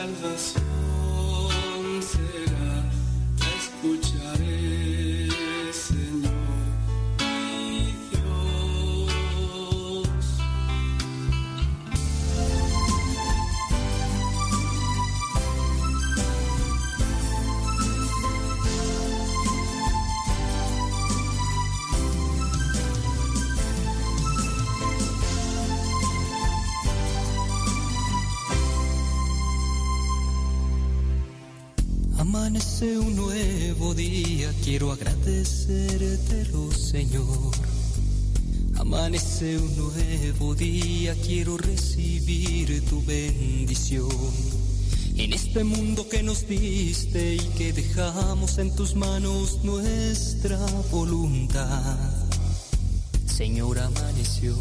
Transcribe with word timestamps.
endless 0.00 0.79
agradecértelo, 35.40 36.70
Señor. 36.72 37.52
Amanece 38.78 39.56
un 39.56 39.74
nuevo 39.76 40.54
día, 40.54 41.14
quiero 41.26 41.56
recibir 41.56 42.84
tu 42.86 43.02
bendición. 43.04 44.08
En 45.16 45.32
este 45.32 45.64
mundo 45.64 46.08
que 46.08 46.22
nos 46.22 46.46
diste 46.46 47.36
y 47.36 47.48
que 47.56 47.72
dejamos 47.72 48.58
en 48.58 48.74
tus 48.76 48.94
manos 48.94 49.64
nuestra 49.64 50.58
voluntad. 50.90 51.98
Señor, 53.26 53.78
amaneció. 53.78 54.54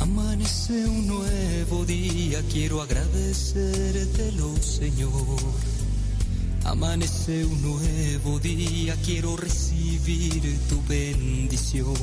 Amanece 0.00 0.86
un 0.86 1.06
nuevo 1.06 1.84
día, 1.84 2.42
quiero 2.50 2.80
agradecértelo, 2.80 4.56
Señor. 4.62 5.36
Amanece 6.66 7.44
un 7.44 7.62
nuevo 7.62 8.40
día, 8.40 8.96
quiero 9.04 9.36
recibir 9.36 10.58
tu 10.68 10.82
bendición. 10.88 11.94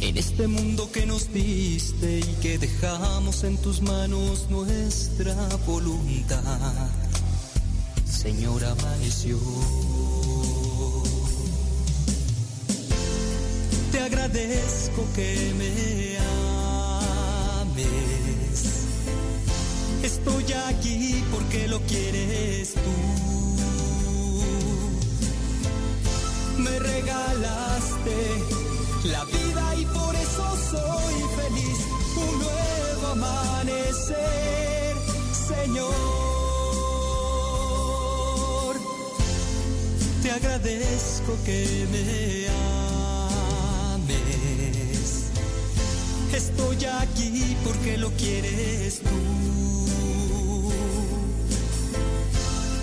En 0.00 0.18
este 0.18 0.46
mundo 0.48 0.92
que 0.92 1.06
nos 1.06 1.32
diste 1.32 2.18
y 2.18 2.36
que 2.42 2.58
dejamos 2.58 3.42
en 3.42 3.56
tus 3.56 3.80
manos 3.80 4.50
nuestra 4.50 5.34
voluntad. 5.66 6.90
Señor, 8.04 8.62
amaneció. 8.66 9.38
Te 13.92 13.98
agradezco 14.00 15.06
que 15.16 15.54
me 15.56 16.18
ames. 17.62 18.84
Estoy 20.02 20.52
aquí 20.68 21.24
porque 21.32 21.66
lo 21.66 21.80
quieres 21.80 22.74
tú. 22.74 23.43
Me 26.64 26.78
regalaste 26.78 28.16
la 29.04 29.24
vida 29.24 29.74
y 29.76 29.84
por 29.86 30.14
eso 30.14 30.56
soy 30.70 31.14
feliz. 31.36 31.78
Un 32.16 32.38
nuevo 32.38 33.06
amanecer, 33.12 34.96
Señor. 35.48 35.94
Te 40.22 40.30
agradezco 40.30 41.36
que 41.44 41.86
me 41.92 42.48
ames. 43.94 45.08
Estoy 46.32 46.78
aquí 47.02 47.56
porque 47.62 47.98
lo 47.98 48.10
quieres 48.12 49.00
tú. 49.00 49.10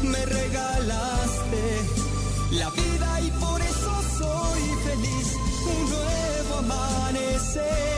Me 0.03 0.25
regalaste 0.25 1.61
la 2.51 2.69
vida 2.69 3.00
amanecer, 7.57 7.90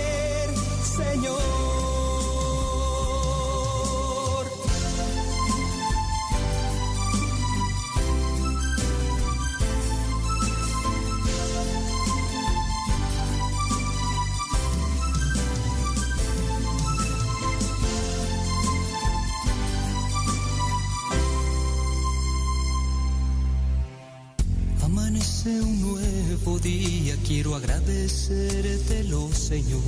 agradecértelo, 28.23 29.29
Señor. 29.33 29.81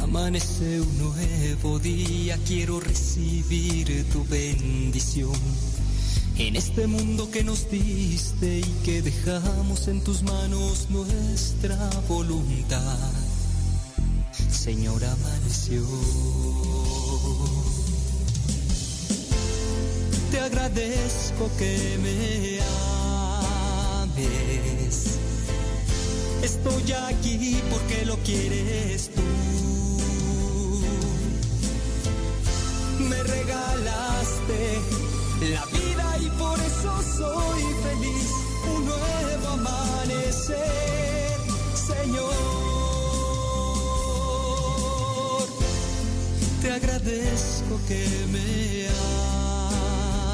Amanece 0.00 0.80
un 0.80 0.98
nuevo 0.98 1.78
día, 1.78 2.38
quiero 2.46 2.78
recibir 2.80 4.04
tu 4.10 4.24
bendición. 4.26 5.32
En 6.38 6.54
este 6.54 6.86
mundo 6.86 7.30
que 7.30 7.42
nos 7.42 7.68
diste 7.70 8.58
y 8.58 8.74
que 8.84 9.02
dejamos 9.02 9.88
en 9.88 10.04
tus 10.04 10.22
manos 10.22 10.88
nuestra 10.90 11.76
voluntad. 12.08 13.12
Señor, 14.50 15.02
amaneció. 15.04 15.82
Te 20.30 20.40
agradezco 20.40 21.50
que 21.58 21.98
me 22.02 22.85
Estoy 26.46 26.92
aquí 26.92 27.60
porque 27.72 28.06
lo 28.06 28.16
quieres 28.18 29.10
tú. 29.12 29.20
Me 33.00 33.20
regalaste 33.24 34.78
la 35.50 35.66
vida 35.66 36.18
y 36.20 36.28
por 36.38 36.56
eso 36.60 37.02
soy 37.18 37.62
feliz. 37.82 38.30
Un 38.76 38.84
nuevo 38.86 39.48
amanecer, 39.54 41.36
Señor. 41.74 42.32
Te 46.62 46.70
agradezco 46.70 47.80
que 47.88 48.06
me 48.30 48.86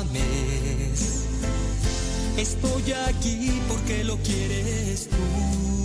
ames. 0.00 1.24
Estoy 2.36 2.92
aquí 3.08 3.62
porque 3.66 4.04
lo 4.04 4.18
quieres 4.18 5.08
tú. 5.08 5.81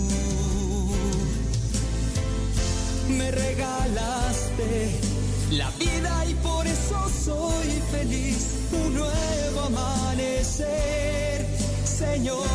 Me 3.18 3.30
regalaste 3.32 4.90
la 5.50 5.70
vida 5.72 6.24
y 6.26 6.34
por 6.34 6.66
eso 6.66 7.08
soy 7.08 7.68
feliz. 7.90 8.68
Un 8.72 8.94
nuevo 8.94 9.60
amanecer, 9.66 11.46
Señor. 11.84 12.46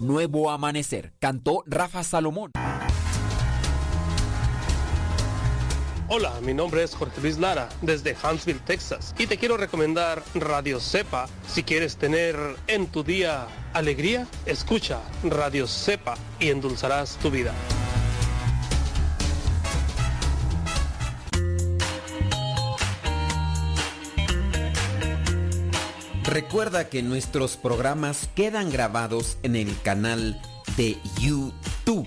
Nuevo 0.00 0.50
Amanecer, 0.50 1.14
cantó 1.18 1.62
Rafa 1.66 2.02
Salomón. 2.04 2.52
Hola, 6.16 6.40
mi 6.42 6.54
nombre 6.54 6.84
es 6.84 6.94
Jorge 6.94 7.20
Luis 7.20 7.38
Lara, 7.38 7.68
desde 7.82 8.14
Huntsville, 8.22 8.60
Texas, 8.60 9.12
y 9.18 9.26
te 9.26 9.36
quiero 9.36 9.56
recomendar 9.56 10.22
Radio 10.36 10.78
Cepa. 10.78 11.26
Si 11.48 11.64
quieres 11.64 11.96
tener 11.96 12.36
en 12.68 12.86
tu 12.86 13.02
día 13.02 13.48
alegría, 13.72 14.28
escucha 14.46 15.00
Radio 15.24 15.66
Cepa 15.66 16.14
y 16.38 16.50
endulzarás 16.50 17.16
tu 17.16 17.32
vida. 17.32 17.52
Recuerda 26.22 26.88
que 26.88 27.02
nuestros 27.02 27.56
programas 27.56 28.28
quedan 28.36 28.70
grabados 28.70 29.36
en 29.42 29.56
el 29.56 29.76
canal 29.82 30.40
de 30.76 30.96
YouTube. 31.20 32.06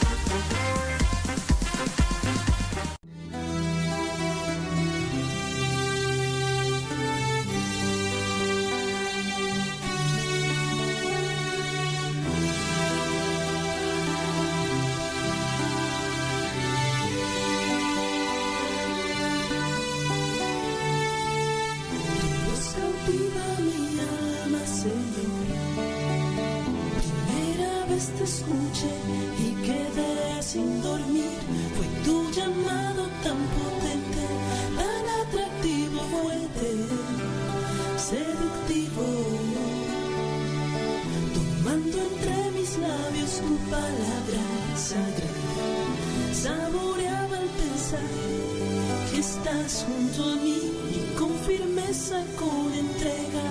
Estás 49.21 49.85
junto 49.85 50.31
a 50.31 50.35
mí 50.37 50.57
y 50.89 51.15
con 51.15 51.29
firmeza, 51.45 52.25
con 52.39 52.73
entrega, 52.73 53.45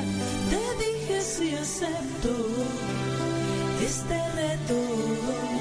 te 0.51 0.85
dije 0.85 1.21
si 1.21 1.55
acepto 1.55 2.35
este 3.81 4.17
reto. 4.35 5.60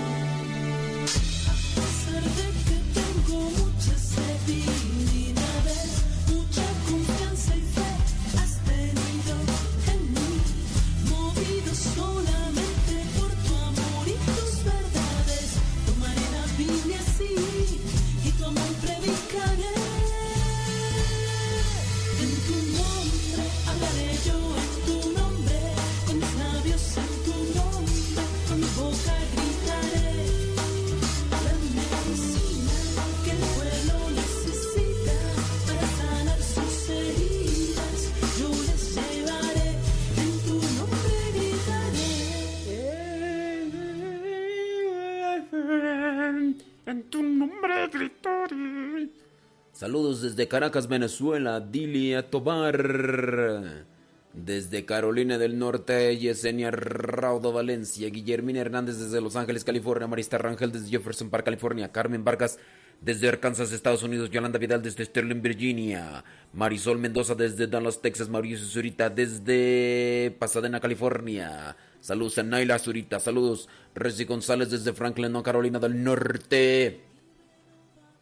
Desde 50.22 50.48
Caracas, 50.48 50.88
Venezuela, 50.88 51.60
Dilia 51.60 52.30
Tobar. 52.30 53.88
Desde 54.34 54.86
Carolina 54.86 55.38
del 55.40 55.58
Norte, 55.58 56.16
Yesenia 56.18 56.70
Raudo, 56.72 57.52
Valencia. 57.52 58.10
Guillermina 58.10 58.60
Hernández 58.60 59.00
desde 59.00 59.22
Los 59.22 59.36
Ángeles, 59.36 59.64
California. 59.64 60.08
Marista 60.08 60.38
Rangel 60.38 60.72
desde 60.72 60.90
Jefferson 60.90 61.30
Park, 61.30 61.46
California. 61.46 61.92
Carmen 61.92 62.24
Vargas 62.24 62.60
desde 63.02 63.28
Arkansas, 63.28 63.72
Estados 63.72 64.04
Unidos. 64.04 64.30
Yolanda 64.30 64.60
Vidal 64.60 64.82
desde 64.84 65.04
Sterling, 65.04 65.42
Virginia. 65.42 66.24
Marisol 66.54 67.00
Mendoza 67.00 67.34
desde 67.34 67.66
Dallas, 67.66 68.02
Texas. 68.02 68.30
Mauricio 68.30 68.68
Zurita 68.68 69.10
desde 69.10 70.36
Pasadena, 70.38 70.80
California. 70.80 71.76
Saludos 72.00 72.38
a 72.38 72.44
Naila 72.44 72.78
Zurita. 72.78 73.20
Saludos. 73.20 73.68
Reci 73.96 74.26
González 74.26 74.70
desde 74.70 74.94
Franklin, 74.94 75.42
Carolina 75.42 75.80
del 75.80 76.04
Norte. 76.04 77.02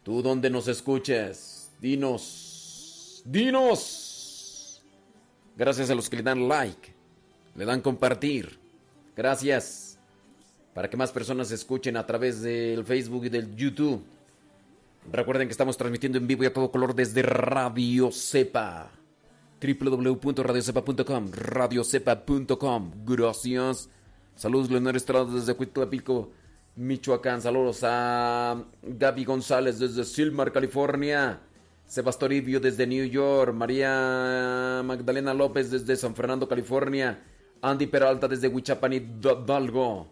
¿Tú 0.02 0.22
dónde 0.22 0.48
nos 0.48 0.68
escuches? 0.68 1.57
Dinos, 1.80 3.22
dinos. 3.24 4.82
Gracias 5.56 5.90
a 5.90 5.94
los 5.94 6.08
que 6.08 6.16
le 6.16 6.22
dan 6.22 6.48
like, 6.48 6.94
le 7.54 7.64
dan 7.64 7.80
compartir. 7.80 8.58
Gracias. 9.16 9.98
Para 10.74 10.88
que 10.88 10.96
más 10.96 11.10
personas 11.10 11.50
escuchen 11.50 11.96
a 11.96 12.06
través 12.06 12.40
del 12.42 12.84
Facebook 12.84 13.24
y 13.24 13.28
del 13.28 13.56
YouTube. 13.56 14.02
Recuerden 15.10 15.48
que 15.48 15.52
estamos 15.52 15.76
transmitiendo 15.76 16.18
en 16.18 16.26
vivo 16.26 16.44
y 16.44 16.46
a 16.46 16.52
todo 16.52 16.70
color 16.70 16.94
desde 16.94 17.22
Radio 17.22 18.12
Cepa. 18.12 18.90
www.radiocepa.com 19.60 21.30
radiocepa.com 21.32 22.92
Gracias. 23.04 23.88
Saludos 24.36 24.70
Leonel 24.70 24.94
Estrada 24.94 25.24
desde 25.24 25.54
Pico, 25.90 26.30
Michoacán. 26.76 27.42
Saludos 27.42 27.80
a 27.82 28.62
Gaby 28.82 29.24
González 29.24 29.80
desde 29.80 30.04
Silmar, 30.04 30.52
California. 30.52 31.40
Sebastoribio 31.88 32.60
desde 32.60 32.86
New 32.86 33.06
York, 33.06 33.54
María 33.54 34.82
Magdalena 34.84 35.32
López 35.32 35.70
desde 35.70 35.96
San 35.96 36.14
Fernando, 36.14 36.46
California, 36.46 37.18
Andy 37.62 37.86
Peralta 37.86 38.28
desde 38.28 38.46
Huichapan 38.46 39.18
Dalgo. 39.20 40.06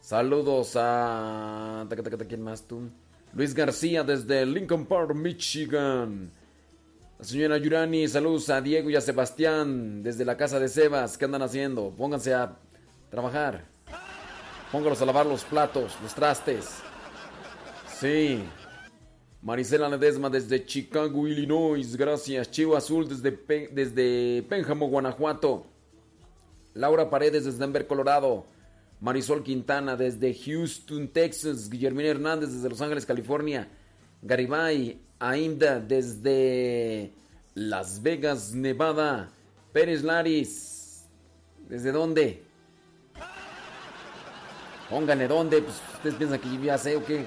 Saludos 0.00 0.72
a... 0.74 1.86
¿Quién 2.28 2.42
más 2.42 2.64
tú? 2.64 2.90
Luis 3.32 3.54
García 3.54 4.02
desde 4.02 4.44
Lincoln 4.44 4.86
Park, 4.86 5.14
Michigan. 5.14 6.32
La 7.16 7.24
señora 7.24 7.58
Yurani, 7.58 8.08
saludos 8.08 8.50
a 8.50 8.60
Diego 8.60 8.90
y 8.90 8.96
a 8.96 9.00
Sebastián 9.00 10.02
desde 10.02 10.24
la 10.24 10.36
casa 10.36 10.58
de 10.58 10.68
Sebas. 10.68 11.16
¿Qué 11.16 11.26
andan 11.26 11.42
haciendo? 11.42 11.94
Pónganse 11.96 12.34
a 12.34 12.56
trabajar. 13.08 13.64
Póngalos 14.72 15.00
a 15.00 15.06
lavar 15.06 15.26
los 15.26 15.44
platos, 15.44 15.96
los 16.02 16.12
trastes. 16.12 16.66
Sí. 18.00 18.42
Marisela 19.44 19.90
Ledesma 19.90 20.30
desde 20.30 20.64
Chicago, 20.64 21.28
Illinois. 21.28 21.96
Gracias. 21.96 22.50
Chivo 22.50 22.76
Azul 22.76 23.06
desde, 23.06 23.30
desde 23.70 24.42
Pénjamo, 24.48 24.88
Guanajuato. 24.88 25.66
Laura 26.72 27.10
Paredes 27.10 27.44
desde 27.44 27.58
Denver, 27.58 27.86
Colorado. 27.86 28.46
Marisol 29.02 29.42
Quintana 29.42 29.96
desde 29.96 30.32
Houston, 30.32 31.08
Texas. 31.08 31.68
Guillermina 31.68 32.08
Hernández 32.08 32.54
desde 32.54 32.70
Los 32.70 32.80
Ángeles, 32.80 33.04
California. 33.04 33.68
Garibay 34.22 34.98
Ainda 35.18 35.78
desde 35.78 37.12
Las 37.52 38.02
Vegas, 38.02 38.54
Nevada. 38.54 39.28
Pérez 39.74 40.02
Laris. 40.02 41.04
¿Desde 41.68 41.92
dónde? 41.92 42.42
Pónganle 44.88 45.28
dónde. 45.28 45.60
Pues 45.60 45.82
ustedes 45.96 46.14
piensan 46.14 46.40
que 46.40 46.48
yo 46.48 46.62
ya 46.62 46.78
sé 46.78 46.96
o 46.96 47.04
qué. 47.04 47.26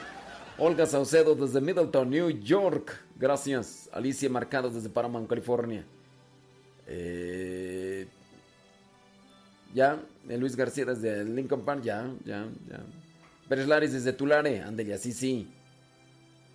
Olga 0.59 0.87
Saucedo 0.87 1.35
desde 1.35 1.61
Middleton, 1.61 2.09
New 2.09 2.29
York. 2.29 2.99
Gracias. 3.15 3.89
Alicia 3.93 4.27
Marcado 4.29 4.69
desde 4.69 4.89
Paramount, 4.89 5.29
California. 5.29 5.85
Eh, 6.87 8.07
ya. 9.73 9.99
Luis 10.27 10.55
García 10.55 10.85
desde 10.85 11.23
Lincoln 11.23 11.63
Park. 11.63 11.83
Ya, 11.83 12.11
ya, 12.25 12.47
ya. 12.67 12.79
Pérez 13.47 13.67
Laris 13.67 13.93
desde 13.93 14.13
Tulare. 14.13 14.61
Ándale, 14.61 14.95
así 14.95 15.13
sí. 15.13 15.47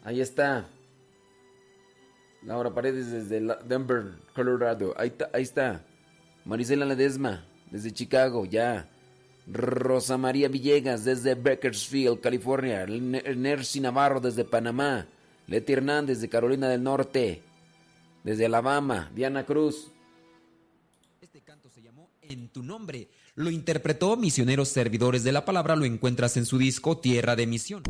Ahí 0.05 0.21
está. 0.21 0.67
Laura 2.43 2.75
Paredes 2.75 3.13
desde 3.13 3.57
Denver, 3.65 4.15
Colorado. 4.35 4.95
Ahí, 4.97 5.13
ahí 5.33 5.43
está. 5.43 5.85
Marisela 6.45 6.85
Ledesma 6.85 7.47
desde 7.71 7.93
Chicago. 7.93 8.47
Ya. 8.47 8.89
Rosa 9.47 10.17
María 10.19 10.49
Villegas 10.49 11.05
desde 11.05 11.35
Bakersfield, 11.35 12.21
California. 12.21 12.87
Nercy 12.87 13.81
Navarro 13.81 14.21
desde 14.21 14.45
Panamá. 14.45 15.07
Leti 15.47 15.73
Hernández 15.73 16.21
de 16.21 16.29
Carolina 16.29 16.69
del 16.69 16.83
Norte. 16.83 17.43
Desde 18.25 18.47
Alabama. 18.47 19.11
Diana 19.15 19.45
Cruz. 19.45 19.89
Este 21.21 21.41
canto 21.41 21.69
se 21.71 21.83
llamó 21.83 22.09
En 22.23 22.49
tu 22.49 22.63
nombre. 22.63 23.09
Lo 23.35 23.51
interpretó 23.51 24.17
Misioneros 24.17 24.69
Servidores 24.69 25.25
de 25.25 25.33
la 25.33 25.45
Palabra. 25.45 25.75
Lo 25.77 25.85
encuentras 25.85 26.37
en 26.37 26.47
su 26.47 26.59
disco 26.59 26.99
Tierra 26.99 27.35
de 27.35 27.47
Misión. 27.47 27.83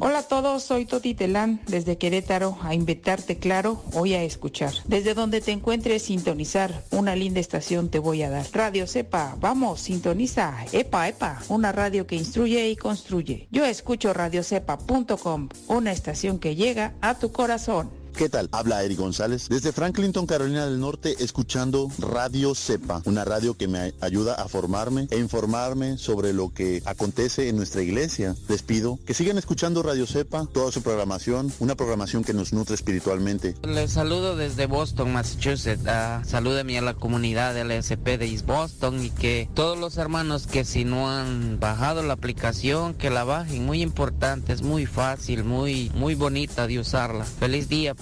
Hola 0.00 0.20
a 0.20 0.22
todos, 0.22 0.62
soy 0.62 0.86
Toti 0.86 1.12
Telán 1.14 1.60
desde 1.66 1.98
Querétaro 1.98 2.56
a 2.62 2.72
invitarte 2.72 3.36
claro 3.38 3.82
hoy 3.94 4.14
a 4.14 4.22
escuchar. 4.22 4.72
Desde 4.86 5.12
donde 5.12 5.40
te 5.40 5.50
encuentres 5.50 6.02
sintonizar, 6.02 6.84
una 6.92 7.16
linda 7.16 7.40
estación 7.40 7.88
te 7.88 7.98
voy 7.98 8.22
a 8.22 8.30
dar. 8.30 8.46
Radio 8.52 8.86
Sepa, 8.86 9.36
vamos, 9.40 9.80
sintoniza. 9.80 10.54
Epa, 10.70 11.08
epa, 11.08 11.40
una 11.48 11.72
radio 11.72 12.06
que 12.06 12.14
instruye 12.14 12.68
y 12.68 12.76
construye. 12.76 13.48
Yo 13.50 13.64
escucho 13.64 14.14
radiocepa.com, 14.14 15.48
una 15.66 15.90
estación 15.90 16.38
que 16.38 16.54
llega 16.54 16.94
a 17.00 17.18
tu 17.18 17.32
corazón. 17.32 17.90
¿Qué 18.18 18.28
tal? 18.28 18.48
Habla 18.50 18.82
Eric 18.82 18.98
González 18.98 19.48
desde 19.48 19.70
Franklinton, 19.70 20.26
Carolina 20.26 20.66
del 20.66 20.80
Norte, 20.80 21.14
escuchando 21.20 21.88
Radio 22.00 22.52
Cepa, 22.56 23.00
una 23.04 23.24
radio 23.24 23.56
que 23.56 23.68
me 23.68 23.94
ayuda 24.00 24.34
a 24.34 24.48
formarme 24.48 25.06
e 25.12 25.18
informarme 25.18 25.98
sobre 25.98 26.32
lo 26.32 26.52
que 26.52 26.82
acontece 26.84 27.48
en 27.48 27.56
nuestra 27.56 27.80
iglesia. 27.80 28.34
Les 28.48 28.62
pido 28.62 28.98
que 29.06 29.14
sigan 29.14 29.38
escuchando 29.38 29.84
Radio 29.84 30.04
Cepa, 30.04 30.48
toda 30.52 30.72
su 30.72 30.82
programación, 30.82 31.52
una 31.60 31.76
programación 31.76 32.24
que 32.24 32.34
nos 32.34 32.52
nutre 32.52 32.74
espiritualmente. 32.74 33.54
Les 33.62 33.92
saludo 33.92 34.34
desde 34.34 34.66
Boston, 34.66 35.12
Massachusetts. 35.12 35.84
Uh, 35.84 36.28
salúdame 36.28 36.76
a 36.76 36.82
la 36.82 36.94
comunidad 36.94 37.56
LSP 37.56 38.18
de 38.18 38.26
East 38.26 38.46
Boston 38.46 39.04
y 39.04 39.10
que 39.10 39.48
todos 39.54 39.78
los 39.78 39.96
hermanos 39.96 40.48
que 40.48 40.64
si 40.64 40.84
no 40.84 41.08
han 41.08 41.60
bajado 41.60 42.02
la 42.02 42.14
aplicación, 42.14 42.94
que 42.94 43.10
la 43.10 43.22
bajen. 43.22 43.64
Muy 43.64 43.80
importante, 43.80 44.52
es 44.52 44.62
muy 44.62 44.86
fácil, 44.86 45.44
muy, 45.44 45.92
muy 45.94 46.16
bonita 46.16 46.66
de 46.66 46.80
usarla. 46.80 47.24
Feliz 47.24 47.68
día, 47.68 47.94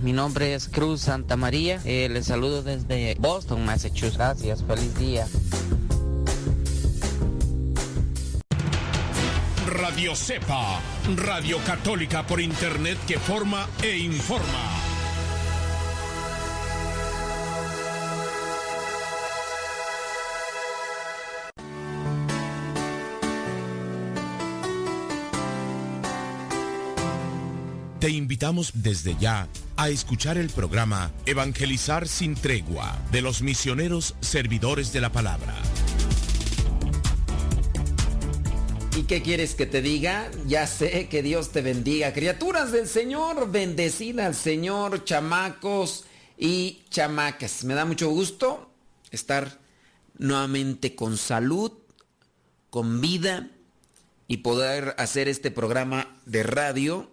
Mi 0.00 0.12
nombre 0.12 0.54
es 0.54 0.68
Cruz 0.68 1.02
Santa 1.02 1.36
María. 1.36 1.80
Eh, 1.84 2.08
les 2.10 2.26
saludo 2.26 2.64
desde 2.64 3.14
Boston, 3.20 3.64
Massachusetts. 3.64 4.16
Gracias. 4.16 4.64
Feliz 4.64 4.98
día. 4.98 5.26
Radio 9.66 10.16
Cepa, 10.16 10.80
Radio 11.16 11.58
Católica 11.64 12.26
por 12.26 12.40
Internet 12.40 12.98
que 13.06 13.20
forma 13.20 13.68
e 13.82 13.98
informa. 13.98 14.91
Te 28.02 28.10
invitamos 28.10 28.72
desde 28.74 29.16
ya 29.16 29.46
a 29.76 29.88
escuchar 29.88 30.36
el 30.36 30.50
programa 30.50 31.12
Evangelizar 31.24 32.08
sin 32.08 32.34
tregua 32.34 32.98
de 33.12 33.22
los 33.22 33.42
misioneros 33.42 34.16
servidores 34.20 34.92
de 34.92 35.00
la 35.00 35.12
palabra. 35.12 35.54
¿Y 38.96 39.04
qué 39.04 39.22
quieres 39.22 39.54
que 39.54 39.66
te 39.66 39.82
diga? 39.82 40.28
Ya 40.48 40.66
sé 40.66 41.06
que 41.08 41.22
Dios 41.22 41.52
te 41.52 41.62
bendiga. 41.62 42.12
Criaturas 42.12 42.72
del 42.72 42.88
Señor, 42.88 43.52
bendecida 43.52 44.26
al 44.26 44.34
Señor, 44.34 45.04
chamacos 45.04 46.04
y 46.36 46.82
chamacas. 46.90 47.62
Me 47.62 47.74
da 47.74 47.84
mucho 47.84 48.10
gusto 48.10 48.68
estar 49.12 49.60
nuevamente 50.18 50.96
con 50.96 51.16
salud, 51.16 51.70
con 52.68 53.00
vida 53.00 53.48
y 54.26 54.38
poder 54.38 54.96
hacer 54.98 55.28
este 55.28 55.52
programa 55.52 56.16
de 56.26 56.42
radio 56.42 57.11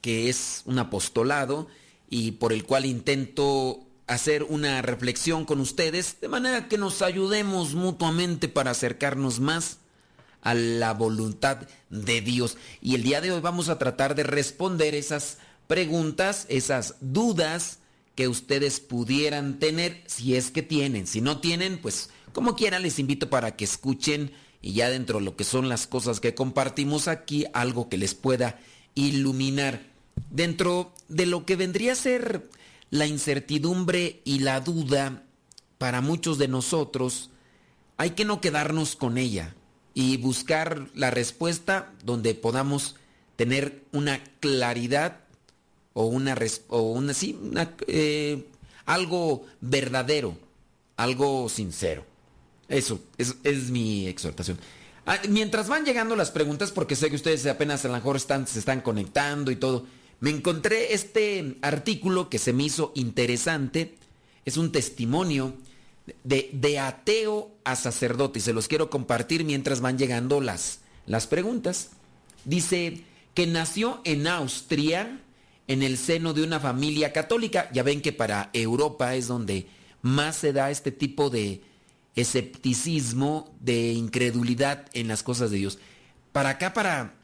que 0.00 0.28
es 0.28 0.62
un 0.64 0.78
apostolado 0.78 1.68
y 2.08 2.32
por 2.32 2.52
el 2.52 2.64
cual 2.64 2.86
intento 2.86 3.86
hacer 4.06 4.44
una 4.44 4.82
reflexión 4.82 5.44
con 5.44 5.60
ustedes 5.60 6.20
de 6.20 6.28
manera 6.28 6.68
que 6.68 6.78
nos 6.78 7.02
ayudemos 7.02 7.74
mutuamente 7.74 8.48
para 8.48 8.70
acercarnos 8.70 9.40
más 9.40 9.78
a 10.42 10.54
la 10.54 10.94
voluntad 10.94 11.66
de 11.90 12.20
Dios. 12.20 12.56
Y 12.80 12.94
el 12.94 13.02
día 13.02 13.20
de 13.20 13.32
hoy 13.32 13.40
vamos 13.40 13.68
a 13.68 13.78
tratar 13.78 14.14
de 14.14 14.22
responder 14.22 14.94
esas 14.94 15.38
preguntas, 15.66 16.46
esas 16.48 16.94
dudas 17.00 17.80
que 18.14 18.28
ustedes 18.28 18.78
pudieran 18.80 19.58
tener, 19.58 20.02
si 20.06 20.36
es 20.36 20.52
que 20.52 20.62
tienen. 20.62 21.06
Si 21.08 21.20
no 21.20 21.40
tienen, 21.40 21.78
pues 21.78 22.10
como 22.32 22.54
quiera 22.54 22.78
les 22.78 22.98
invito 22.98 23.28
para 23.28 23.56
que 23.56 23.64
escuchen 23.64 24.30
y 24.62 24.72
ya 24.72 24.88
dentro 24.88 25.18
de 25.18 25.24
lo 25.24 25.36
que 25.36 25.44
son 25.44 25.68
las 25.68 25.86
cosas 25.86 26.20
que 26.20 26.34
compartimos 26.34 27.08
aquí, 27.08 27.46
algo 27.52 27.88
que 27.88 27.98
les 27.98 28.14
pueda 28.14 28.58
iluminar 28.96 29.82
dentro 30.30 30.92
de 31.08 31.26
lo 31.26 31.46
que 31.46 31.54
vendría 31.54 31.92
a 31.92 31.96
ser 31.96 32.50
la 32.90 33.06
incertidumbre 33.06 34.20
y 34.24 34.40
la 34.40 34.60
duda 34.60 35.22
para 35.78 36.00
muchos 36.00 36.38
de 36.38 36.48
nosotros, 36.48 37.30
hay 37.96 38.10
que 38.10 38.24
no 38.24 38.40
quedarnos 38.40 38.96
con 38.96 39.18
ella 39.18 39.54
y 39.94 40.16
buscar 40.16 40.88
la 40.94 41.10
respuesta 41.10 41.92
donde 42.04 42.34
podamos 42.34 42.96
tener 43.36 43.84
una 43.92 44.22
claridad 44.40 45.20
o 45.92 46.06
una, 46.06 46.36
o 46.68 46.82
una, 46.82 47.14
sí, 47.14 47.38
eh, 47.86 48.46
algo 48.84 49.46
verdadero, 49.60 50.36
algo 50.96 51.48
sincero. 51.48 52.04
Eso 52.68 53.00
es, 53.16 53.36
es 53.44 53.70
mi 53.70 54.06
exhortación. 54.06 54.58
Ah, 55.06 55.20
mientras 55.28 55.68
van 55.68 55.84
llegando 55.84 56.16
las 56.16 56.32
preguntas, 56.32 56.72
porque 56.72 56.96
sé 56.96 57.08
que 57.08 57.16
ustedes 57.16 57.46
apenas 57.46 57.84
a 57.84 57.88
lo 57.88 57.94
mejor 57.94 58.16
están, 58.16 58.48
se 58.48 58.58
están 58.58 58.80
conectando 58.80 59.52
y 59.52 59.56
todo, 59.56 59.86
me 60.18 60.30
encontré 60.30 60.94
este 60.94 61.56
artículo 61.62 62.28
que 62.28 62.40
se 62.40 62.52
me 62.52 62.64
hizo 62.64 62.90
interesante. 62.96 63.94
Es 64.44 64.56
un 64.56 64.72
testimonio 64.72 65.54
de, 66.24 66.50
de 66.52 66.80
ateo 66.80 67.52
a 67.62 67.76
sacerdote 67.76 68.40
y 68.40 68.42
se 68.42 68.52
los 68.52 68.66
quiero 68.66 68.90
compartir 68.90 69.44
mientras 69.44 69.80
van 69.80 69.96
llegando 69.96 70.40
las, 70.40 70.80
las 71.06 71.28
preguntas. 71.28 71.90
Dice 72.44 73.02
que 73.34 73.46
nació 73.46 74.00
en 74.04 74.26
Austria 74.26 75.20
en 75.68 75.82
el 75.82 75.98
seno 75.98 76.32
de 76.32 76.42
una 76.42 76.58
familia 76.58 77.12
católica. 77.12 77.68
Ya 77.72 77.82
ven 77.82 78.00
que 78.00 78.12
para 78.12 78.50
Europa 78.52 79.14
es 79.14 79.28
donde 79.28 79.68
más 80.02 80.36
se 80.36 80.52
da 80.52 80.70
este 80.70 80.90
tipo 80.90 81.30
de 81.30 81.60
escepticismo, 82.16 83.54
de 83.60 83.92
incredulidad 83.92 84.86
en 84.94 85.08
las 85.08 85.22
cosas 85.22 85.50
de 85.50 85.58
Dios. 85.58 85.78
Para 86.32 86.50
acá, 86.50 86.72
para 86.72 87.14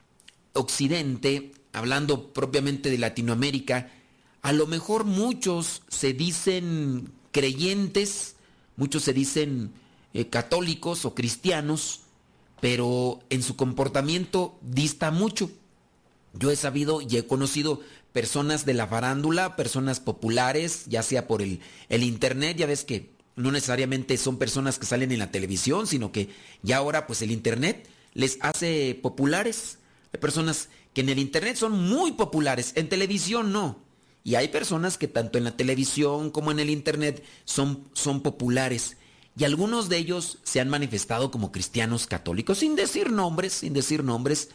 Occidente, 0.52 1.52
hablando 1.72 2.32
propiamente 2.32 2.90
de 2.90 2.99
Latinoamérica, 2.99 3.90
a 4.42 4.52
lo 4.52 4.66
mejor 4.66 5.04
muchos 5.04 5.82
se 5.88 6.12
dicen 6.12 7.12
creyentes, 7.30 8.37
muchos 8.76 9.02
se 9.02 9.12
dicen 9.12 9.72
eh, 10.14 10.28
católicos 10.28 11.04
o 11.04 11.14
cristianos, 11.14 12.00
pero 12.61 13.20
en 13.30 13.42
su 13.42 13.56
comportamiento 13.56 14.58
dista 14.61 15.11
mucho. 15.11 15.50
Yo 16.34 16.50
he 16.50 16.56
sabido 16.56 17.00
y 17.00 17.16
he 17.16 17.26
conocido 17.26 17.80
personas 18.12 18.66
de 18.66 18.75
la 18.75 18.87
farándula, 18.87 19.56
personas 19.56 20.00
populares, 20.00 20.84
ya 20.87 21.02
sea 21.02 21.26
por 21.26 21.40
el, 21.42 21.61
el 21.88 22.02
internet, 22.02 22.56
ya 22.56 22.66
ves 22.66 22.84
que 22.84 23.12
no 23.36 23.50
necesariamente 23.50 24.16
son 24.16 24.38
personas 24.38 24.78
que 24.78 24.86
salen 24.86 25.12
en 25.12 25.18
la 25.18 25.30
televisión, 25.30 25.86
sino 25.86 26.12
que 26.12 26.30
ya 26.62 26.78
ahora 26.78 27.06
pues 27.06 27.22
el 27.22 27.30
internet 27.30 27.88
les 28.14 28.38
hace 28.40 28.98
populares. 29.00 29.78
Hay 30.12 30.20
personas 30.20 30.68
que 30.92 31.00
en 31.00 31.08
el 31.08 31.18
Internet 31.18 31.56
son 31.56 31.72
muy 31.72 32.12
populares, 32.12 32.72
en 32.76 32.88
televisión 32.88 33.52
no. 33.52 33.78
Y 34.24 34.36
hay 34.36 34.48
personas 34.48 34.98
que 34.98 35.08
tanto 35.08 35.38
en 35.38 35.44
la 35.44 35.56
televisión 35.56 36.30
como 36.30 36.50
en 36.50 36.60
el 36.60 36.70
Internet 36.70 37.24
son, 37.44 37.88
son 37.92 38.22
populares. 38.22 38.96
Y 39.36 39.44
algunos 39.44 39.88
de 39.88 39.96
ellos 39.96 40.38
se 40.42 40.60
han 40.60 40.68
manifestado 40.68 41.30
como 41.30 41.50
cristianos 41.50 42.06
católicos, 42.06 42.58
sin 42.58 42.76
decir 42.76 43.10
nombres, 43.10 43.54
sin 43.54 43.72
decir 43.72 44.04
nombres. 44.04 44.50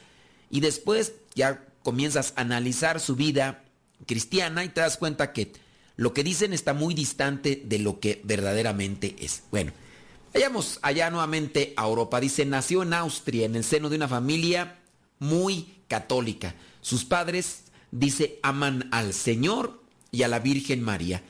Y 0.49 0.61
después 0.61 1.13
ya 1.35 1.65
comienzas 1.83 2.33
a 2.35 2.41
analizar 2.41 2.99
su 2.99 3.15
vida 3.15 3.63
cristiana 4.05 4.63
y 4.63 4.69
te 4.69 4.81
das 4.81 4.97
cuenta 4.97 5.33
que 5.33 5.51
lo 5.97 6.13
que 6.13 6.23
dicen 6.23 6.53
está 6.53 6.73
muy 6.73 6.93
distante 6.93 7.61
de 7.65 7.79
lo 7.79 7.99
que 7.99 8.21
verdaderamente 8.23 9.15
es. 9.19 9.43
Bueno, 9.51 9.73
vayamos 10.33 10.79
allá 10.83 11.09
nuevamente 11.09 11.73
a 11.75 11.85
Europa. 11.85 12.19
Dice, 12.19 12.45
nació 12.45 12.83
en 12.83 12.93
Austria, 12.93 13.45
en 13.45 13.55
el 13.55 13.63
seno 13.63 13.89
de 13.89 13.97
una 13.97 14.07
familia 14.07 14.79
muy 15.19 15.73
católica. 15.87 16.55
Sus 16.81 17.03
padres, 17.03 17.63
dice, 17.91 18.39
aman 18.43 18.87
al 18.91 19.13
Señor 19.13 19.81
y 20.11 20.21
a 20.21 20.27
la 20.27 20.39
Virgen 20.39 20.83
María. 20.83 21.23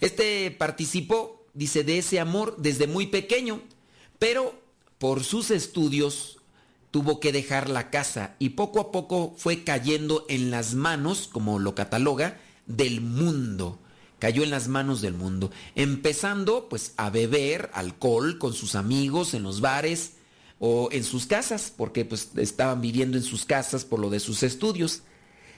Este 0.00 0.50
participó, 0.50 1.46
dice, 1.54 1.84
de 1.84 1.98
ese 1.98 2.18
amor 2.18 2.56
desde 2.58 2.88
muy 2.88 3.06
pequeño, 3.06 3.60
pero 4.18 4.60
por 4.98 5.22
sus 5.22 5.52
estudios 5.52 6.38
tuvo 6.90 7.20
que 7.20 7.30
dejar 7.30 7.70
la 7.70 7.90
casa 7.90 8.34
y 8.40 8.50
poco 8.50 8.80
a 8.80 8.90
poco 8.90 9.34
fue 9.36 9.62
cayendo 9.62 10.26
en 10.28 10.50
las 10.50 10.74
manos, 10.74 11.28
como 11.30 11.60
lo 11.60 11.76
cataloga, 11.76 12.40
del 12.66 13.00
mundo. 13.00 13.78
Cayó 14.20 14.44
en 14.44 14.50
las 14.50 14.68
manos 14.68 15.00
del 15.00 15.14
mundo, 15.14 15.50
empezando 15.74 16.68
pues 16.68 16.94
a 16.96 17.10
beber 17.10 17.70
alcohol 17.74 18.38
con 18.38 18.52
sus 18.52 18.76
amigos 18.76 19.34
en 19.34 19.42
los 19.42 19.60
bares, 19.60 20.12
o 20.60 20.90
en 20.92 21.02
sus 21.04 21.26
casas, 21.26 21.72
porque 21.74 22.04
pues 22.04 22.28
estaban 22.36 22.82
viviendo 22.82 23.16
en 23.16 23.24
sus 23.24 23.46
casas 23.46 23.84
por 23.84 23.98
lo 23.98 24.10
de 24.10 24.20
sus 24.20 24.42
estudios. 24.42 25.02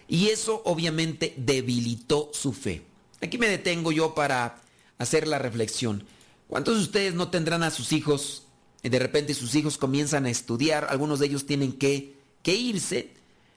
Y 0.08 0.28
eso 0.28 0.62
obviamente 0.64 1.34
debilitó 1.36 2.30
su 2.32 2.52
fe. 2.52 2.82
Aquí 3.20 3.36
me 3.36 3.48
detengo 3.48 3.90
yo 3.90 4.14
para 4.14 4.62
hacer 4.98 5.26
la 5.26 5.38
reflexión. 5.38 6.04
¿Cuántos 6.46 6.76
de 6.76 6.82
ustedes 6.82 7.14
no 7.14 7.30
tendrán 7.30 7.64
a 7.64 7.70
sus 7.70 7.92
hijos 7.92 8.44
de 8.82 8.98
repente 8.98 9.34
sus 9.34 9.54
hijos 9.54 9.76
comienzan 9.76 10.26
a 10.26 10.30
estudiar? 10.30 10.86
Algunos 10.88 11.18
de 11.18 11.26
ellos 11.26 11.46
tienen 11.46 11.72
que, 11.72 12.14
que 12.42 12.54
irse, 12.54 13.10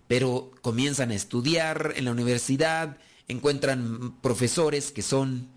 pero 0.07 0.51
comienzan 0.61 1.11
a 1.11 1.15
estudiar 1.15 1.93
en 1.95 2.05
la 2.05 2.11
universidad, 2.11 2.97
encuentran 3.27 4.15
profesores 4.21 4.91
que 4.91 5.01
son 5.01 5.49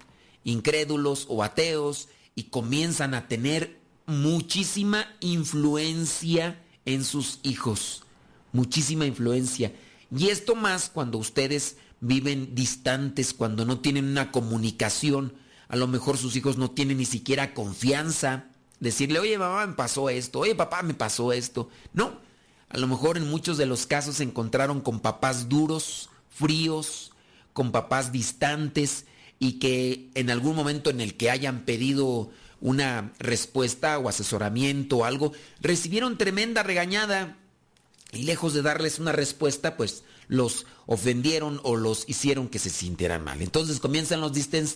incrédulos 0.44 1.26
o 1.28 1.42
ateos 1.42 2.08
y 2.34 2.44
comienzan 2.44 3.14
a 3.14 3.28
tener 3.28 3.80
muchísima 4.06 5.06
influencia 5.20 6.62
en 6.86 7.04
sus 7.04 7.40
hijos, 7.42 8.04
muchísima 8.52 9.04
influencia. 9.04 9.72
Y 10.16 10.28
esto 10.28 10.54
más 10.54 10.88
cuando 10.88 11.18
ustedes 11.18 11.76
viven 12.00 12.54
distantes, 12.54 13.34
cuando 13.34 13.64
no 13.64 13.80
tienen 13.80 14.06
una 14.06 14.32
comunicación, 14.32 15.34
a 15.68 15.76
lo 15.76 15.86
mejor 15.86 16.16
sus 16.16 16.36
hijos 16.36 16.56
no 16.56 16.70
tienen 16.70 16.98
ni 16.98 17.04
siquiera 17.04 17.52
confianza. 17.52 18.46
Decirle, 18.80 19.18
oye 19.18 19.36
mamá, 19.36 19.66
me 19.66 19.74
pasó 19.74 20.08
esto, 20.08 20.40
oye 20.40 20.54
papá, 20.54 20.82
me 20.82 20.94
pasó 20.94 21.32
esto. 21.32 21.68
No, 21.92 22.18
a 22.70 22.78
lo 22.78 22.86
mejor 22.86 23.18
en 23.18 23.28
muchos 23.28 23.58
de 23.58 23.66
los 23.66 23.86
casos 23.86 24.16
se 24.16 24.22
encontraron 24.22 24.80
con 24.80 25.00
papás 25.00 25.48
duros, 25.48 26.08
fríos, 26.30 27.07
con 27.58 27.72
papás 27.72 28.12
distantes 28.12 29.06
y 29.40 29.54
que 29.54 30.10
en 30.14 30.30
algún 30.30 30.54
momento 30.54 30.90
en 30.90 31.00
el 31.00 31.16
que 31.16 31.28
hayan 31.28 31.64
pedido 31.64 32.30
una 32.60 33.12
respuesta 33.18 33.98
o 33.98 34.08
asesoramiento 34.08 34.98
o 34.98 35.04
algo, 35.04 35.32
recibieron 35.60 36.18
tremenda 36.18 36.62
regañada 36.62 37.36
y 38.12 38.22
lejos 38.22 38.54
de 38.54 38.62
darles 38.62 39.00
una 39.00 39.10
respuesta, 39.10 39.76
pues 39.76 40.04
los 40.28 40.66
ofendieron 40.86 41.58
o 41.64 41.74
los 41.74 42.04
hicieron 42.06 42.48
que 42.48 42.60
se 42.60 42.70
sintieran 42.70 43.24
mal. 43.24 43.42
Entonces 43.42 43.80
comienzan 43.80 44.20
los 44.20 44.30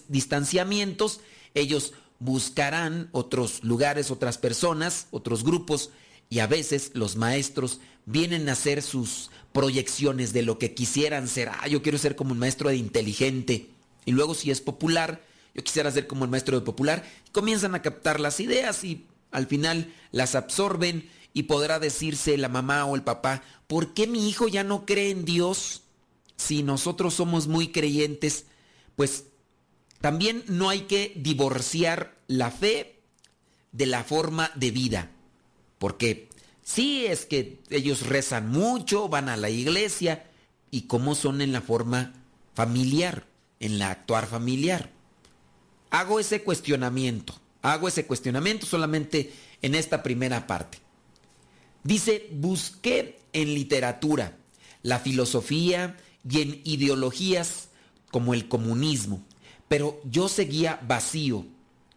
distanciamientos, 0.09 1.21
ellos 1.55 1.93
buscarán 2.19 3.11
otros 3.12 3.62
lugares, 3.62 4.11
otras 4.11 4.39
personas, 4.39 5.07
otros 5.12 5.45
grupos 5.45 5.91
y 6.29 6.41
a 6.41 6.49
veces 6.49 6.91
los 6.95 7.15
maestros 7.15 7.79
vienen 8.07 8.49
a 8.49 8.53
hacer 8.53 8.83
sus 8.83 9.31
proyecciones 9.52 10.32
de 10.32 10.42
lo 10.42 10.59
que 10.59 10.75
quisieran 10.75 11.28
ser. 11.28 11.50
Ah, 11.50 11.68
yo 11.68 11.82
quiero 11.82 11.99
ser 11.99 12.16
como 12.16 12.32
un 12.32 12.38
maestro 12.38 12.68
de 12.68 12.76
inteligente. 12.76 13.68
Y 14.04 14.12
luego 14.12 14.35
si 14.35 14.50
es 14.50 14.61
popular, 14.61 15.23
yo 15.54 15.62
quisiera 15.62 15.90
ser 15.90 16.06
como 16.06 16.25
el 16.25 16.30
maestro 16.30 16.59
de 16.59 16.64
popular. 16.64 17.04
Comienzan 17.32 17.75
a 17.75 17.82
captar 17.82 18.21
las 18.21 18.40
ideas 18.40 18.82
y 18.85 19.06
al 19.30 19.47
final 19.47 19.92
las 20.11 20.35
absorben 20.35 21.09
y 21.35 21.44
podrá 21.44 21.78
decirse 21.78 22.37
la 22.37 22.49
mamá 22.49 22.85
o 22.85 22.94
el 22.94 23.02
papá, 23.02 23.42
¿por 23.66 23.94
qué 23.94 24.06
mi 24.06 24.28
hijo 24.28 24.49
ya 24.49 24.64
no 24.64 24.85
cree 24.85 25.11
en 25.11 25.25
Dios? 25.25 25.82
Si 26.37 26.62
nosotros 26.62 27.14
somos 27.14 27.47
muy 27.47 27.68
creyentes, 27.68 28.47
pues 28.97 29.25
también 30.00 30.44
no 30.49 30.68
hay 30.68 30.82
que 30.82 31.12
divorciar 31.16 32.16
la 32.26 32.50
fe 32.50 33.00
de 33.71 33.87
la 33.87 34.04
forma 34.04 34.50
de 34.54 34.71
vida. 34.71 35.11
Porque 35.78 36.28
sí 36.62 37.07
es 37.07 37.26
que 37.26 37.61
ellos 37.71 38.07
rezan 38.07 38.50
mucho, 38.50 39.09
van 39.09 39.28
a 39.28 39.37
la 39.37 39.50
iglesia, 39.50 40.25
y 40.71 40.83
cómo 40.83 41.14
son 41.14 41.40
en 41.40 41.52
la 41.52 41.61
forma 41.61 42.14
familiar, 42.54 43.26
en 43.61 43.78
la 43.78 43.90
actuar 43.90 44.26
familiar. 44.26 44.90
Hago 45.90 46.19
ese 46.19 46.42
cuestionamiento, 46.42 47.35
hago 47.61 47.88
ese 47.88 48.07
cuestionamiento 48.07 48.66
solamente 48.66 49.33
en 49.61 49.75
esta 49.75 50.02
primera 50.02 50.47
parte. 50.47 50.78
Dice, 51.85 52.28
busqué 52.33 53.21
en 53.33 53.54
literatura, 53.54 54.37
la 54.83 54.99
filosofía 54.99 55.97
y 56.28 56.40
en 56.40 56.61
ideologías 56.64 57.69
como 58.11 58.35
el 58.35 58.49
comunismo, 58.49 59.23
pero 59.69 60.00
yo 60.04 60.28
seguía 60.28 60.81
vacío. 60.87 61.45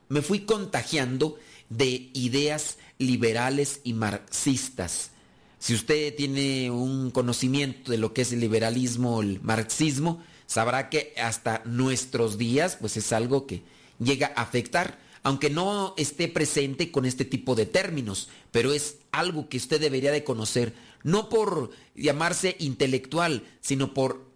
Me 0.09 0.21
fui 0.21 0.41
contagiando 0.41 1.37
de 1.69 2.09
ideas 2.13 2.77
liberales 2.97 3.81
y 3.83 3.93
marxistas. 3.93 5.11
Si 5.59 5.73
usted 5.73 6.15
tiene 6.15 6.69
un 6.71 7.11
conocimiento 7.11 7.91
de 7.91 7.97
lo 7.97 8.13
que 8.13 8.21
es 8.21 8.31
el 8.31 8.39
liberalismo 8.39 9.17
o 9.17 9.21
el 9.21 9.41
marxismo, 9.41 10.23
sabrá 10.45 10.89
que 10.89 11.13
hasta 11.17 11.61
nuestros 11.65 12.37
días 12.37 12.77
pues 12.79 12.97
es 12.97 13.11
algo 13.11 13.47
que 13.47 13.63
llega 13.99 14.31
a 14.35 14.41
afectar 14.41 15.05
aunque 15.25 15.49
no 15.49 15.95
esté 15.97 16.27
presente 16.27 16.91
con 16.91 17.03
este 17.03 17.25
tipo 17.25 17.55
de 17.55 17.65
términos, 17.65 18.29
pero 18.51 18.71
es 18.73 18.97
algo 19.11 19.49
que 19.49 19.57
usted 19.57 19.81
debería 19.81 20.11
de 20.11 20.23
conocer, 20.23 20.75
no 21.01 21.29
por 21.29 21.71
llamarse 21.95 22.55
intelectual, 22.59 23.43
sino 23.59 23.95
por 23.95 24.29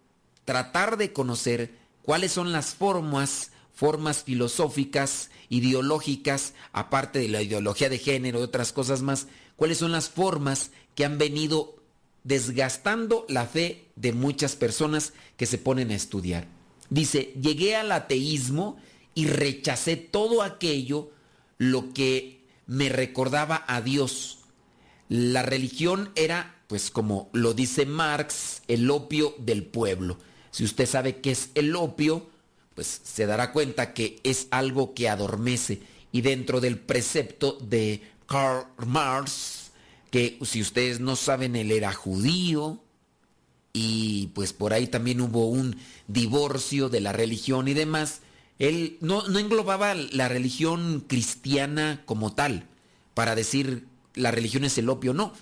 tratar 0.45 0.97
de 0.97 1.13
conocer 1.13 1.75
cuáles 2.01 2.31
son 2.31 2.51
las 2.51 2.73
formas, 2.73 3.51
formas 3.79 4.25
filosóficas, 4.25 5.31
ideológicas, 5.47 6.53
aparte 6.73 7.19
de 7.19 7.29
la 7.29 7.41
ideología 7.41 7.87
de 7.87 7.97
género 7.97 8.41
y 8.41 8.43
otras 8.43 8.73
cosas 8.73 9.01
más, 9.01 9.27
cuáles 9.55 9.77
son 9.77 9.93
las 9.93 10.09
formas 10.09 10.71
que 10.95 11.05
han 11.05 11.17
venido 11.17 11.77
desgastando 12.25 13.25
la 13.29 13.45
fe 13.45 13.85
de 13.95 14.11
muchas 14.11 14.57
personas 14.57 15.13
que 15.37 15.45
se 15.45 15.57
ponen 15.57 15.91
a 15.91 15.95
estudiar. 15.95 16.45
Dice, 16.89 17.33
llegué 17.41 17.77
al 17.77 17.93
ateísmo 17.93 18.75
y 19.15 19.27
rechacé 19.27 19.95
todo 19.95 20.43
aquello 20.43 21.11
lo 21.57 21.93
que 21.93 22.43
me 22.67 22.89
recordaba 22.89 23.63
a 23.65 23.79
Dios. 23.79 24.39
La 25.07 25.41
religión 25.41 26.11
era, 26.15 26.61
pues 26.67 26.91
como 26.91 27.29
lo 27.31 27.53
dice 27.53 27.85
Marx, 27.85 28.61
el 28.67 28.91
opio 28.91 29.35
del 29.37 29.63
pueblo. 29.63 30.17
Si 30.51 30.65
usted 30.65 30.85
sabe 30.85 31.21
qué 31.21 31.31
es 31.31 31.51
el 31.55 31.77
opio, 31.77 32.27
pues 32.79 33.01
se 33.03 33.25
dará 33.25 33.51
cuenta 33.51 33.93
que 33.93 34.21
es 34.23 34.47
algo 34.51 34.93
que 34.93 35.09
adormece. 35.09 35.81
Y 36.13 36.21
dentro 36.21 36.61
del 36.61 36.79
precepto 36.79 37.57
de 37.59 38.01
Karl 38.25 38.67
Marx, 38.87 39.71
que 40.11 40.39
si 40.43 40.61
ustedes 40.61 41.01
no 41.01 41.17
saben, 41.17 41.57
él 41.57 41.71
era 41.71 41.91
judío, 41.91 42.81
y 43.73 44.27
pues 44.27 44.53
por 44.53 44.71
ahí 44.71 44.87
también 44.87 45.19
hubo 45.19 45.49
un 45.49 45.75
divorcio 46.07 46.87
de 46.87 47.01
la 47.01 47.11
religión 47.11 47.67
y 47.67 47.73
demás, 47.73 48.21
él 48.59 48.97
no, 49.01 49.25
englobaba 49.37 49.93
la 49.93 50.29
religión 50.29 51.03
cristiana 51.05 52.01
como 52.05 52.31
tal, 52.31 52.65
para 53.13 53.35
decir 53.35 53.87
la 54.15 54.31
religión 54.31 54.63
es 54.63 54.77
el 54.77 54.87
opio, 54.87 55.13
no. 55.13 55.33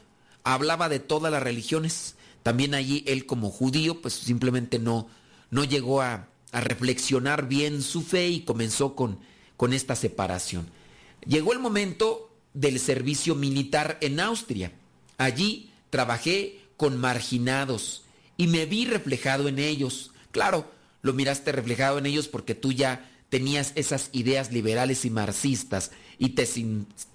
Hablaba 0.43 0.89
de 0.89 0.97
todas 0.97 1.31
las 1.31 1.43
religiones. 1.43 2.15
También 2.41 2.73
allí 2.73 3.03
él 3.05 3.27
como 3.27 3.51
judío, 3.51 4.01
pues 4.01 4.15
simplemente 4.15 4.79
no, 4.79 5.07
no 5.51 5.65
llegó 5.65 6.01
a, 6.01 6.29
a 6.51 6.61
reflexionar 6.61 7.47
bien 7.47 7.81
su 7.81 8.01
fe 8.01 8.29
y 8.29 8.41
comenzó 8.41 8.95
con, 8.95 9.19
con 9.57 9.73
esta 9.73 9.95
separación. 9.95 10.67
Llegó 11.25 11.53
el 11.53 11.59
momento 11.59 12.31
del 12.53 12.79
servicio 12.79 13.35
militar 13.35 13.97
en 14.01 14.19
Austria. 14.19 14.71
Allí 15.17 15.71
trabajé 15.89 16.59
con 16.77 16.97
marginados 16.97 18.03
y 18.37 18.47
me 18.47 18.65
vi 18.65 18.85
reflejado 18.85 19.47
en 19.47 19.59
ellos. 19.59 20.11
Claro, 20.31 20.71
lo 21.01 21.13
miraste 21.13 21.51
reflejado 21.51 21.97
en 21.97 22.05
ellos 22.05 22.27
porque 22.27 22.55
tú 22.55 22.71
ya 22.71 23.09
tenías 23.29 23.73
esas 23.75 24.09
ideas 24.13 24.51
liberales 24.51 25.05
y 25.05 25.09
marxistas 25.09 25.91
y 26.17 26.29
te, 26.29 26.47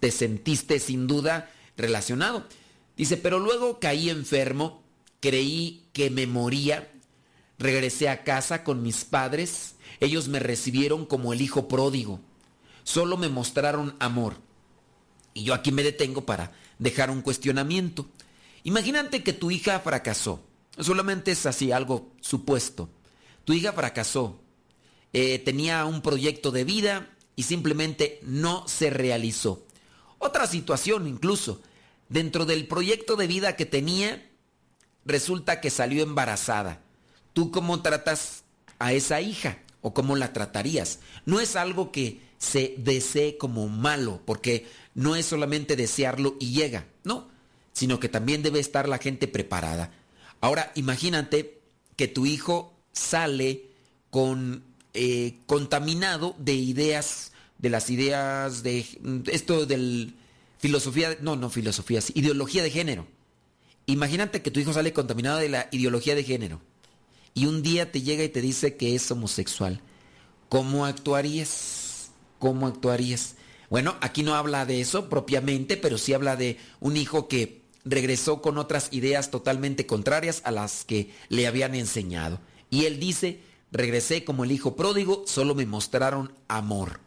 te 0.01 0.11
sentiste 0.11 0.79
sin 0.79 1.07
duda 1.07 1.51
relacionado. 1.77 2.47
Dice, 2.97 3.17
pero 3.17 3.39
luego 3.39 3.81
caí 3.81 4.11
enfermo, 4.11 4.83
creí 5.21 5.85
que 5.93 6.11
me 6.11 6.27
moría, 6.27 6.91
regresé 7.63 8.09
a 8.09 8.25
casa 8.25 8.65
con 8.65 8.83
mis 8.83 9.05
padres, 9.05 9.77
ellos 10.01 10.29
me 10.29 10.39
recibieron 10.39 11.07
como 11.07 11.33
el 11.33 11.41
hijo 11.41 11.69
pródigo, 11.69 12.21
solo 12.83 13.17
me 13.17 13.29
mostraron 13.29 13.97
amor. 14.01 14.37
Y 15.35 15.45
yo 15.45 15.55
aquí 15.55 15.73
me 15.73 15.83
detengo 15.83 16.27
para 16.27 16.53
dejar 16.79 17.11
un 17.11 17.23
cuestionamiento. 17.23 18.07
Imagínate 18.65 19.23
que 19.23 19.33
tu 19.33 19.51
hija 19.51 19.81
fracasó, 19.81 20.45
solamente 20.79 21.31
es 21.31 21.47
así 21.47 21.73
algo 21.73 22.13
supuesto. 22.21 22.91
Tu 23.45 23.55
hija 23.55 23.73
fracasó, 23.73 24.41
eh, 25.13 25.39
tenía 25.39 25.85
un 25.85 26.03
proyecto 26.03 26.51
de 26.51 26.65
vida 26.65 27.11
y 27.35 27.45
simplemente 27.45 28.21
no 28.23 28.67
se 28.69 28.91
realizó. 28.91 29.67
Otra 30.19 30.47
situación 30.47 31.09
incluso, 31.09 31.61
dentro 32.09 32.45
del 32.45 32.69
proyecto 32.69 33.17
de 33.17 33.27
vida 33.27 33.57
que 33.57 33.67
tenía, 33.67 34.31
resulta 35.05 35.61
que 35.61 35.71
salió 35.71 36.03
embarazada. 36.03 36.83
¿Tú 37.33 37.51
cómo 37.51 37.81
tratas 37.83 38.45
a 38.79 38.93
esa 38.93 39.21
hija 39.21 39.59
o 39.81 39.95
cómo 39.95 40.17
la 40.17 40.33
tratarías? 40.33 40.99
No 41.25 41.41
es 41.41 41.57
algo 41.57 41.93
que 41.93 42.21
se 42.39 42.75
desee 42.77 43.39
como 43.39 43.69
malo, 43.69 44.21
porque 44.25 44.67
no 44.95 45.17
es 45.17 45.27
solamente 45.27 45.77
desearlo 45.77 46.37
y 46.41 46.53
llega, 46.53 46.87
no, 47.05 47.29
sino 47.73 48.01
que 48.01 48.09
también 48.09 48.43
debe 48.43 48.61
estar 48.61 48.89
la 48.89 48.99
gente 48.99 49.29
preparada. 49.29 49.93
Ahora, 50.41 50.73
imagínate 50.75 51.61
que 51.97 52.09
tu 52.09 52.27
hijo 52.27 52.75
sale 52.93 53.67
con 54.11 54.65
eh, 54.93 55.39
contaminado 55.47 56.35
de 56.39 56.55
ideas, 56.55 57.33
de 57.59 57.71
las 57.71 57.89
ideas 57.91 58.63
de 58.63 58.85
esto 59.27 59.65
del 59.65 60.17
filosofía, 60.59 61.17
no, 61.21 61.37
no 61.37 61.49
filosofía, 61.49 62.01
ideología 62.15 62.63
de 62.63 62.71
género. 62.71 63.07
Imagínate 63.87 64.43
que 64.43 64.51
tu 64.51 64.61
hijo 64.61 64.73
sale 64.73 64.93
contaminado 64.93 65.39
de 65.39 65.49
la 65.49 65.69
ideología 65.71 66.15
de 66.15 66.25
género 66.25 66.61
y 67.35 67.47
un 67.47 67.63
día 67.63 67.91
te 67.91 68.03
llega 68.03 68.25
y 68.25 68.29
te 68.29 68.41
dice 68.41 68.77
que 68.77 68.95
es 68.95 69.11
homosexual. 69.11 69.81
¿Cómo 70.49 70.85
actuarías? 70.85 72.11
¿Cómo 72.39 72.67
actuarías? 72.67 73.37
Bueno, 73.71 73.97
aquí 74.01 74.23
no 74.23 74.35
habla 74.35 74.67
de 74.67 74.81
eso 74.81 75.09
propiamente, 75.09 75.77
pero 75.77 75.97
sí 75.97 76.13
habla 76.13 76.37
de 76.37 76.59
un 76.81 76.97
hijo 76.97 77.29
que 77.29 77.63
regresó 77.85 78.43
con 78.43 78.59
otras 78.59 78.89
ideas 78.93 79.31
totalmente 79.31 79.87
contrarias 79.87 80.43
a 80.45 80.51
las 80.51 80.85
que 80.85 81.11
le 81.29 81.47
habían 81.47 81.75
enseñado. 81.75 82.39
Y 82.69 82.85
él 82.85 83.01
dice, 83.01 83.41
regresé 83.71 84.25
como 84.25 84.45
el 84.45 84.53
hijo 84.53 84.77
pródigo, 84.77 85.25
solo 85.27 85.55
me 85.55 85.67
mostraron 85.67 86.35
amor. 86.49 87.01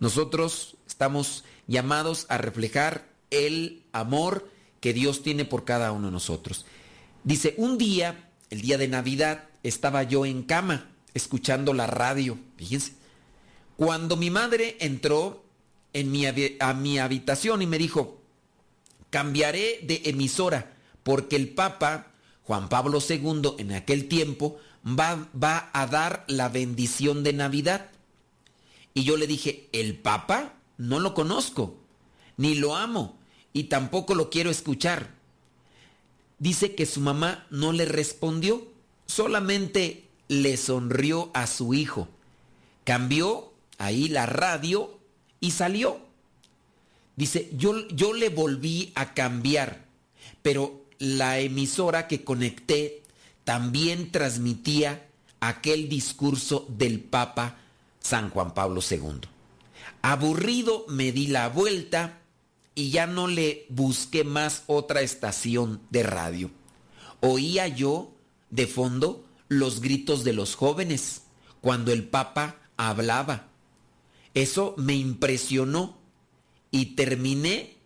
Nosotros 0.00 0.76
estamos 0.86 1.44
llamados 1.66 2.26
a 2.28 2.38
reflejar 2.38 3.08
el 3.30 3.84
amor 3.92 4.50
que 4.80 4.92
Dios 4.92 5.22
tiene 5.22 5.44
por 5.44 5.64
cada 5.64 5.92
uno 5.92 6.08
de 6.08 6.12
nosotros. 6.12 6.66
Dice, 7.22 7.54
un 7.56 7.78
día, 7.78 8.23
el 8.54 8.60
día 8.60 8.78
de 8.78 8.86
Navidad, 8.86 9.48
estaba 9.64 10.04
yo 10.04 10.24
en 10.24 10.44
cama 10.44 10.88
escuchando 11.12 11.74
la 11.74 11.88
radio. 11.88 12.38
Fíjense. 12.56 12.92
Cuando 13.76 14.16
mi 14.16 14.30
madre 14.30 14.76
entró 14.78 15.44
en 15.92 16.12
mi, 16.12 16.24
a 16.24 16.72
mi 16.74 17.00
habitación 17.00 17.62
y 17.62 17.66
me 17.66 17.78
dijo, 17.78 18.22
cambiaré 19.10 19.80
de 19.82 20.02
emisora 20.04 20.72
porque 21.02 21.34
el 21.34 21.48
Papa 21.48 22.12
Juan 22.44 22.68
Pablo 22.68 23.00
II 23.00 23.54
en 23.58 23.72
aquel 23.72 24.06
tiempo 24.06 24.56
va, 24.86 25.28
va 25.34 25.70
a 25.72 25.88
dar 25.88 26.24
la 26.28 26.48
bendición 26.48 27.24
de 27.24 27.32
Navidad. 27.32 27.90
Y 28.94 29.02
yo 29.02 29.16
le 29.16 29.26
dije, 29.26 29.68
¿el 29.72 29.98
Papa? 29.98 30.54
No 30.76 31.00
lo 31.00 31.12
conozco, 31.12 31.76
ni 32.36 32.54
lo 32.54 32.76
amo, 32.76 33.18
y 33.52 33.64
tampoco 33.64 34.14
lo 34.14 34.30
quiero 34.30 34.50
escuchar. 34.50 35.23
Dice 36.38 36.74
que 36.74 36.86
su 36.86 37.00
mamá 37.00 37.46
no 37.50 37.72
le 37.72 37.84
respondió, 37.84 38.66
solamente 39.06 40.08
le 40.28 40.56
sonrió 40.56 41.30
a 41.34 41.46
su 41.46 41.74
hijo. 41.74 42.08
Cambió 42.84 43.52
ahí 43.78 44.08
la 44.08 44.26
radio 44.26 44.98
y 45.40 45.52
salió. 45.52 46.00
Dice, 47.16 47.50
yo, 47.52 47.86
yo 47.88 48.12
le 48.12 48.28
volví 48.28 48.92
a 48.94 49.14
cambiar, 49.14 49.84
pero 50.42 50.84
la 50.98 51.38
emisora 51.38 52.08
que 52.08 52.24
conecté 52.24 53.02
también 53.44 54.10
transmitía 54.10 55.06
aquel 55.40 55.88
discurso 55.88 56.66
del 56.68 57.00
Papa 57.00 57.58
San 58.00 58.30
Juan 58.30 58.52
Pablo 58.54 58.80
II. 58.88 59.20
Aburrido 60.02 60.86
me 60.88 61.12
di 61.12 61.28
la 61.28 61.48
vuelta 61.48 62.20
y 62.74 62.90
ya 62.90 63.06
no 63.06 63.28
le 63.28 63.66
busqué 63.68 64.24
más 64.24 64.64
otra 64.66 65.00
estación 65.02 65.80
de 65.90 66.02
radio. 66.02 66.50
Oía 67.20 67.68
yo 67.68 68.12
de 68.50 68.66
fondo 68.66 69.24
los 69.48 69.80
gritos 69.80 70.24
de 70.24 70.32
los 70.32 70.56
jóvenes 70.56 71.22
cuando 71.60 71.92
el 71.92 72.04
Papa 72.04 72.56
hablaba. 72.76 73.48
Eso 74.34 74.74
me 74.76 74.94
impresionó 74.94 75.96
y 76.70 76.96
terminé 76.96 77.76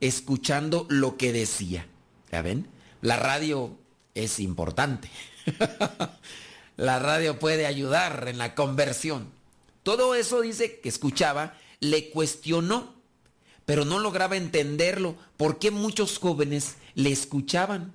escuchando 0.00 0.86
lo 0.88 1.16
que 1.16 1.32
decía. 1.32 1.86
¿Ya 2.32 2.42
ven? 2.42 2.68
La 3.02 3.16
radio 3.16 3.76
es 4.14 4.40
importante. 4.40 5.10
la 6.76 6.98
radio 6.98 7.38
puede 7.38 7.66
ayudar 7.66 8.26
en 8.28 8.38
la 8.38 8.54
conversión. 8.54 9.28
Todo 9.82 10.14
eso 10.14 10.40
dice 10.40 10.80
que 10.80 10.88
escuchaba, 10.88 11.54
le 11.80 12.10
cuestionó, 12.10 12.94
pero 13.68 13.84
no 13.84 13.98
lograba 13.98 14.38
entenderlo. 14.38 15.14
¿Por 15.36 15.58
qué 15.58 15.70
muchos 15.70 16.16
jóvenes 16.16 16.76
le 16.94 17.12
escuchaban? 17.12 17.92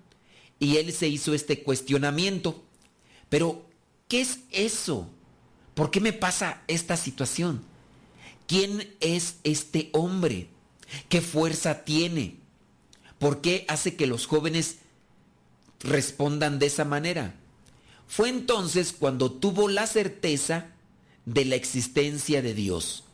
Y 0.59 0.77
él 0.77 0.93
se 0.93 1.07
hizo 1.07 1.33
este 1.33 1.63
cuestionamiento. 1.63 2.63
Pero, 3.27 3.65
¿qué 4.07 4.21
es 4.21 4.41
eso? 4.51 5.09
¿Por 5.73 5.89
qué 5.89 5.99
me 5.99 6.13
pasa 6.13 6.61
esta 6.67 6.95
situación? 6.95 7.63
¿Quién 8.45 8.95
es 8.99 9.37
este 9.43 9.89
hombre? 9.93 10.47
¿Qué 11.09 11.21
fuerza 11.21 11.83
tiene? 11.83 12.35
¿Por 13.17 13.41
qué 13.41 13.65
hace 13.67 13.95
que 13.95 14.05
los 14.05 14.27
jóvenes 14.27 14.77
respondan 15.79 16.59
de 16.59 16.67
esa 16.67 16.85
manera? 16.85 17.33
Fue 18.07 18.29
entonces 18.29 18.93
cuando 18.93 19.31
tuvo 19.31 19.69
la 19.69 19.87
certeza 19.87 20.67
de 21.25 21.45
la 21.45 21.55
existencia 21.55 22.43
de 22.43 22.53
Dios. 22.53 23.05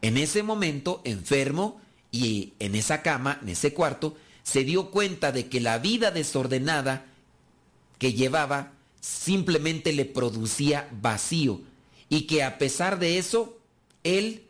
En 0.00 0.16
ese 0.16 0.42
momento, 0.42 1.02
enfermo 1.04 1.82
y 2.10 2.54
en 2.58 2.74
esa 2.74 3.02
cama, 3.02 3.38
en 3.42 3.50
ese 3.50 3.74
cuarto, 3.74 4.16
se 4.42 4.64
dio 4.64 4.90
cuenta 4.90 5.32
de 5.32 5.48
que 5.48 5.60
la 5.60 5.78
vida 5.78 6.10
desordenada 6.10 7.06
que 7.98 8.12
llevaba 8.12 8.72
simplemente 9.00 9.92
le 9.92 10.04
producía 10.04 10.88
vacío 11.00 11.60
y 12.08 12.22
que 12.22 12.42
a 12.42 12.58
pesar 12.58 12.98
de 12.98 13.18
eso, 13.18 13.58
él 14.04 14.44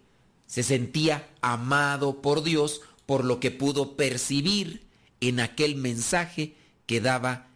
se 0.47 0.63
sentía 0.63 1.29
amado 1.41 2.23
por 2.23 2.43
Dios 2.43 2.83
por 3.07 3.25
lo 3.25 3.41
que 3.41 3.51
pudo 3.51 3.97
percibir 3.97 4.83
en 5.21 5.41
aquel 5.41 5.77
mensaje 5.77 6.55
que 6.87 7.01
daba 7.01 7.49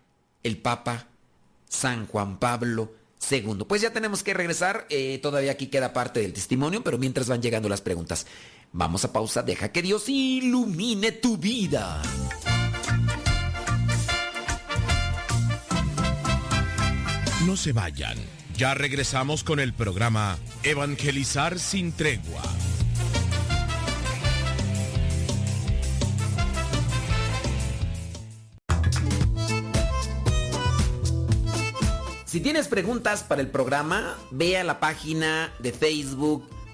el 0.42 0.58
Papa 0.58 1.06
San 1.68 2.06
Juan 2.06 2.38
Pablo 2.38 2.92
II. 3.30 3.64
Pues 3.66 3.80
ya 3.82 3.92
tenemos 3.92 4.22
que 4.22 4.34
regresar, 4.34 4.86
eh, 4.90 5.18
todavía 5.22 5.52
aquí 5.52 5.68
queda 5.68 5.92
parte 5.92 6.20
del 6.20 6.32
testimonio, 6.32 6.82
pero 6.82 6.98
mientras 6.98 7.28
van 7.28 7.40
llegando 7.40 7.68
las 7.68 7.80
preguntas, 7.80 8.26
vamos 8.72 9.04
a 9.04 9.12
pausa, 9.12 9.42
deja 9.42 9.70
que 9.70 9.82
Dios 9.82 10.08
ilumine 10.08 11.12
tu 11.12 11.36
vida. 11.36 12.02
No 17.46 17.56
se 17.56 17.72
vayan, 17.72 18.16
ya 18.56 18.74
regresamos 18.74 19.44
con 19.44 19.60
el 19.60 19.72
programa 19.72 20.38
Evangelizar 20.62 21.58
sin 21.58 21.92
tregua. 21.92 22.42
Si 32.24 32.40
tienes 32.40 32.66
preguntas 32.66 33.24
para 33.24 33.42
el 33.42 33.48
programa, 33.48 34.16
ve 34.30 34.56
a 34.56 34.64
la 34.64 34.80
página 34.80 35.52
de 35.58 35.70
Facebook 35.70 36.48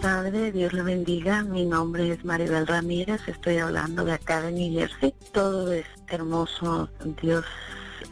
Tarde, 0.00 0.50
Dios 0.50 0.72
le 0.72 0.82
bendiga. 0.82 1.42
Mi 1.42 1.66
nombre 1.66 2.10
es 2.12 2.24
Maribel 2.24 2.66
Ramírez, 2.66 3.20
estoy 3.26 3.58
hablando 3.58 4.04
de 4.04 4.12
acá 4.12 4.40
de 4.40 4.52
New 4.52 4.72
Jersey. 4.72 5.14
Todo 5.32 5.72
es 5.72 5.86
hermoso, 6.08 6.88
Dios 7.20 7.44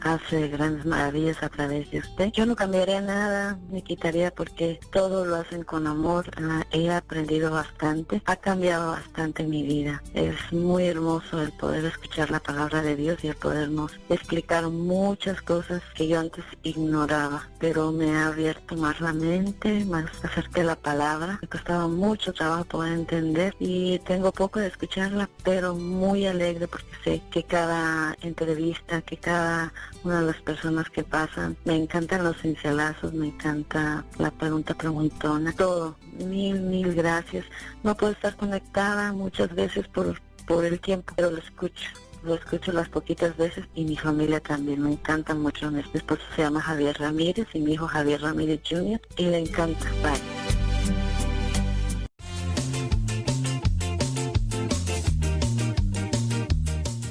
hace 0.01 0.47
grandes 0.47 0.85
maravillas 0.85 1.41
a 1.43 1.49
través 1.49 1.89
de 1.91 1.99
usted. 1.99 2.31
Yo 2.31 2.45
no 2.45 2.55
cambiaría 2.55 3.01
nada, 3.01 3.57
me 3.71 3.83
quitaría 3.83 4.31
porque 4.31 4.79
todo 4.91 5.25
lo 5.25 5.35
hacen 5.35 5.63
con 5.63 5.87
amor. 5.87 6.25
Ah, 6.37 6.65
he 6.71 6.89
aprendido 6.89 7.51
bastante, 7.51 8.21
ha 8.25 8.35
cambiado 8.35 8.91
bastante 8.91 9.43
mi 9.43 9.63
vida. 9.63 10.01
Es 10.13 10.35
muy 10.51 10.85
hermoso 10.85 11.41
el 11.41 11.51
poder 11.53 11.85
escuchar 11.85 12.31
la 12.31 12.39
palabra 12.39 12.81
de 12.81 12.95
Dios 12.95 13.23
y 13.23 13.27
el 13.27 13.35
podernos 13.35 13.91
explicar 14.09 14.67
muchas 14.69 15.41
cosas 15.41 15.81
que 15.95 16.07
yo 16.07 16.19
antes 16.19 16.45
ignoraba, 16.63 17.47
pero 17.59 17.91
me 17.91 18.15
ha 18.15 18.27
abierto 18.27 18.75
más 18.75 18.99
la 19.01 19.13
mente, 19.13 19.85
más 19.85 20.05
acerca 20.23 20.61
de 20.61 20.67
la 20.67 20.75
palabra. 20.75 21.39
Me 21.41 21.47
costaba 21.47 21.87
mucho 21.87 22.33
trabajo 22.33 22.65
poder 22.65 22.93
entender 22.93 23.55
y 23.59 23.99
tengo 23.99 24.31
poco 24.31 24.59
de 24.59 24.67
escucharla, 24.67 25.29
pero 25.43 25.75
muy 25.75 26.25
alegre 26.25 26.67
porque 26.67 26.87
sé 27.03 27.21
que 27.31 27.43
cada 27.43 28.15
entrevista, 28.21 29.01
que 29.01 29.17
cada 29.17 29.73
una 30.03 30.21
de 30.21 30.27
las 30.27 30.41
personas 30.41 30.89
que 30.89 31.03
pasan. 31.03 31.57
Me 31.65 31.75
encantan 31.75 32.23
los 32.23 32.37
cincelazos, 32.41 33.13
me 33.13 33.27
encanta 33.27 34.05
la 34.17 34.31
pregunta 34.31 34.73
preguntona, 34.73 35.53
todo. 35.53 35.97
Mil, 36.17 36.61
mil 36.61 36.93
gracias. 36.93 37.45
No 37.83 37.95
puedo 37.95 38.13
estar 38.13 38.35
conectada 38.35 39.13
muchas 39.13 39.53
veces 39.53 39.87
por, 39.87 40.19
por 40.47 40.65
el 40.65 40.79
tiempo, 40.79 41.13
pero 41.15 41.31
lo 41.31 41.37
escucho. 41.37 41.89
Lo 42.23 42.35
escucho 42.35 42.73
las 42.73 42.89
poquitas 42.89 43.37
veces 43.37 43.65
y 43.75 43.85
mi 43.85 43.95
familia 43.95 44.41
también. 44.41 44.81
Me 44.81 44.91
encanta 44.91 45.33
mucho. 45.33 45.71
Mi 45.71 45.79
esposo 45.93 46.21
se 46.35 46.41
llama 46.41 46.61
Javier 46.61 46.97
Ramírez 46.99 47.47
y 47.53 47.59
mi 47.59 47.73
hijo 47.73 47.87
Javier 47.87 48.21
Ramírez 48.21 48.61
Jr. 48.69 48.99
y 49.17 49.25
le 49.25 49.39
encanta. 49.39 49.85
Bye. 50.03 50.19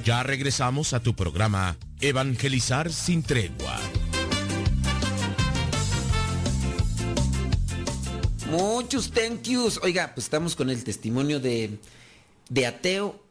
Ya 0.03 0.23
regresamos 0.23 0.93
a 0.93 1.01
tu 1.01 1.15
programa 1.15 1.77
Evangelizar 2.01 2.93
sin 2.93 3.23
tregua. 3.23 3.77
Muchos 8.49 9.11
thank 9.11 9.43
yous. 9.43 9.81
Oiga, 9.83 10.13
pues 10.15 10.27
estamos 10.27 10.55
con 10.55 10.69
el 10.69 10.81
testimonio 10.85 11.41
de, 11.41 11.77
de 12.47 12.65
ateo 12.65 13.21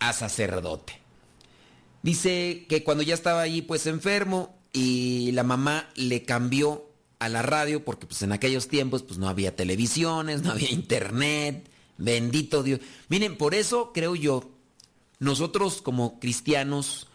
a 0.00 0.12
sacerdote. 0.12 0.94
Dice 2.02 2.66
que 2.68 2.82
cuando 2.82 3.04
ya 3.04 3.14
estaba 3.14 3.42
ahí 3.42 3.62
pues 3.62 3.86
enfermo 3.86 4.58
y 4.72 5.30
la 5.30 5.44
mamá 5.44 5.88
le 5.94 6.24
cambió 6.24 6.90
a 7.20 7.28
la 7.28 7.42
radio 7.42 7.84
porque 7.84 8.06
pues 8.06 8.22
en 8.22 8.32
aquellos 8.32 8.66
tiempos 8.66 9.04
pues 9.04 9.20
no 9.20 9.28
había 9.28 9.54
televisiones, 9.54 10.42
no 10.42 10.50
había 10.50 10.70
internet, 10.72 11.70
bendito 11.96 12.64
Dios. 12.64 12.80
Miren, 13.08 13.36
por 13.36 13.54
eso 13.54 13.92
creo 13.94 14.16
yo, 14.16 14.50
nosotros 15.20 15.80
como 15.80 16.18
cristianos 16.18 17.06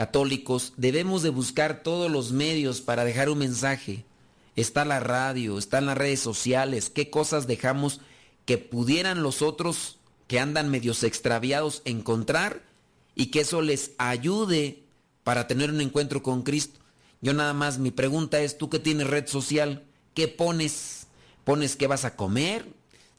católicos 0.00 0.72
debemos 0.78 1.22
de 1.22 1.28
buscar 1.28 1.82
todos 1.82 2.10
los 2.10 2.32
medios 2.32 2.80
para 2.80 3.04
dejar 3.04 3.28
un 3.28 3.36
mensaje. 3.36 4.06
Está 4.56 4.86
la 4.86 4.98
radio, 4.98 5.58
están 5.58 5.84
las 5.84 5.98
redes 5.98 6.20
sociales, 6.20 6.88
qué 6.88 7.10
cosas 7.10 7.46
dejamos 7.46 8.00
que 8.46 8.56
pudieran 8.56 9.22
los 9.22 9.42
otros 9.42 9.98
que 10.26 10.40
andan 10.40 10.70
medios 10.70 11.02
extraviados 11.02 11.82
encontrar 11.84 12.62
y 13.14 13.26
que 13.26 13.40
eso 13.40 13.60
les 13.60 13.90
ayude 13.98 14.84
para 15.22 15.46
tener 15.46 15.68
un 15.68 15.82
encuentro 15.82 16.22
con 16.22 16.44
Cristo. 16.44 16.80
Yo 17.20 17.34
nada 17.34 17.52
más, 17.52 17.78
mi 17.78 17.90
pregunta 17.90 18.40
es, 18.40 18.56
tú 18.56 18.70
que 18.70 18.78
tienes 18.78 19.06
red 19.06 19.26
social, 19.26 19.84
¿qué 20.14 20.28
pones? 20.28 21.08
¿Pones 21.44 21.76
qué 21.76 21.86
vas 21.88 22.06
a 22.06 22.16
comer? 22.16 22.64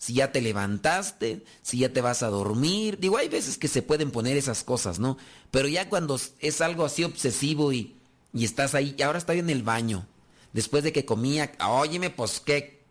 Si 0.01 0.13
ya 0.13 0.31
te 0.31 0.41
levantaste, 0.41 1.45
si 1.61 1.77
ya 1.77 1.93
te 1.93 2.01
vas 2.01 2.23
a 2.23 2.29
dormir. 2.29 2.97
Digo, 2.99 3.17
hay 3.17 3.29
veces 3.29 3.59
que 3.59 3.67
se 3.67 3.83
pueden 3.83 4.09
poner 4.09 4.35
esas 4.35 4.63
cosas, 4.63 4.97
¿no? 4.97 5.15
Pero 5.51 5.67
ya 5.67 5.89
cuando 5.89 6.19
es 6.39 6.61
algo 6.61 6.85
así 6.85 7.03
obsesivo 7.03 7.71
y, 7.71 7.95
y 8.33 8.43
estás 8.43 8.73
ahí, 8.73 8.95
y 8.97 9.03
ahora 9.03 9.19
estoy 9.19 9.37
en 9.37 9.51
el 9.51 9.61
baño, 9.61 10.07
después 10.53 10.83
de 10.83 10.91
que 10.91 11.05
comía, 11.05 11.51
óyeme, 11.63 12.09
pues 12.09 12.39
qué. 12.39 12.81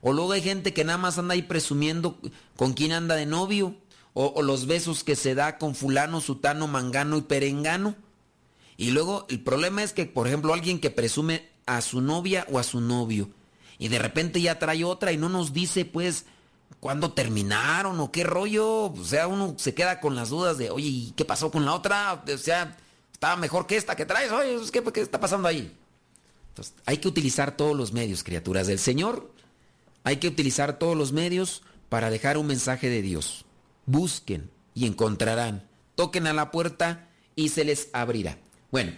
O 0.00 0.14
luego 0.14 0.32
hay 0.32 0.40
gente 0.40 0.72
que 0.72 0.84
nada 0.84 0.96
más 0.96 1.18
anda 1.18 1.34
ahí 1.34 1.42
presumiendo 1.42 2.18
con 2.56 2.72
quién 2.72 2.92
anda 2.92 3.14
de 3.14 3.26
novio, 3.26 3.76
o, 4.14 4.32
o 4.34 4.40
los 4.40 4.64
besos 4.64 5.04
que 5.04 5.16
se 5.16 5.34
da 5.34 5.58
con 5.58 5.74
fulano, 5.74 6.22
sutano, 6.22 6.66
mangano 6.66 7.18
y 7.18 7.22
perengano. 7.22 7.94
Y 8.78 8.92
luego 8.92 9.26
el 9.28 9.40
problema 9.40 9.82
es 9.82 9.92
que, 9.92 10.06
por 10.06 10.26
ejemplo, 10.28 10.54
alguien 10.54 10.80
que 10.80 10.88
presume 10.88 11.46
a 11.66 11.82
su 11.82 12.00
novia 12.00 12.46
o 12.50 12.58
a 12.58 12.62
su 12.62 12.80
novio 12.80 13.28
y 13.78 13.88
de 13.88 13.98
repente 13.98 14.40
ya 14.40 14.58
trae 14.58 14.84
otra 14.84 15.12
y 15.12 15.16
no 15.16 15.28
nos 15.28 15.52
dice 15.52 15.84
pues 15.84 16.26
cuándo 16.84 17.12
terminaron 17.12 17.98
o 17.98 18.12
qué 18.12 18.24
rollo, 18.24 18.92
o 18.92 19.04
sea, 19.06 19.26
uno 19.26 19.54
se 19.56 19.72
queda 19.72 20.00
con 20.00 20.14
las 20.14 20.28
dudas 20.28 20.58
de, 20.58 20.68
oye, 20.68 20.86
¿y 20.86 21.14
qué 21.16 21.24
pasó 21.24 21.50
con 21.50 21.64
la 21.64 21.72
otra? 21.72 22.22
O 22.30 22.36
sea, 22.36 22.76
estaba 23.10 23.36
mejor 23.36 23.66
que 23.66 23.78
esta 23.78 23.96
que 23.96 24.04
traes, 24.04 24.30
oye, 24.30 24.58
¿qué, 24.70 24.82
qué 24.92 25.00
está 25.00 25.18
pasando 25.18 25.48
ahí? 25.48 25.74
Entonces, 26.50 26.74
hay 26.84 26.98
que 26.98 27.08
utilizar 27.08 27.56
todos 27.56 27.74
los 27.74 27.94
medios, 27.94 28.22
criaturas 28.22 28.66
del 28.66 28.78
Señor, 28.78 29.32
hay 30.02 30.18
que 30.18 30.28
utilizar 30.28 30.78
todos 30.78 30.94
los 30.94 31.12
medios 31.12 31.62
para 31.88 32.10
dejar 32.10 32.36
un 32.36 32.48
mensaje 32.48 32.90
de 32.90 33.00
Dios. 33.00 33.46
Busquen 33.86 34.50
y 34.74 34.84
encontrarán. 34.84 35.66
Toquen 35.94 36.26
a 36.26 36.34
la 36.34 36.50
puerta 36.50 37.08
y 37.34 37.48
se 37.48 37.64
les 37.64 37.88
abrirá. 37.94 38.36
Bueno, 38.70 38.92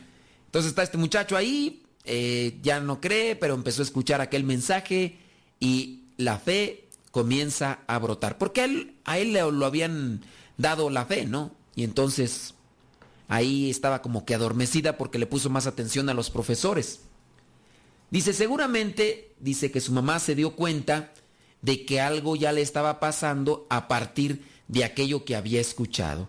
entonces 0.47 0.71
está 0.71 0.83
este 0.83 0.99
muchacho 0.99 1.37
ahí, 1.37 1.85
eh, 2.03 2.59
ya 2.63 2.81
no 2.81 3.01
cree, 3.01 3.37
pero 3.37 3.55
empezó 3.55 3.83
a 3.83 3.85
escuchar 3.85 4.21
aquel 4.21 4.43
mensaje 4.43 5.21
y 5.61 6.01
la 6.17 6.41
fe 6.41 6.86
comienza 7.11 7.81
a 7.87 7.99
brotar. 7.99 8.39
Porque 8.39 8.61
a 8.61 8.65
él, 8.65 8.97
a 9.05 9.19
él 9.19 9.33
le, 9.33 9.41
lo 9.51 9.67
habían 9.67 10.23
dado 10.57 10.91
la 10.91 11.07
fe, 11.07 11.27
¿no? 11.27 11.53
Y 11.75 11.85
entonces 11.85 12.55
ahí 13.29 13.71
estaba 13.71 14.03
como 14.03 14.25
que 14.25 14.35
adormecida 14.35 14.97
porque 14.97 15.19
le 15.19 15.27
puso 15.27 15.51
más 15.51 15.67
atención 15.67 16.09
a 16.09 16.15
los 16.15 16.31
profesores. 16.31 17.01
Dice, 18.11 18.33
seguramente, 18.33 19.35
dice 19.41 19.71
que 19.71 19.81
su 19.81 19.93
mamá 19.93 20.19
se 20.19 20.35
dio 20.35 20.55
cuenta 20.55 21.13
de 21.63 21.85
que 21.85 22.01
algo 22.01 22.37
ya 22.37 22.53
le 22.53 22.63
estaba 22.63 23.01
pasando 23.01 23.67
a 23.69 23.89
partir 23.89 24.45
de 24.69 24.85
aquello 24.85 25.25
que 25.25 25.37
había 25.37 25.61
escuchado. 25.61 26.29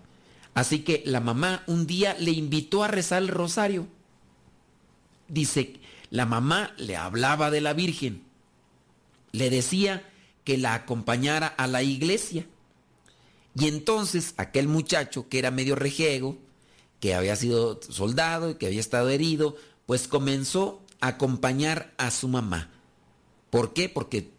Así 0.54 0.80
que 0.80 1.04
la 1.06 1.20
mamá 1.20 1.64
un 1.68 1.86
día 1.86 2.16
le 2.20 2.32
invitó 2.32 2.84
a 2.84 2.88
rezar 2.88 3.22
el 3.22 3.28
rosario. 3.28 3.88
Dice, 5.28 5.80
la 6.10 6.26
mamá 6.26 6.74
le 6.78 6.96
hablaba 6.96 7.52
de 7.52 7.62
la 7.62 7.74
Virgen. 7.74 8.24
Le 9.32 9.52
decía 9.52 10.10
que 10.48 10.58
la 10.58 10.76
acompañara 10.76 11.46
a 11.46 11.68
la 11.68 11.84
iglesia. 11.84 12.48
Y 13.54 13.68
entonces 13.68 14.34
aquel 14.38 14.70
muchacho 14.70 15.28
que 15.28 15.40
era 15.40 15.52
medio 15.52 15.76
rejego, 15.76 16.38
que 17.02 17.14
había 17.14 17.36
sido 17.36 17.82
soldado 17.82 18.52
y 18.52 18.56
que 18.56 18.68
había 18.68 18.80
estado 18.80 19.10
herido, 19.10 19.58
pues 19.86 20.08
comenzó 20.08 20.82
a 21.02 21.08
acompañar 21.08 21.94
a 21.98 22.12
su 22.12 22.30
mamá. 22.30 22.72
¿Por 23.50 23.74
qué? 23.74 23.90
Porque 23.90 24.32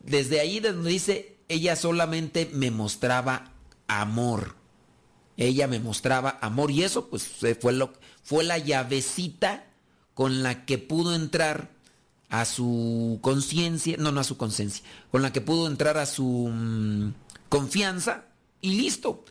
desde 0.00 0.40
ahí 0.40 0.58
donde 0.58 0.90
dice, 0.90 1.36
ella 1.46 1.76
solamente 1.76 2.50
me 2.52 2.72
mostraba 2.72 3.52
amor 3.86 4.56
ella 5.36 5.66
me 5.66 5.80
mostraba 5.80 6.38
amor 6.40 6.70
y 6.70 6.82
eso 6.82 7.08
pues 7.08 7.26
fue, 7.60 7.72
lo, 7.72 7.92
fue 8.22 8.44
la 8.44 8.58
llavecita 8.58 9.66
con 10.14 10.42
la 10.42 10.64
que 10.66 10.78
pudo 10.78 11.14
entrar 11.14 11.70
a 12.32 12.46
su 12.46 13.18
conciencia, 13.20 13.96
no, 13.98 14.10
no 14.10 14.22
a 14.22 14.24
su 14.24 14.38
conciencia, 14.38 14.82
con 15.10 15.20
la 15.20 15.34
que 15.34 15.42
pudo 15.42 15.66
entrar 15.66 15.98
a 15.98 16.06
su 16.06 16.48
mm, 16.50 17.12
confianza 17.50 18.24
y 18.62 18.80
listo. 18.80 19.22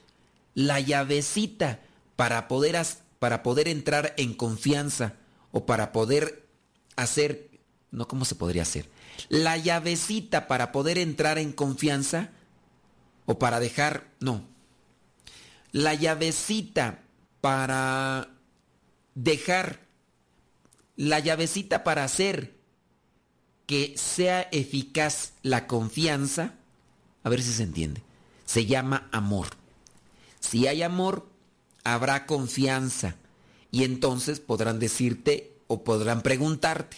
La 0.54 0.80
llavecita 0.80 1.80
para 2.16 2.48
poder, 2.48 2.80
para 3.18 3.42
poder 3.42 3.68
entrar 3.68 4.14
en 4.18 4.36
confianza 4.36 5.16
o 5.52 5.66
para 5.66 5.92
poder 5.92 6.48
hacer, 6.96 7.50
no, 7.90 8.08
¿cómo 8.08 8.24
se 8.24 8.36
podría 8.36 8.62
hacer? 8.62 8.88
La 9.30 9.58
llavecita 9.58 10.48
para 10.48 10.72
poder 10.72 11.00
entrar 11.00 11.40
en 11.40 11.54
confianza 11.54 12.30
o 13.26 13.40
para 13.40 13.60
dejar, 13.60 14.12
no, 14.20 14.46
la 15.72 15.96
llavecita 15.96 17.00
para 17.42 18.30
dejar, 19.16 19.80
la 20.96 21.18
llavecita 21.18 21.84
para 21.84 22.04
hacer 22.04 22.61
que 23.72 23.94
sea 23.96 24.50
eficaz 24.52 25.32
la 25.44 25.66
confianza, 25.66 26.56
a 27.24 27.30
ver 27.30 27.42
si 27.42 27.54
se 27.54 27.64
entiende, 27.64 28.04
se 28.44 28.66
llama 28.66 29.08
amor. 29.14 29.48
Si 30.42 30.68
hay 30.68 30.84
amor, 30.84 31.26
habrá 31.86 32.26
confianza 32.26 33.16
y 33.72 33.86
entonces 33.86 34.42
podrán 34.42 34.78
decirte 34.80 35.54
o 35.68 35.86
podrán 35.86 36.22
preguntarte. 36.22 36.98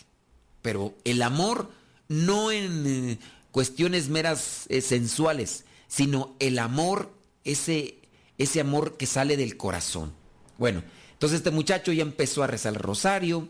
Pero 0.63 0.95
el 1.03 1.21
amor 1.21 1.69
no 2.07 2.51
en 2.51 2.87
eh, 2.87 3.19
cuestiones 3.51 4.09
meras 4.09 4.65
eh, 4.69 4.81
sensuales, 4.81 5.65
sino 5.87 6.35
el 6.39 6.57
amor, 6.57 7.13
ese 7.43 7.99
ese 8.39 8.61
amor 8.61 8.97
que 8.97 9.05
sale 9.05 9.37
del 9.37 9.57
corazón. 9.57 10.11
Bueno, 10.57 10.81
entonces 11.11 11.37
este 11.37 11.51
muchacho 11.51 11.91
ya 11.91 12.01
empezó 12.01 12.41
a 12.41 12.47
rezar 12.47 12.73
el 12.73 12.79
rosario, 12.79 13.47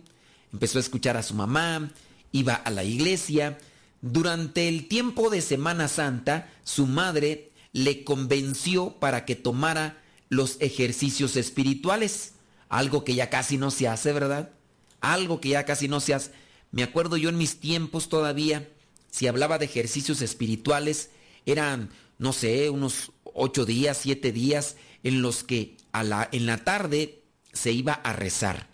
empezó 0.52 0.78
a 0.78 0.82
escuchar 0.82 1.16
a 1.16 1.24
su 1.24 1.36
mamá, 1.36 1.90
iba 2.34 2.56
a 2.56 2.70
la 2.70 2.84
iglesia. 2.84 3.58
Durante 4.02 4.68
el 4.68 4.90
tiempo 4.90 5.30
de 5.30 5.42
Semana 5.42 5.88
Santa, 5.88 6.52
su 6.66 6.86
madre 6.86 7.52
le 7.72 8.04
convenció 8.04 9.00
para 9.00 9.24
que 9.24 9.36
tomara 9.36 10.04
los 10.28 10.58
ejercicios 10.60 11.38
espirituales, 11.38 12.34
algo 12.68 13.06
que 13.06 13.16
ya 13.16 13.30
casi 13.30 13.58
no 13.58 13.72
se 13.72 13.88
hace, 13.88 14.12
¿verdad? 14.12 14.52
Algo 15.00 15.40
que 15.40 15.50
ya 15.50 15.64
casi 15.64 15.88
no 15.88 16.02
se 16.02 16.14
hace. 16.14 16.32
Me 16.72 16.84
acuerdo 16.84 17.16
yo 17.16 17.30
en 17.30 17.38
mis 17.38 17.60
tiempos 17.60 18.10
todavía, 18.10 18.68
si 19.10 19.28
hablaba 19.28 19.58
de 19.58 19.66
ejercicios 19.66 20.22
espirituales, 20.22 21.12
eran, 21.46 21.92
no 22.18 22.34
sé, 22.34 22.70
unos 22.70 23.12
ocho 23.24 23.66
días, 23.66 23.98
siete 24.02 24.32
días 24.32 24.76
en 25.04 25.22
los 25.22 25.44
que 25.44 25.78
a 25.92 26.04
la, 26.04 26.28
en 26.32 26.46
la 26.48 26.58
tarde 26.64 27.22
se 27.54 27.72
iba 27.72 27.94
a 27.94 28.14
rezar, 28.14 28.68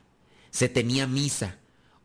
se 0.50 0.70
tenía 0.70 1.08
misa 1.08 1.59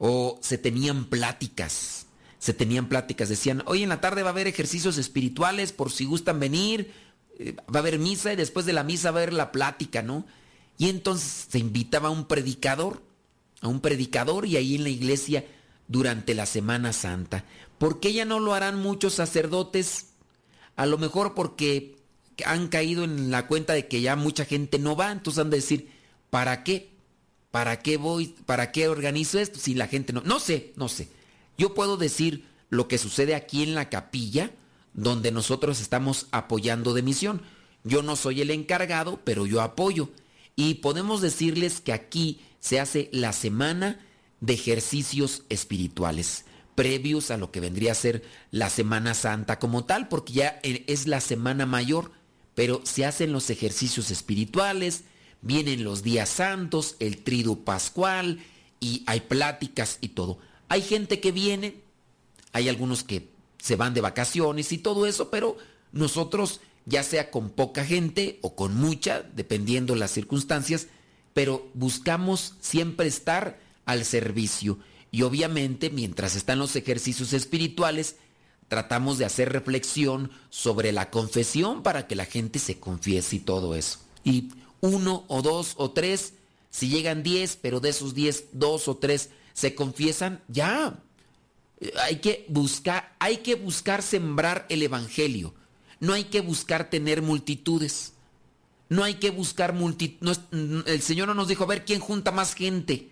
o 0.07 0.39
se 0.43 0.59
tenían 0.59 1.07
pláticas, 1.07 2.09
se 2.39 2.53
tenían 2.53 2.91
pláticas, 2.91 3.31
decían, 3.31 3.63
hoy 3.65 3.85
en 3.85 3.89
la 3.89 4.03
tarde 4.03 4.23
va 4.23 4.29
a 4.29 4.33
haber 4.33 4.47
ejercicios 4.47 4.99
espirituales 4.99 5.73
por 5.73 5.91
si 5.91 6.05
gustan 6.05 6.39
venir, 6.39 6.93
eh, 7.39 7.57
va 7.75 7.79
a 7.79 7.79
haber 7.79 7.99
misa 7.99 8.31
y 8.31 8.37
después 8.37 8.67
de 8.67 8.75
la 8.75 8.85
misa 8.85 9.13
va 9.13 9.21
a 9.21 9.23
haber 9.23 9.33
la 9.33 9.51
plática, 9.51 10.03
¿no? 10.03 10.27
Y 10.77 10.91
entonces 10.91 11.47
se 11.51 11.59
invitaba 11.59 12.09
a 12.09 12.11
un 12.13 12.27
predicador, 12.27 13.03
a 13.63 13.69
un 13.69 13.81
predicador 13.81 14.45
y 14.45 14.59
ahí 14.59 14.75
en 14.75 14.83
la 14.83 14.91
iglesia 14.91 15.47
durante 15.89 16.35
la 16.35 16.45
Semana 16.45 16.93
Santa. 16.93 17.47
¿Por 17.79 17.99
qué 17.99 18.13
ya 18.13 18.27
no 18.27 18.41
lo 18.41 18.53
harán 18.53 18.79
muchos 18.79 19.15
sacerdotes? 19.15 20.09
A 20.77 20.85
lo 20.85 20.99
mejor 20.99 21.33
porque 21.33 21.97
han 22.45 22.69
caído 22.69 23.05
en 23.05 23.31
la 23.31 23.47
cuenta 23.47 23.73
de 23.73 23.89
que 23.89 24.03
ya 24.03 24.17
mucha 24.17 24.45
gente 24.45 24.79
no 24.79 24.97
va, 24.97 25.13
entonces 25.13 25.41
han 25.41 25.49
de 25.49 25.57
decir, 25.57 25.91
¿para 26.29 26.63
qué? 26.63 26.94
¿Para 27.55 27.79
qué 27.79 27.99
voy? 27.99 28.35
¿Para 28.47 28.73
qué 28.73 28.89
organizo 28.89 29.39
esto 29.39 29.61
si 29.61 29.75
la 29.75 29.87
gente 29.87 30.13
no? 30.13 30.23
No 30.23 30.41
sé, 30.41 30.73
no 30.75 30.89
sé. 30.89 31.07
Yo 31.57 31.73
puedo 31.73 31.97
decir 31.97 32.45
lo 32.69 32.89
que 32.89 32.99
sucede 32.99 33.37
aquí 33.37 33.63
en 33.63 33.77
la 33.77 33.91
capilla, 33.91 34.51
donde 34.93 35.31
nosotros 35.31 35.81
estamos 35.81 36.27
apoyando 36.33 36.95
de 36.95 37.03
misión. 37.03 37.43
Yo 37.85 38.03
no 38.03 38.17
soy 38.17 38.41
el 38.41 38.51
encargado, 38.51 39.21
pero 39.23 39.47
yo 39.47 39.61
apoyo. 39.61 40.11
Y 40.57 40.75
podemos 40.75 41.21
decirles 41.21 41.81
que 41.81 41.93
aquí 41.93 42.41
se 42.59 42.81
hace 42.81 43.09
la 43.13 43.33
semana 43.33 44.05
de 44.41 44.55
ejercicios 44.55 45.45
espirituales, 45.49 46.47
previos 46.75 47.31
a 47.31 47.37
lo 47.37 47.53
que 47.53 47.61
vendría 47.61 47.93
a 47.93 47.95
ser 47.95 48.25
la 48.51 48.69
Semana 48.69 49.15
Santa 49.15 49.61
como 49.61 49.85
tal, 49.85 50.09
porque 50.09 50.33
ya 50.33 50.61
es 50.65 51.07
la 51.07 51.21
Semana 51.21 51.67
Mayor 51.67 52.11
pero 52.55 52.81
se 52.85 53.05
hacen 53.05 53.33
los 53.33 53.51
ejercicios 53.51 54.11
espirituales, 54.11 55.05
vienen 55.45 55.85
los 55.85 56.03
días 56.03 56.31
santos, 56.31 56.97
el 56.99 57.19
trido 57.23 57.61
pascual 57.61 58.43
y 58.81 59.05
hay 59.07 59.21
pláticas 59.21 59.99
y 60.01 60.09
todo. 60.09 60.39
Hay 60.69 60.81
gente 60.81 61.21
que 61.21 61.33
viene, 61.33 61.77
hay 62.53 62.69
algunos 62.69 63.05
que 63.05 63.29
se 63.59 63.77
van 63.77 63.95
de 63.95 64.01
vacaciones 64.01 64.73
y 64.73 64.79
todo 64.79 65.07
eso, 65.07 65.31
pero 65.31 65.57
nosotros, 65.93 66.61
ya 66.87 67.03
sea 67.03 67.31
con 67.31 67.51
poca 67.51 67.85
gente 67.85 68.39
o 68.41 68.57
con 68.57 68.75
mucha, 68.75 69.23
dependiendo 69.23 69.95
las 69.95 70.11
circunstancias, 70.11 70.89
pero 71.35 71.69
buscamos 71.75 72.55
siempre 72.61 73.07
estar 73.07 73.61
al 73.85 74.05
servicio. 74.07 74.79
Y 75.11 75.23
obviamente, 75.23 75.91
mientras 75.91 76.37
están 76.37 76.59
los 76.59 76.75
ejercicios 76.75 77.35
espirituales, 77.35 78.17
tratamos 78.69 79.19
de 79.19 79.27
hacer 79.27 79.53
reflexión 79.53 80.31
sobre 80.49 80.91
la 80.93 81.11
confesión 81.11 81.83
para 81.83 82.07
que 82.07 82.17
la 82.17 82.25
gente 82.25 82.59
se 82.59 82.81
confiese 82.81 83.37
y 83.37 83.41
todo 83.41 83.75
eso. 83.75 83.99
Y 84.25 84.49
uno 84.85 85.25
o 85.29 85.43
dos 85.43 85.75
o 85.77 85.91
tres, 85.91 86.35
si 86.71 86.89
llegan 86.89 87.23
diez, 87.23 87.57
pero 87.61 87.81
de 87.81 87.91
esos 87.91 88.15
diez, 88.15 88.47
dos 88.53 88.89
o 88.89 88.97
tres 88.97 89.31
se 89.53 89.75
confiesan, 89.75 90.43
ya. 90.49 91.03
Hay 92.03 92.17
que 92.17 92.45
buscar, 92.49 93.15
hay 93.19 93.39
que 93.39 93.55
buscar 93.55 94.03
sembrar 94.03 94.67
el 94.69 94.83
evangelio. 94.83 95.55
No 96.01 96.13
hay 96.13 96.25
que 96.25 96.41
buscar 96.41 96.91
tener 96.91 97.23
multitudes. 97.23 98.13
No 98.89 99.05
hay 99.05 99.15
que 99.15 99.31
buscar 99.31 99.73
multitudes. 99.73 100.41
El 100.51 101.01
Señor 101.03 101.29
no 101.29 101.35
nos 101.35 101.49
dijo 101.49 101.65
a 101.65 101.69
ver 101.69 101.85
quién 101.85 102.01
junta 102.01 102.31
más 102.31 102.55
gente, 102.55 103.11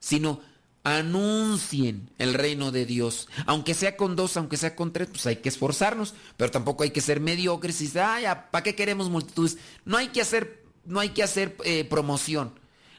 sino 0.00 0.40
anuncien 0.84 2.10
el 2.18 2.34
reino 2.34 2.70
de 2.70 2.86
Dios. 2.86 3.28
Aunque 3.46 3.74
sea 3.74 3.96
con 3.96 4.16
dos, 4.16 4.36
aunque 4.36 4.56
sea 4.56 4.76
con 4.76 4.92
tres, 4.92 5.08
pues 5.08 5.26
hay 5.26 5.36
que 5.36 5.48
esforzarnos, 5.48 6.14
pero 6.36 6.50
tampoco 6.50 6.82
hay 6.82 6.90
que 6.90 7.00
ser 7.00 7.20
mediocres 7.20 7.80
y 7.80 7.84
decir, 7.84 8.00
ay, 8.00 8.24
¿para 8.50 8.62
qué 8.62 8.74
queremos 8.74 9.10
multitudes? 9.10 9.58
No 9.84 9.96
hay 9.96 10.08
que 10.08 10.20
hacer, 10.20 10.64
no 10.88 11.00
hay 11.00 11.10
que 11.10 11.22
hacer 11.22 11.56
eh, 11.64 11.84
promoción. 11.84 12.52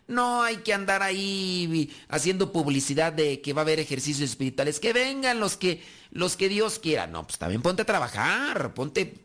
No 0.08 0.42
hay 0.42 0.58
que 0.58 0.74
andar 0.74 1.04
ahí 1.04 1.92
haciendo 2.08 2.52
publicidad 2.52 3.14
de 3.14 3.42
que 3.42 3.54
va 3.54 3.62
a 3.62 3.64
haber 3.64 3.80
ejercicios 3.80 4.30
espirituales. 4.30 4.80
Que 4.80 4.94
vengan 4.94 5.40
los 5.40 5.58
que, 5.58 5.84
los 6.12 6.36
que 6.36 6.50
Dios 6.50 6.80
quiera. 6.80 7.06
No, 7.06 7.26
pues 7.28 7.38
también 7.38 7.62
ponte 7.62 7.82
a 7.82 7.86
trabajar, 7.86 8.74
ponte, 8.74 9.16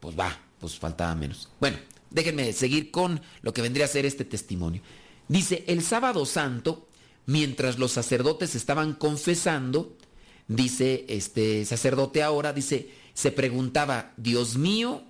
pues 0.00 0.18
va, 0.18 0.36
pues 0.58 0.76
faltaba 0.78 1.14
menos. 1.14 1.48
Bueno, 1.60 1.76
déjenme 2.10 2.52
seguir 2.52 2.90
con 2.90 3.20
lo 3.42 3.52
que 3.52 3.62
vendría 3.62 3.84
a 3.84 3.88
ser 3.88 4.06
este 4.06 4.24
testimonio. 4.24 4.82
Dice, 5.28 5.64
el 5.66 5.82
sábado 5.82 6.26
santo, 6.26 6.88
mientras 7.26 7.78
los 7.78 7.92
sacerdotes 7.92 8.54
estaban 8.54 8.94
confesando, 8.94 9.96
dice 10.48 11.04
este 11.08 11.64
sacerdote 11.64 12.22
ahora, 12.22 12.52
dice, 12.52 12.90
se 13.14 13.30
preguntaba, 13.30 14.12
Dios 14.16 14.56
mío, 14.56 15.02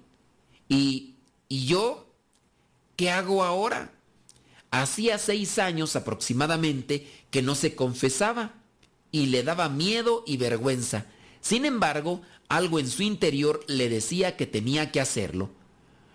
¿y, 0.68 1.14
y 1.48 1.66
yo 1.66 2.03
qué 2.96 3.10
hago 3.10 3.44
ahora? 3.44 3.92
Hacía 4.70 5.18
seis 5.18 5.58
años 5.58 5.94
aproximadamente 5.96 7.08
que 7.30 7.42
no 7.42 7.54
se 7.54 7.74
confesaba 7.74 8.54
y 9.12 9.26
le 9.26 9.42
daba 9.42 9.68
miedo 9.68 10.24
y 10.26 10.36
vergüenza. 10.36 11.06
Sin 11.40 11.64
embargo, 11.64 12.22
algo 12.48 12.78
en 12.78 12.88
su 12.88 13.02
interior 13.02 13.64
le 13.68 13.88
decía 13.88 14.36
que 14.36 14.46
tenía 14.46 14.90
que 14.90 15.00
hacerlo. 15.00 15.50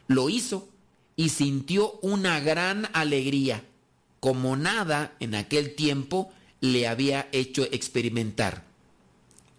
Lo 0.08 0.30
hizo 0.30 0.68
y 1.16 1.30
sintió 1.30 2.00
una 2.02 2.40
gran 2.40 2.90
alegría, 2.94 3.64
como 4.20 4.56
nada 4.56 5.16
en 5.20 5.36
aquel 5.36 5.76
tiempo 5.76 6.32
le 6.62 6.88
había 6.88 7.30
hecho 7.32 7.64
experimentar. 7.72 8.66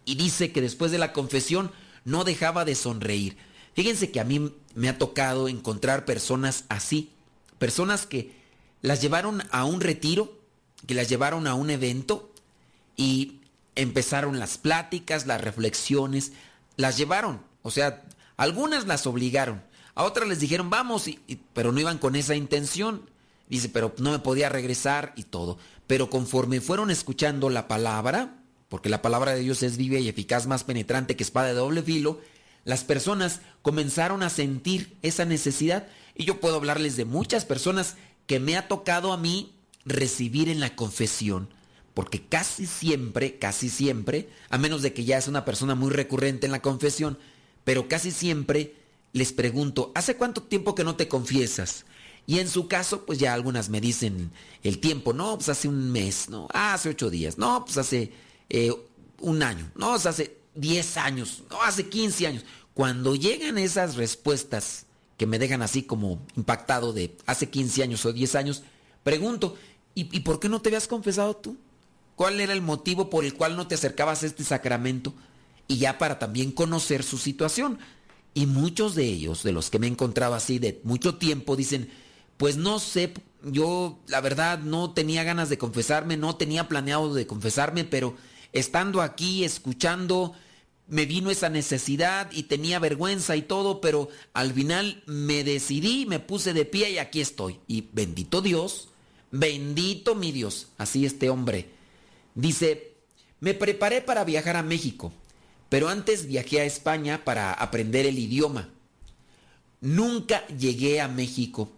Y 0.04 0.16
dice 0.16 0.52
que 0.52 0.60
después 0.60 0.90
de 0.92 0.98
la 0.98 1.12
confesión 1.12 1.70
no 2.04 2.24
dejaba 2.24 2.64
de 2.64 2.74
sonreír. 2.74 3.36
Fíjense 3.74 4.10
que 4.10 4.20
a 4.20 4.24
mí 4.24 4.52
me 4.74 4.88
ha 4.88 4.98
tocado 4.98 5.48
encontrar 5.48 6.04
personas 6.04 6.64
así, 6.68 7.10
personas 7.58 8.06
que 8.06 8.34
las 8.82 9.00
llevaron 9.00 9.42
a 9.50 9.64
un 9.64 9.80
retiro, 9.80 10.32
que 10.86 10.94
las 10.94 11.08
llevaron 11.08 11.46
a 11.46 11.54
un 11.54 11.70
evento 11.70 12.32
y 12.96 13.40
empezaron 13.74 14.38
las 14.38 14.58
pláticas, 14.58 15.26
las 15.26 15.40
reflexiones, 15.40 16.32
las 16.76 16.96
llevaron, 16.96 17.40
o 17.62 17.70
sea, 17.70 18.02
algunas 18.36 18.86
las 18.86 19.06
obligaron, 19.06 19.62
a 19.94 20.04
otras 20.04 20.28
les 20.28 20.40
dijeron 20.40 20.70
vamos, 20.70 21.04
pero 21.52 21.72
no 21.72 21.80
iban 21.80 21.98
con 21.98 22.16
esa 22.16 22.34
intención. 22.34 23.08
Dice, 23.50 23.68
pero 23.68 23.92
no 23.98 24.12
me 24.12 24.20
podía 24.20 24.48
regresar 24.48 25.12
y 25.16 25.24
todo. 25.24 25.58
Pero 25.86 26.08
conforme 26.08 26.60
fueron 26.60 26.90
escuchando 26.90 27.50
la 27.50 27.66
palabra, 27.66 28.38
porque 28.68 28.88
la 28.88 29.02
palabra 29.02 29.32
de 29.32 29.40
Dios 29.40 29.62
es 29.64 29.76
viva 29.76 29.98
y 29.98 30.08
eficaz, 30.08 30.46
más 30.46 30.62
penetrante 30.62 31.16
que 31.16 31.24
espada 31.24 31.48
de 31.48 31.54
doble 31.54 31.82
filo, 31.82 32.20
las 32.64 32.84
personas 32.84 33.40
comenzaron 33.62 34.22
a 34.22 34.30
sentir 34.30 34.96
esa 35.02 35.24
necesidad. 35.24 35.88
Y 36.14 36.24
yo 36.24 36.40
puedo 36.40 36.56
hablarles 36.56 36.96
de 36.96 37.04
muchas 37.04 37.44
personas 37.44 37.96
que 38.26 38.40
me 38.40 38.56
ha 38.56 38.68
tocado 38.68 39.12
a 39.12 39.16
mí 39.16 39.52
recibir 39.84 40.48
en 40.48 40.60
la 40.60 40.76
confesión. 40.76 41.48
Porque 41.94 42.22
casi 42.22 42.66
siempre, 42.66 43.38
casi 43.38 43.68
siempre, 43.68 44.28
a 44.48 44.58
menos 44.58 44.82
de 44.82 44.92
que 44.92 45.04
ya 45.04 45.18
es 45.18 45.28
una 45.28 45.44
persona 45.44 45.74
muy 45.74 45.90
recurrente 45.90 46.46
en 46.46 46.52
la 46.52 46.62
confesión, 46.62 47.18
pero 47.64 47.88
casi 47.88 48.10
siempre 48.10 48.74
les 49.12 49.32
pregunto, 49.32 49.90
¿hace 49.94 50.16
cuánto 50.16 50.42
tiempo 50.42 50.74
que 50.74 50.84
no 50.84 50.94
te 50.94 51.08
confiesas? 51.08 51.84
Y 52.26 52.38
en 52.38 52.48
su 52.48 52.68
caso, 52.68 53.04
pues 53.06 53.18
ya 53.18 53.34
algunas 53.34 53.70
me 53.70 53.80
dicen 53.80 54.30
el 54.62 54.78
tiempo, 54.78 55.12
no, 55.12 55.36
pues 55.36 55.48
hace 55.48 55.66
un 55.66 55.90
mes, 55.90 56.28
no, 56.28 56.46
hace 56.52 56.90
ocho 56.90 57.10
días, 57.10 57.38
no, 57.38 57.64
pues 57.64 57.76
hace 57.76 58.12
eh, 58.48 58.72
un 59.18 59.42
año, 59.42 59.70
no, 59.74 59.90
pues 59.90 60.06
hace 60.06 60.39
diez 60.54 60.96
años, 60.96 61.44
no, 61.50 61.62
hace 61.62 61.88
quince 61.88 62.26
años. 62.26 62.44
Cuando 62.74 63.14
llegan 63.14 63.58
esas 63.58 63.96
respuestas 63.96 64.86
que 65.16 65.26
me 65.26 65.38
dejan 65.38 65.62
así 65.62 65.82
como 65.82 66.24
impactado 66.36 66.92
de 66.92 67.16
hace 67.26 67.50
15 67.50 67.82
años 67.82 68.06
o 68.06 68.12
10 68.12 68.34
años, 68.36 68.62
pregunto, 69.02 69.56
¿y, 69.94 70.20
por 70.20 70.40
qué 70.40 70.48
no 70.48 70.62
te 70.62 70.70
habías 70.70 70.88
confesado 70.88 71.36
tú? 71.36 71.58
¿Cuál 72.16 72.40
era 72.40 72.52
el 72.52 72.62
motivo 72.62 73.10
por 73.10 73.24
el 73.24 73.34
cual 73.34 73.56
no 73.56 73.66
te 73.66 73.74
acercabas 73.74 74.22
a 74.22 74.26
este 74.26 74.44
sacramento? 74.44 75.12
Y 75.68 75.78
ya 75.78 75.98
para 75.98 76.18
también 76.18 76.52
conocer 76.52 77.02
su 77.02 77.18
situación. 77.18 77.78
Y 78.32 78.46
muchos 78.46 78.94
de 78.94 79.04
ellos, 79.04 79.42
de 79.42 79.52
los 79.52 79.70
que 79.70 79.78
me 79.78 79.88
he 79.88 79.90
encontrado 79.90 80.34
así 80.34 80.58
de 80.58 80.80
mucho 80.84 81.16
tiempo, 81.16 81.56
dicen, 81.56 81.90
pues 82.36 82.56
no 82.56 82.78
sé, 82.78 83.12
yo 83.42 83.98
la 84.06 84.20
verdad 84.20 84.60
no 84.60 84.92
tenía 84.92 85.24
ganas 85.24 85.48
de 85.48 85.58
confesarme, 85.58 86.16
no 86.16 86.36
tenía 86.36 86.68
planeado 86.68 87.12
de 87.12 87.26
confesarme, 87.26 87.84
pero 87.84 88.16
estando 88.52 89.02
aquí 89.02 89.44
escuchando 89.44 90.34
me 90.90 91.06
vino 91.06 91.30
esa 91.30 91.48
necesidad 91.48 92.30
y 92.32 92.42
tenía 92.42 92.80
vergüenza 92.80 93.36
y 93.36 93.42
todo, 93.42 93.80
pero 93.80 94.08
al 94.32 94.52
final 94.52 95.02
me 95.06 95.44
decidí, 95.44 96.04
me 96.04 96.18
puse 96.18 96.52
de 96.52 96.64
pie 96.64 96.90
y 96.90 96.98
aquí 96.98 97.20
estoy. 97.20 97.60
Y 97.68 97.88
bendito 97.92 98.42
Dios, 98.42 98.88
bendito 99.30 100.16
mi 100.16 100.32
Dios, 100.32 100.66
así 100.78 101.06
este 101.06 101.30
hombre. 101.30 101.70
Dice, 102.34 102.94
me 103.38 103.54
preparé 103.54 104.00
para 104.00 104.24
viajar 104.24 104.56
a 104.56 104.64
México, 104.64 105.12
pero 105.68 105.88
antes 105.88 106.26
viajé 106.26 106.60
a 106.60 106.64
España 106.64 107.24
para 107.24 107.52
aprender 107.52 108.04
el 108.04 108.18
idioma. 108.18 108.68
Nunca 109.80 110.44
llegué 110.48 111.00
a 111.00 111.06
México. 111.06 111.70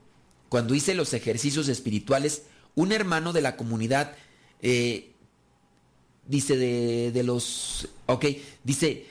Cuando 0.48 0.74
hice 0.74 0.94
los 0.94 1.12
ejercicios 1.12 1.68
espirituales, 1.68 2.44
un 2.74 2.92
hermano 2.92 3.34
de 3.34 3.42
la 3.42 3.56
comunidad 3.56 4.16
eh, 4.62 5.11
dice 6.26 6.56
de, 6.56 7.22
los, 7.22 7.88
ok, 8.06 8.26
dice, 8.64 9.06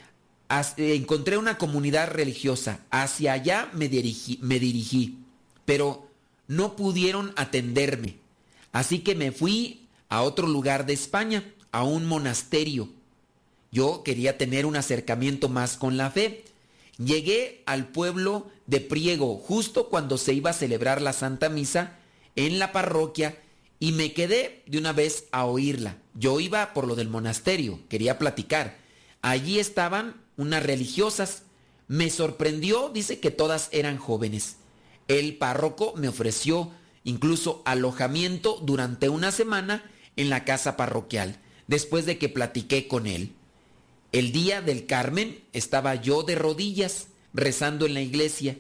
encontré 0.77 1.37
una 1.37 1.57
comunidad 1.57 2.09
religiosa, 2.09 2.79
hacia 2.89 3.33
allá 3.33 3.69
me 3.73 3.89
dirigí, 3.89 4.39
me 4.41 4.59
dirigí, 4.59 5.17
pero 5.65 6.07
no 6.47 6.75
pudieron 6.75 7.33
atenderme, 7.35 8.15
así 8.71 8.99
que 8.99 9.15
me 9.15 9.31
fui 9.31 9.87
a 10.09 10.21
otro 10.21 10.47
lugar 10.47 10.85
de 10.85 10.93
España, 10.93 11.53
a 11.71 11.83
un 11.83 12.05
monasterio. 12.05 12.89
Yo 13.71 14.03
quería 14.03 14.37
tener 14.37 14.65
un 14.65 14.75
acercamiento 14.75 15.47
más 15.47 15.77
con 15.77 15.95
la 15.95 16.11
fe. 16.11 16.43
Llegué 16.97 17.63
al 17.65 17.87
pueblo 17.87 18.47
de 18.67 18.81
Priego 18.81 19.37
justo 19.37 19.87
cuando 19.87 20.17
se 20.17 20.33
iba 20.33 20.49
a 20.49 20.53
celebrar 20.53 21.01
la 21.01 21.13
Santa 21.13 21.47
Misa 21.47 21.97
en 22.35 22.59
la 22.59 22.73
parroquia 22.73 23.37
y 23.81 23.93
me 23.93 24.13
quedé 24.13 24.61
de 24.67 24.77
una 24.77 24.93
vez 24.93 25.25
a 25.31 25.43
oírla. 25.45 25.97
Yo 26.13 26.39
iba 26.39 26.71
por 26.71 26.85
lo 26.87 26.95
del 26.95 27.09
monasterio, 27.09 27.79
quería 27.89 28.19
platicar. 28.19 28.77
Allí 29.23 29.57
estaban 29.59 30.21
unas 30.37 30.61
religiosas. 30.61 31.43
Me 31.87 32.11
sorprendió, 32.11 32.89
dice 32.89 33.19
que 33.19 33.31
todas 33.31 33.69
eran 33.71 33.97
jóvenes. 33.97 34.57
El 35.07 35.35
párroco 35.35 35.93
me 35.97 36.07
ofreció 36.07 36.71
incluso 37.03 37.63
alojamiento 37.65 38.59
durante 38.61 39.09
una 39.09 39.31
semana 39.31 39.91
en 40.15 40.29
la 40.29 40.45
casa 40.45 40.77
parroquial, 40.77 41.39
después 41.65 42.05
de 42.05 42.19
que 42.19 42.29
platiqué 42.29 42.87
con 42.87 43.07
él. 43.07 43.31
El 44.11 44.31
día 44.31 44.61
del 44.61 44.85
Carmen 44.85 45.39
estaba 45.53 45.95
yo 45.95 46.21
de 46.21 46.35
rodillas, 46.35 47.07
rezando 47.33 47.87
en 47.87 47.95
la 47.95 48.01
iglesia. 48.01 48.59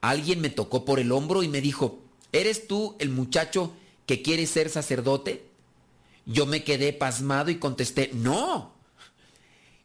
Alguien 0.00 0.40
me 0.40 0.50
tocó 0.50 0.84
por 0.84 0.98
el 0.98 1.12
hombro 1.12 1.44
y 1.44 1.48
me 1.48 1.60
dijo, 1.60 2.00
¿eres 2.32 2.66
tú 2.66 2.96
el 2.98 3.10
muchacho 3.10 3.72
que 4.06 4.22
quiere 4.22 4.46
ser 4.46 4.70
sacerdote? 4.70 5.44
Yo 6.24 6.46
me 6.46 6.64
quedé 6.64 6.92
pasmado 6.92 7.50
y 7.50 7.56
contesté, 7.56 8.10
no. 8.14 8.72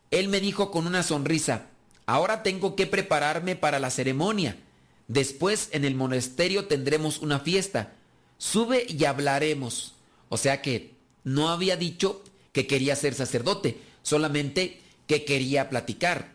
Él 0.09 0.27
me 0.27 0.39
dijo 0.39 0.71
con 0.71 0.87
una 0.87 1.03
sonrisa, 1.03 1.67
ahora 2.05 2.43
tengo 2.43 2.75
que 2.75 2.87
prepararme 2.87 3.55
para 3.55 3.79
la 3.79 3.89
ceremonia. 3.89 4.57
Después 5.07 5.69
en 5.71 5.85
el 5.85 5.95
monasterio 5.95 6.65
tendremos 6.67 7.19
una 7.19 7.39
fiesta. 7.39 7.93
sube 8.37 8.85
y 8.87 9.05
hablaremos. 9.05 9.93
O 10.29 10.37
sea 10.37 10.61
que 10.61 10.95
no 11.23 11.49
había 11.49 11.77
dicho 11.77 12.23
que 12.53 12.65
quería 12.65 12.95
ser 12.95 13.13
sacerdote, 13.13 13.79
solamente 14.01 14.81
que 15.07 15.25
quería 15.25 15.69
platicar. 15.69 16.33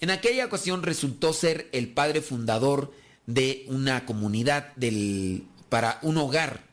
En 0.00 0.10
aquella 0.10 0.46
ocasión 0.46 0.82
resultó 0.82 1.32
ser 1.32 1.68
el 1.72 1.88
padre 1.88 2.20
fundador 2.20 2.92
de 3.26 3.64
una 3.68 4.04
comunidad 4.06 4.74
del, 4.76 5.44
para 5.68 5.98
un 6.02 6.18
hogar. 6.18 6.65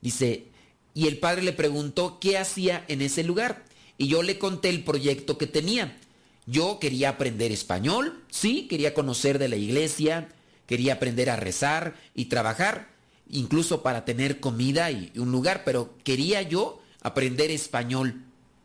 Dice, 0.00 0.46
y 0.94 1.06
el 1.06 1.18
padre 1.18 1.42
le 1.42 1.52
preguntó 1.52 2.18
qué 2.20 2.38
hacía 2.38 2.84
en 2.88 3.02
ese 3.02 3.24
lugar. 3.24 3.64
Y 3.98 4.08
yo 4.08 4.22
le 4.22 4.38
conté 4.38 4.70
el 4.70 4.82
proyecto 4.82 5.38
que 5.38 5.46
tenía. 5.46 5.98
Yo 6.46 6.78
quería 6.80 7.10
aprender 7.10 7.52
español, 7.52 8.24
sí, 8.30 8.66
quería 8.66 8.94
conocer 8.94 9.38
de 9.38 9.48
la 9.48 9.56
iglesia, 9.56 10.28
quería 10.66 10.94
aprender 10.94 11.30
a 11.30 11.36
rezar 11.36 11.94
y 12.14 12.24
trabajar, 12.24 12.88
incluso 13.28 13.82
para 13.82 14.04
tener 14.04 14.40
comida 14.40 14.90
y 14.90 15.12
un 15.16 15.30
lugar, 15.30 15.62
pero 15.64 15.94
quería 16.02 16.42
yo 16.42 16.80
aprender 17.02 17.50
español. 17.50 18.22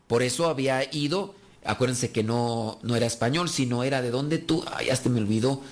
Por 0.08 0.22
eso 0.22 0.48
había 0.48 0.82
ido, 0.92 1.34
acuérdense 1.64 2.10
que 2.10 2.24
no, 2.24 2.78
no 2.82 2.96
era 2.96 3.06
español, 3.06 3.48
sino 3.48 3.84
era 3.84 4.02
de 4.02 4.10
donde 4.10 4.38
tú, 4.38 4.64
ay, 4.72 4.88
hasta 4.90 5.08
me 5.08 5.20
olvidó, 5.20 5.62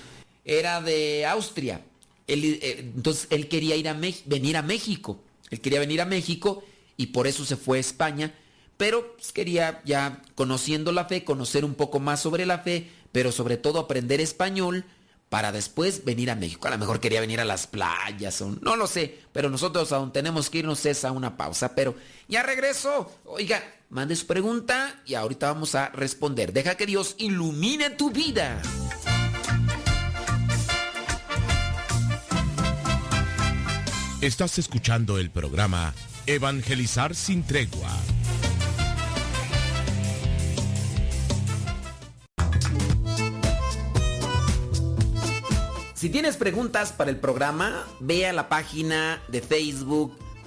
era 0.45 0.81
de 0.81 1.25
Austria. 1.25 1.81
Eh, 2.27 2.91
entonces 2.95 3.27
él 3.29 3.47
quería 3.47 3.75
ir 3.75 3.89
a 3.89 3.99
venir 4.25 4.57
a 4.57 4.61
México, 4.61 5.19
él 5.49 5.61
quería 5.61 5.79
venir 5.79 6.01
a 6.01 6.05
México 6.05 6.63
y 6.97 7.07
por 7.07 7.27
eso 7.27 7.45
se 7.45 7.55
fue 7.55 7.77
a 7.77 7.81
España, 7.81 8.33
pero 8.77 9.15
pues, 9.15 9.31
quería 9.31 9.81
ya 9.85 10.21
conociendo 10.35 10.91
la 10.91 11.05
fe, 11.05 11.23
conocer 11.23 11.65
un 11.65 11.75
poco 11.75 11.99
más 11.99 12.21
sobre 12.21 12.45
la 12.45 12.59
fe, 12.59 12.89
pero 13.11 13.31
sobre 13.31 13.57
todo 13.57 13.79
aprender 13.79 14.19
español 14.19 14.85
para 15.29 15.51
después 15.51 16.05
venir 16.05 16.29
a 16.29 16.35
México. 16.35 16.67
A 16.67 16.71
lo 16.71 16.77
mejor 16.77 16.99
quería 16.99 17.21
venir 17.21 17.39
a 17.39 17.45
las 17.45 17.67
playas, 17.67 18.41
no 18.61 18.75
lo 18.75 18.87
sé, 18.87 19.19
pero 19.31 19.49
nosotros 19.49 19.91
aún 19.91 20.13
tenemos 20.13 20.49
que 20.49 20.59
irnos 20.59 20.85
a 21.03 21.11
una 21.11 21.37
pausa, 21.37 21.75
pero 21.75 21.95
ya 22.27 22.43
regreso. 22.43 23.11
Oiga, 23.25 23.61
mande 23.89 24.15
su 24.15 24.27
pregunta 24.27 25.01
y 25.05 25.15
ahorita 25.15 25.51
vamos 25.51 25.75
a 25.75 25.89
responder. 25.89 26.53
Deja 26.53 26.75
que 26.75 26.85
Dios 26.85 27.15
ilumine 27.17 27.89
tu 27.91 28.11
vida. 28.11 28.61
Estás 34.21 34.57
escuchando 34.57 35.17
el 35.17 35.29
programa 35.29 35.93
Evangelizar 36.25 37.13
sin 37.15 37.43
tregua. 37.43 37.89
Si 45.93 46.09
tienes 46.09 46.37
preguntas 46.37 46.93
para 46.93 47.09
el 47.09 47.17
programa, 47.17 47.83
ve 47.99 48.25
a 48.25 48.31
la 48.31 48.47
página 48.47 49.21
de 49.27 49.41
Facebook 49.41 50.17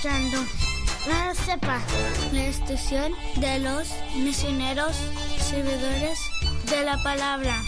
Escuchando 0.00 0.38
la 1.08 1.34
CEPA, 1.34 1.78
la 2.32 2.46
estación 2.46 3.12
de 3.36 3.58
los 3.58 3.88
misioneros 4.16 4.96
servidores 5.38 6.18
de 6.70 6.84
la 6.84 7.02
palabra. 7.02 7.62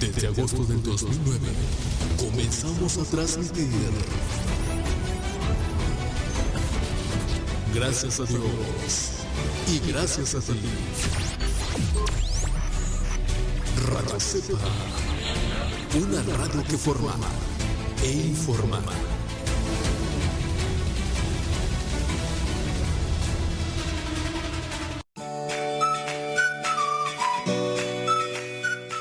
Desde 0.00 0.26
agosto 0.26 0.64
del 0.64 0.82
2009 0.82 1.48
comenzamos 2.18 2.98
a 2.98 3.04
transmitir. 3.04 4.41
Gracias 7.74 8.20
a 8.20 8.24
Dios 8.24 9.24
y 9.66 9.90
gracias 9.90 10.34
a 10.34 10.40
ti. 10.40 10.60
Radio 13.88 14.20
Cepa, 14.20 14.58
una 15.96 16.22
radio 16.36 16.62
que 16.64 16.76
formaba 16.76 17.28
e 18.04 18.12
informaba. 18.12 18.92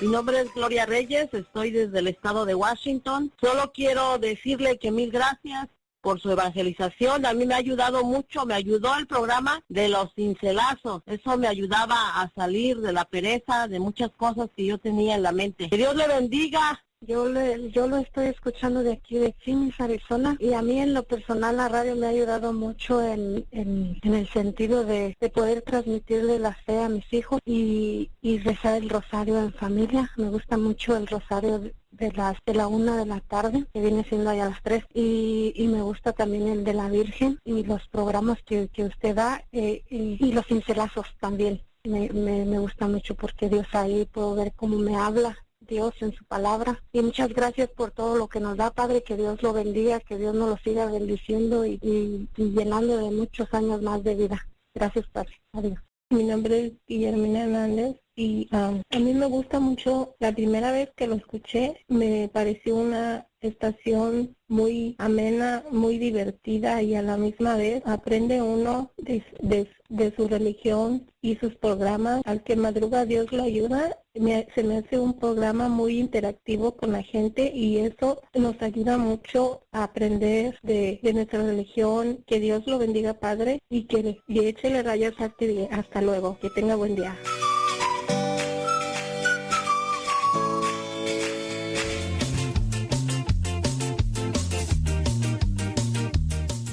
Mi 0.01 0.07
nombre 0.07 0.39
es 0.39 0.53
Gloria 0.53 0.85
Reyes, 0.85 1.27
estoy 1.33 1.71
desde 1.71 1.99
el 1.99 2.07
estado 2.07 2.45
de 2.45 2.55
Washington. 2.55 3.33
Solo 3.41 3.73
quiero 3.73 4.17
decirle 4.17 4.79
que 4.79 4.91
mil 4.91 5.11
gracias 5.11 5.67
por 6.01 6.19
su 6.19 6.31
evangelización. 6.31 7.25
A 7.25 7.33
mí 7.33 7.45
me 7.45 7.53
ha 7.53 7.57
ayudado 7.57 8.03
mucho, 8.03 8.45
me 8.45 8.53
ayudó 8.53 8.97
el 8.97 9.07
programa 9.07 9.63
de 9.69 9.89
los 9.89 10.13
cincelazos. 10.15 11.03
Eso 11.05 11.37
me 11.37 11.47
ayudaba 11.47 12.21
a 12.21 12.31
salir 12.35 12.79
de 12.79 12.93
la 12.93 13.05
pereza, 13.05 13.67
de 13.67 13.79
muchas 13.79 14.11
cosas 14.11 14.49
que 14.55 14.65
yo 14.65 14.77
tenía 14.77 15.15
en 15.15 15.23
la 15.23 15.31
mente. 15.31 15.69
Que 15.69 15.77
Dios 15.77 15.95
le 15.95 16.07
bendiga. 16.07 16.83
Yo, 17.03 17.27
le, 17.27 17.71
yo 17.71 17.87
lo 17.87 17.97
estoy 17.97 18.27
escuchando 18.27 18.83
de 18.83 18.93
aquí 18.93 19.17
de 19.17 19.33
Phoenix, 19.43 19.81
Arizona, 19.81 20.37
y 20.39 20.53
a 20.53 20.61
mí 20.61 20.79
en 20.79 20.93
lo 20.93 21.01
personal 21.01 21.57
la 21.57 21.67
radio 21.67 21.95
me 21.95 22.05
ha 22.05 22.09
ayudado 22.09 22.53
mucho 22.53 23.01
en, 23.01 23.43
en, 23.49 23.97
el 24.03 24.29
sentido 24.29 24.85
de, 24.85 25.17
de, 25.19 25.29
poder 25.29 25.63
transmitirle 25.63 26.37
la 26.37 26.53
fe 26.53 26.77
a 26.77 26.89
mis 26.89 27.11
hijos 27.11 27.39
y, 27.43 28.11
y 28.21 28.37
rezar 28.37 28.75
el 28.75 28.87
rosario 28.87 29.39
en 29.39 29.51
familia. 29.51 30.11
Me 30.15 30.29
gusta 30.29 30.57
mucho 30.57 30.95
el 30.95 31.07
rosario 31.07 31.71
de 31.89 32.11
las 32.11 32.37
de 32.45 32.53
la 32.53 32.67
una 32.67 32.95
de 32.95 33.07
la 33.07 33.19
tarde, 33.21 33.65
que 33.73 33.81
viene 33.81 34.03
siendo 34.03 34.29
allá 34.29 34.45
a 34.45 34.49
las 34.49 34.61
tres, 34.61 34.83
y, 34.93 35.53
y 35.55 35.67
me 35.69 35.81
gusta 35.81 36.13
también 36.13 36.47
el 36.49 36.63
de 36.63 36.75
la 36.75 36.87
Virgen 36.87 37.39
y 37.43 37.63
los 37.63 37.87
programas 37.87 38.37
que, 38.43 38.67
que 38.67 38.83
usted 38.83 39.15
da 39.15 39.43
eh, 39.51 39.83
y, 39.89 40.23
y 40.23 40.33
los 40.33 40.45
cincelazos 40.45 41.07
también. 41.19 41.63
Me, 41.83 42.09
me, 42.09 42.45
me 42.45 42.59
gusta 42.59 42.87
mucho 42.87 43.15
porque 43.15 43.49
Dios 43.49 43.65
ahí 43.71 44.05
puedo 44.05 44.35
ver 44.35 44.53
cómo 44.55 44.77
me 44.77 44.95
habla 44.97 45.35
Dios 45.71 45.93
en 46.01 46.13
su 46.13 46.25
palabra. 46.25 46.83
Y 46.91 47.01
muchas 47.01 47.29
gracias 47.29 47.69
por 47.69 47.91
todo 47.91 48.17
lo 48.17 48.27
que 48.27 48.41
nos 48.41 48.57
da, 48.57 48.71
Padre, 48.71 49.03
que 49.03 49.15
Dios 49.15 49.41
lo 49.41 49.53
bendiga, 49.53 50.01
que 50.01 50.17
Dios 50.17 50.35
nos 50.35 50.49
lo 50.49 50.57
siga 50.57 50.85
bendiciendo 50.85 51.65
y, 51.65 51.79
y, 51.81 52.27
llenando 52.37 52.97
de 52.97 53.09
muchos 53.09 53.47
años 53.53 53.81
más 53.81 54.03
de 54.03 54.15
vida. 54.15 54.47
Gracias, 54.75 55.07
Padre. 55.07 55.33
Adiós. 55.53 55.79
Mi 56.09 56.25
nombre 56.25 56.65
es 56.65 56.73
Guillermina 56.87 57.43
Hernández 57.45 57.95
y 58.17 58.49
um, 58.51 58.81
a 58.89 58.99
mí 58.99 59.13
me 59.13 59.25
gusta 59.27 59.61
mucho, 59.61 60.15
la 60.19 60.33
primera 60.33 60.73
vez 60.73 60.89
que 60.97 61.07
lo 61.07 61.15
escuché 61.15 61.85
me 61.87 62.29
pareció 62.33 62.75
una 62.75 63.27
estación 63.39 64.35
muy 64.49 64.95
amena, 64.99 65.63
muy 65.71 65.97
divertida 65.97 66.81
y 66.81 66.95
a 66.95 67.01
la 67.01 67.15
misma 67.15 67.55
vez 67.55 67.81
aprende 67.85 68.41
uno 68.41 68.91
de, 68.97 69.23
de, 69.39 69.69
de 69.87 70.13
su 70.17 70.27
religión 70.27 71.09
y 71.21 71.37
sus 71.37 71.55
programas. 71.55 72.21
Al 72.25 72.43
que 72.43 72.57
madruga 72.57 73.05
Dios 73.05 73.31
lo 73.31 73.43
ayuda, 73.43 73.97
se 74.13 74.63
me 74.63 74.77
hace 74.77 74.99
un 74.99 75.17
programa 75.17 75.69
muy 75.69 75.99
interactivo 75.99 76.75
con 76.75 76.91
la 76.91 77.01
gente 77.01 77.51
y 77.53 77.77
eso 77.77 78.21
nos 78.33 78.61
ayuda 78.61 78.97
mucho 78.97 79.63
a 79.71 79.83
aprender 79.83 80.59
de, 80.63 80.99
nuestra 81.13 81.43
religión. 81.43 82.23
Que 82.27 82.39
Dios 82.39 82.63
lo 82.67 82.77
bendiga, 82.77 83.13
Padre, 83.13 83.61
y 83.69 83.83
que 83.83 84.03
le, 84.03 84.21
le 84.27 84.49
eche 84.49 84.83
rayas 84.83 85.13
hasta 85.19 86.01
luego. 86.01 86.37
Que 86.39 86.49
tenga 86.49 86.75
buen 86.75 86.95
día. 86.95 87.17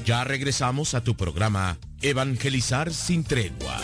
Ya 0.05 0.25
regresamos 0.25 0.95
a 0.95 1.05
tu 1.05 1.15
programa 1.15 1.79
Evangelizar 2.01 2.95
sin 2.95 3.25
tregua. 3.25 3.79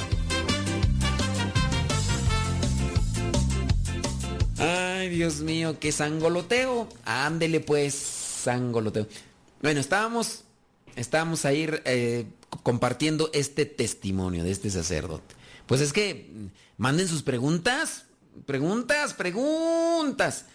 Ay, 4.59 5.09
Dios 5.09 5.41
mío, 5.41 5.79
qué 5.81 5.93
sangoloteo. 5.93 6.89
Ándele 7.05 7.61
pues, 7.61 7.95
sangoloteo. 7.95 9.07
Bueno, 9.63 9.81
estábamos, 9.81 10.45
estábamos 10.97 11.45
ahí 11.45 11.69
eh, 11.85 12.27
compartiendo 12.63 13.31
este 13.33 13.67
testimonio 13.67 14.45
de 14.45 14.51
este 14.51 14.71
sacerdote. 14.71 15.35
Pues 15.67 15.81
es 15.81 15.93
que 15.93 16.31
manden 16.77 17.09
sus 17.09 17.23
preguntas, 17.23 18.05
preguntas, 18.47 19.15
preguntas. 19.15 20.47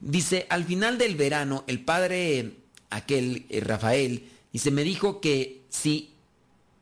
Dice, 0.00 0.46
al 0.48 0.64
final 0.64 0.98
del 0.98 1.16
verano, 1.16 1.64
el 1.66 1.84
padre, 1.84 2.56
aquel 2.90 3.46
eh, 3.50 3.60
Rafael, 3.60 4.28
dice, 4.52 4.70
me 4.70 4.84
dijo 4.84 5.20
que 5.20 5.62
si 5.68 6.14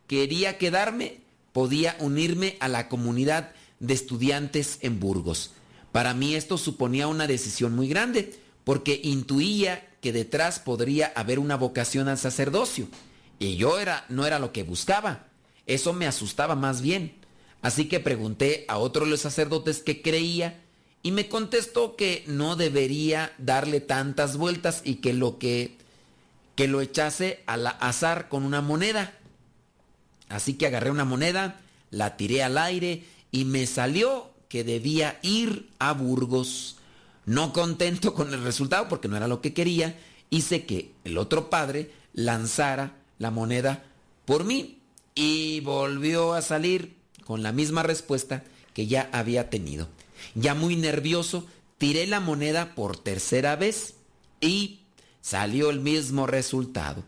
quería 0.06 0.58
quedarme, 0.58 1.20
podía 1.52 1.96
unirme 2.00 2.56
a 2.60 2.68
la 2.68 2.88
comunidad 2.88 3.52
de 3.80 3.94
estudiantes 3.94 4.78
en 4.82 5.00
Burgos. 5.00 5.52
Para 5.92 6.14
mí 6.14 6.34
esto 6.34 6.58
suponía 6.58 7.08
una 7.08 7.26
decisión 7.26 7.74
muy 7.74 7.88
grande, 7.88 8.38
porque 8.64 9.00
intuía 9.02 9.88
que 10.00 10.12
detrás 10.12 10.58
podría 10.58 11.12
haber 11.16 11.38
una 11.38 11.56
vocación 11.56 12.08
al 12.08 12.18
sacerdocio. 12.18 12.88
Y 13.38 13.56
yo 13.56 13.78
era, 13.78 14.04
no 14.08 14.26
era 14.26 14.38
lo 14.38 14.52
que 14.52 14.62
buscaba. 14.62 15.26
Eso 15.66 15.92
me 15.92 16.06
asustaba 16.06 16.54
más 16.54 16.82
bien. 16.82 17.14
Así 17.62 17.86
que 17.86 18.00
pregunté 18.00 18.64
a 18.68 18.78
otro 18.78 19.04
de 19.04 19.10
los 19.10 19.20
sacerdotes 19.20 19.80
que 19.80 20.02
creía 20.02 20.60
y 21.02 21.12
me 21.12 21.28
contestó 21.28 21.96
que 21.96 22.24
no 22.26 22.56
debería 22.56 23.32
darle 23.38 23.80
tantas 23.80 24.36
vueltas 24.36 24.82
y 24.84 24.96
que 24.96 25.12
lo 25.12 25.38
que 25.38 25.78
que 26.60 26.68
lo 26.68 26.82
echase 26.82 27.42
al 27.46 27.66
azar 27.66 28.28
con 28.28 28.44
una 28.44 28.60
moneda. 28.60 29.14
Así 30.28 30.54
que 30.54 30.66
agarré 30.66 30.90
una 30.90 31.06
moneda, 31.06 31.58
la 31.90 32.18
tiré 32.18 32.42
al 32.42 32.58
aire 32.58 33.04
y 33.30 33.46
me 33.46 33.66
salió 33.66 34.29
que 34.50 34.64
debía 34.64 35.18
ir 35.22 35.70
a 35.78 35.92
Burgos. 35.92 36.76
No 37.24 37.54
contento 37.54 38.12
con 38.14 38.34
el 38.34 38.42
resultado 38.42 38.88
porque 38.88 39.06
no 39.06 39.16
era 39.16 39.28
lo 39.28 39.40
que 39.40 39.54
quería, 39.54 39.98
hice 40.28 40.66
que 40.66 40.90
el 41.04 41.16
otro 41.16 41.48
padre 41.48 41.92
lanzara 42.12 42.96
la 43.18 43.30
moneda 43.30 43.84
por 44.24 44.44
mí 44.44 44.78
y 45.14 45.60
volvió 45.60 46.34
a 46.34 46.42
salir 46.42 46.96
con 47.24 47.44
la 47.44 47.52
misma 47.52 47.84
respuesta 47.84 48.42
que 48.74 48.88
ya 48.88 49.08
había 49.12 49.50
tenido. 49.50 49.88
Ya 50.34 50.54
muy 50.54 50.74
nervioso, 50.74 51.46
tiré 51.78 52.08
la 52.08 52.18
moneda 52.18 52.74
por 52.74 52.96
tercera 52.96 53.54
vez 53.54 53.94
y 54.40 54.80
salió 55.20 55.70
el 55.70 55.78
mismo 55.78 56.26
resultado. 56.26 57.04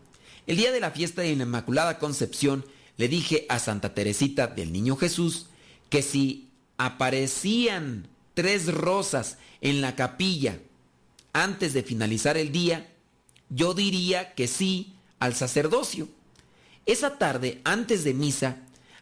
El 0.47 0.55
día 0.55 0.71
de 0.71 0.79
la 0.79 0.91
fiesta 0.91 1.21
de 1.21 1.35
la 1.35 1.43
Inmaculada 1.43 1.99
Concepción 1.99 2.65
le 2.95 3.09
dije 3.09 3.45
a 3.49 3.59
Santa 3.59 3.93
Teresita 3.93 4.47
del 4.47 4.71
Niño 4.71 4.95
Jesús 4.95 5.47
que 5.89 6.01
si 6.01 6.52
aparecían 6.85 8.09
tres 8.33 8.73
rosas 8.73 9.37
en 9.61 9.79
la 9.79 9.95
capilla 9.95 10.59
antes 11.31 11.73
de 11.73 11.81
finalizar 11.81 12.35
el 12.35 12.51
día, 12.51 12.93
yo 13.49 13.73
diría 13.73 14.33
que 14.35 14.47
sí 14.47 14.93
al 15.17 15.33
sacerdocio. 15.33 16.09
Esa 16.85 17.17
tarde, 17.17 17.61
antes 17.63 18.03
de 18.03 18.13
misa, 18.13 18.57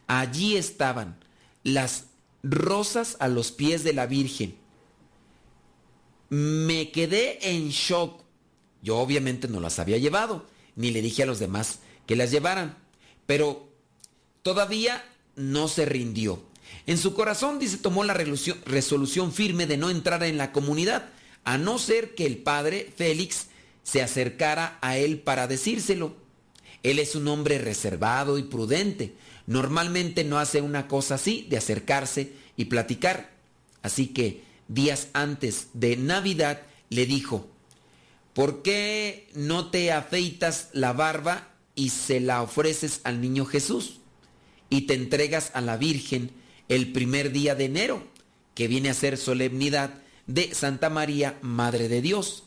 allí 0.06 0.56
estaban 0.56 1.18
las 1.64 2.04
rosas 2.44 3.16
a 3.18 3.26
los 3.26 3.50
pies 3.50 3.82
de 3.82 3.94
la 3.94 4.06
Virgen. 4.06 4.54
Me 6.28 6.92
quedé 6.92 7.50
en 7.50 7.70
shock. 7.70 8.22
Yo 8.80 8.98
obviamente 8.98 9.48
no 9.48 9.58
las 9.58 9.80
había 9.80 9.98
llevado, 9.98 10.46
ni 10.76 10.92
le 10.92 11.02
dije 11.02 11.24
a 11.24 11.26
los 11.26 11.40
demás 11.40 11.80
que 12.06 12.14
las 12.14 12.30
llevaran, 12.30 12.78
pero 13.26 13.68
todavía 14.42 15.04
no 15.34 15.66
se 15.66 15.84
rindió. 15.84 16.51
En 16.86 16.98
su 16.98 17.14
corazón, 17.14 17.58
dice, 17.58 17.76
tomó 17.76 18.04
la 18.04 18.14
resolución 18.14 19.32
firme 19.32 19.66
de 19.66 19.76
no 19.76 19.90
entrar 19.90 20.22
en 20.24 20.36
la 20.36 20.52
comunidad, 20.52 21.10
a 21.44 21.58
no 21.58 21.78
ser 21.78 22.14
que 22.14 22.26
el 22.26 22.38
padre 22.38 22.92
Félix 22.96 23.46
se 23.82 24.02
acercara 24.02 24.78
a 24.80 24.96
él 24.96 25.20
para 25.20 25.46
decírselo. 25.46 26.16
Él 26.82 26.98
es 26.98 27.14
un 27.14 27.28
hombre 27.28 27.58
reservado 27.58 28.38
y 28.38 28.42
prudente. 28.42 29.14
Normalmente 29.46 30.24
no 30.24 30.38
hace 30.38 30.60
una 30.60 30.88
cosa 30.88 31.16
así 31.16 31.46
de 31.48 31.56
acercarse 31.56 32.32
y 32.56 32.66
platicar. 32.66 33.30
Así 33.82 34.08
que 34.08 34.42
días 34.68 35.08
antes 35.12 35.68
de 35.74 35.96
Navidad 35.96 36.62
le 36.90 37.06
dijo, 37.06 37.48
¿por 38.34 38.62
qué 38.62 39.28
no 39.34 39.70
te 39.70 39.92
afeitas 39.92 40.68
la 40.72 40.92
barba 40.92 41.48
y 41.74 41.90
se 41.90 42.20
la 42.20 42.42
ofreces 42.42 43.00
al 43.04 43.20
niño 43.20 43.44
Jesús? 43.44 44.00
Y 44.70 44.82
te 44.82 44.94
entregas 44.94 45.50
a 45.54 45.60
la 45.60 45.76
Virgen 45.76 46.30
el 46.74 46.92
primer 46.92 47.32
día 47.32 47.54
de 47.54 47.66
enero, 47.66 48.02
que 48.54 48.66
viene 48.66 48.88
a 48.90 48.94
ser 48.94 49.18
solemnidad 49.18 50.02
de 50.26 50.54
Santa 50.54 50.88
María, 50.88 51.38
Madre 51.42 51.88
de 51.88 52.00
Dios. 52.00 52.44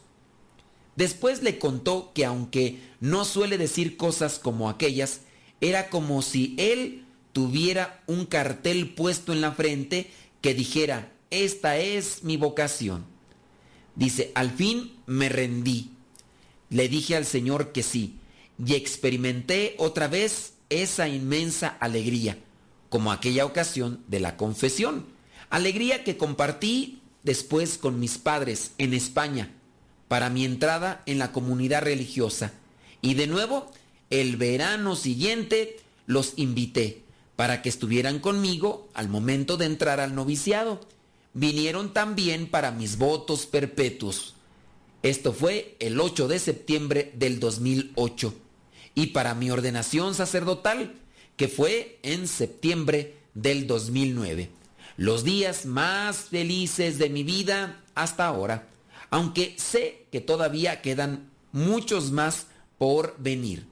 Después 0.95 1.43
le 1.43 1.59
contó 1.59 2.11
que 2.13 2.26
aunque 2.26 2.80
no 2.99 3.26
suele 3.26 3.57
decir 3.57 3.97
cosas 3.97 4.39
como 4.39 4.69
aquellas, 4.69 5.21
era 5.61 5.89
como 5.89 6.21
si 6.21 6.55
él 6.57 7.05
tuviera 7.34 8.01
un 8.07 8.26
cartel 8.26 8.95
puesto 8.95 9.32
en 9.32 9.41
la 9.41 9.51
frente 9.51 10.09
que 10.41 10.53
dijera, 10.53 11.11
esta 11.30 11.78
es 11.78 12.23
mi 12.23 12.38
vocación. 12.38 13.05
Dice, 13.95 14.32
al 14.36 14.51
fin 14.51 14.93
me 15.05 15.30
rendí. 15.30 15.91
Le 16.69 16.89
dije 16.89 17.15
al 17.15 17.26
Señor 17.26 17.71
que 17.71 17.84
sí, 17.84 18.15
y 18.65 18.73
experimenté 18.73 19.76
otra 19.78 20.07
vez 20.07 20.53
esa 20.69 21.07
inmensa 21.07 21.67
alegría, 21.67 22.38
como 22.89 23.11
aquella 23.11 23.45
ocasión 23.45 24.03
de 24.07 24.19
la 24.19 24.38
confesión. 24.38 25.05
Alegría 25.49 26.03
que 26.03 26.17
compartí 26.17 27.01
después 27.23 27.77
con 27.77 27.99
mis 27.99 28.17
padres 28.17 28.71
en 28.77 28.93
España 28.93 29.51
para 30.07 30.29
mi 30.29 30.45
entrada 30.45 31.01
en 31.05 31.19
la 31.19 31.31
comunidad 31.31 31.83
religiosa. 31.83 32.53
Y 33.01 33.15
de 33.15 33.27
nuevo, 33.27 33.71
el 34.09 34.38
verano 34.38 34.95
siguiente 34.95 35.77
los 36.05 36.33
invité 36.38 37.03
para 37.36 37.61
que 37.61 37.69
estuvieran 37.69 38.19
conmigo 38.19 38.88
al 38.93 39.09
momento 39.09 39.57
de 39.57 39.65
entrar 39.65 39.99
al 39.99 40.15
noviciado. 40.15 40.79
Vinieron 41.33 41.93
también 41.93 42.47
para 42.47 42.71
mis 42.71 42.97
votos 42.97 43.45
perpetuos. 43.45 44.36
Esto 45.03 45.33
fue 45.33 45.75
el 45.79 45.99
8 45.99 46.27
de 46.27 46.39
septiembre 46.39 47.11
del 47.15 47.39
2008. 47.39 48.33
Y 48.95 49.07
para 49.07 49.36
mi 49.36 49.51
ordenación 49.51 50.15
sacerdotal, 50.15 50.95
que 51.38 51.47
fue 51.47 51.99
en 52.03 52.27
septiembre 52.27 53.15
del 53.33 53.67
2009. 53.67 54.49
Los 54.97 55.23
días 55.23 55.65
más 55.65 56.17
felices 56.29 56.97
de 56.97 57.09
mi 57.09 57.23
vida 57.23 57.83
hasta 57.95 58.27
ahora 58.27 58.69
aunque 59.15 59.55
sé 59.57 60.07
que 60.11 60.21
todavía 60.21 60.81
quedan 60.81 61.29
muchos 61.51 62.11
más 62.11 62.47
por 62.77 63.15
venir. 63.17 63.65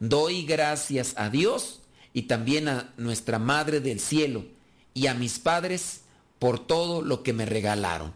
Doy 0.00 0.44
gracias 0.44 1.14
a 1.16 1.30
Dios 1.30 1.80
y 2.12 2.22
también 2.22 2.68
a 2.68 2.92
nuestra 2.96 3.38
Madre 3.38 3.80
del 3.80 4.00
Cielo 4.00 4.44
y 4.92 5.06
a 5.06 5.14
mis 5.14 5.38
padres 5.38 6.02
por 6.38 6.58
todo 6.58 7.00
lo 7.00 7.22
que 7.22 7.32
me 7.32 7.46
regalaron. 7.46 8.12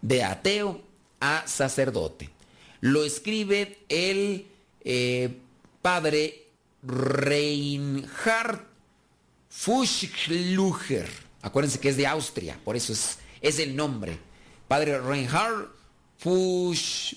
De 0.00 0.24
ateo 0.24 0.80
a 1.20 1.42
sacerdote. 1.46 2.30
Lo 2.80 3.04
escribe 3.04 3.80
el 3.90 4.46
eh, 4.82 5.36
padre 5.82 6.46
Reinhard 6.82 8.66
Fuschlucher. 9.48 11.08
Acuérdense 11.42 11.80
que 11.80 11.88
es 11.88 11.96
de 11.96 12.06
Austria, 12.06 12.58
por 12.64 12.76
eso 12.76 12.92
es, 12.92 13.18
es 13.40 13.58
el 13.58 13.76
nombre. 13.76 14.18
Padre 14.68 15.00
Reinhard 15.00 15.68
Fush, 16.18 17.14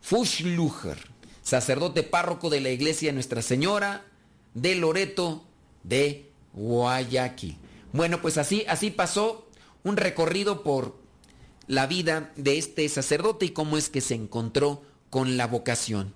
Fushlucher, 0.00 0.98
sacerdote 1.42 2.02
párroco 2.02 2.48
de 2.48 2.60
la 2.60 2.70
iglesia 2.70 3.12
Nuestra 3.12 3.42
Señora 3.42 4.04
de 4.54 4.74
Loreto 4.74 5.44
de 5.82 6.30
Guayaquil. 6.54 7.58
Bueno, 7.92 8.22
pues 8.22 8.38
así, 8.38 8.64
así 8.66 8.90
pasó 8.90 9.46
un 9.84 9.96
recorrido 9.96 10.62
por 10.62 10.96
la 11.66 11.86
vida 11.86 12.32
de 12.36 12.58
este 12.58 12.88
sacerdote 12.88 13.46
y 13.46 13.50
cómo 13.50 13.76
es 13.76 13.90
que 13.90 14.00
se 14.00 14.14
encontró 14.14 14.82
con 15.10 15.36
la 15.36 15.46
vocación. 15.46 16.12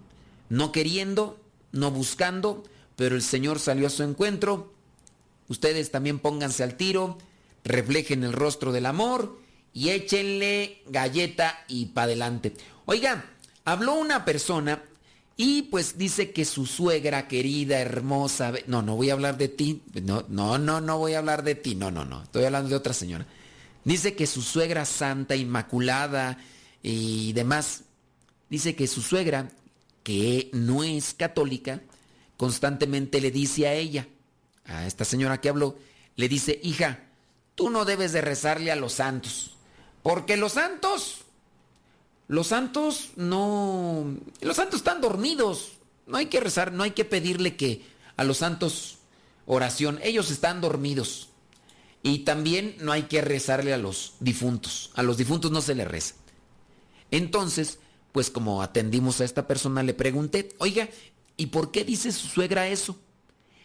No 0.49 0.73
queriendo, 0.73 1.39
no 1.73 1.91
buscando, 1.91 2.65
pero 2.97 3.17
el 3.17 3.23
Señor 3.23 3.59
salió 3.59 3.87
a 3.87 3.91
su 3.91 4.03
encuentro. 4.03 4.73
Ustedes 5.49 5.91
también 5.91 6.19
pónganse 6.19 6.63
al 6.63 6.77
tiro, 6.77 7.19
reflejen 7.65 8.25
el 8.25 8.33
rostro 8.33 8.73
del 8.73 8.87
amor 8.87 9.39
y 9.73 9.91
échenle 9.91 10.83
galleta 10.87 11.65
y 11.69 11.87
pa' 11.87 12.05
adelante. 12.05 12.55
Oiga, 12.87 13.25
habló 13.65 13.95
una 13.95 14.25
persona 14.25 14.83
y 15.37 15.63
pues 15.63 15.99
dice 15.99 16.31
que 16.31 16.45
su 16.45 16.65
suegra 16.65 17.27
querida, 17.27 17.81
hermosa, 17.81 18.53
no, 18.67 18.83
no 18.83 18.95
voy 18.95 19.11
a 19.11 19.15
hablar 19.15 19.37
de 19.37 19.49
ti, 19.49 19.83
no, 20.03 20.25
no, 20.29 20.59
no, 20.59 20.81
no 20.81 20.99
voy 20.99 21.15
a 21.15 21.19
hablar 21.19 21.43
de 21.43 21.57
ti, 21.57 21.75
no, 21.75 21.91
no, 21.91 22.05
no, 22.05 22.23
estoy 22.23 22.45
hablando 22.45 22.69
de 22.69 22.77
otra 22.77 22.95
señora. 22.95 23.27
Dice 23.85 24.15
que 24.15 24.27
su 24.27 24.43
suegra 24.43 24.85
santa, 24.85 25.35
inmaculada 25.35 26.39
y 26.83 27.33
demás, 27.33 27.83
dice 28.49 28.77
que 28.77 28.87
su 28.87 29.03
suegra, 29.03 29.51
que 30.05 30.51
no 30.53 30.85
es 30.85 31.15
católica, 31.15 31.83
constantemente 32.37 33.21
le 33.21 33.31
dice 33.31 33.67
a 33.67 33.75
ella, 33.75 34.09
a 34.65 34.87
esta 34.87 35.05
señora 35.05 35.41
que 35.41 35.49
habló, 35.49 35.77
le 36.17 36.29
dice, 36.29 36.61
hija, 36.63 37.05
tú 37.55 37.71
no 37.71 37.85
debes 37.85 38.13
de 38.13 38.21
rezarle 38.21 38.73
a 38.73 38.77
los 38.77 38.95
santos. 38.95 39.57
Porque 40.03 40.37
los 40.37 40.53
santos, 40.53 41.23
los 42.29 42.49
santos 42.49 43.11
no, 43.17 44.17
los 44.41 44.57
santos 44.57 44.81
están 44.81 45.01
dormidos. 45.01 45.73
No 46.07 46.19
hay 46.19 46.27
que 46.27 46.41
rezar, 46.41 46.73
no 46.73 46.83
hay 46.83 46.91
que 46.91 47.05
pedirle 47.05 47.57
que 47.57 47.87
a 48.17 48.25
los 48.25 48.39
santos 48.39 48.99
oración, 49.47 49.99
ellos 50.03 50.31
están 50.31 50.61
dormidos. 50.61 51.29
Y 52.03 52.21
también 52.21 52.77
no 52.81 52.93
hay 52.93 53.05
que 53.05 53.23
rezarle 53.23 53.73
a 53.73 53.79
los 53.79 54.15
difuntos. 54.21 54.91
A 54.95 55.03
los 55.03 55.17
difuntos 55.17 55.51
no 55.51 55.63
se 55.63 55.75
les 55.75 55.89
reza. 55.89 56.15
Entonces, 57.11 57.79
pues 58.13 58.31
como 58.31 58.63
atendimos 58.63 59.21
a 59.21 59.25
esta 59.25 59.47
persona, 59.47 59.83
le 59.83 59.95
pregunté, 59.95 60.51
oiga, 60.59 60.89
¿y 61.37 61.47
por 61.47 61.71
qué 61.71 61.85
dice 61.85 62.13
su 62.13 62.29
suegra 62.29 62.69
eso? 62.69 62.99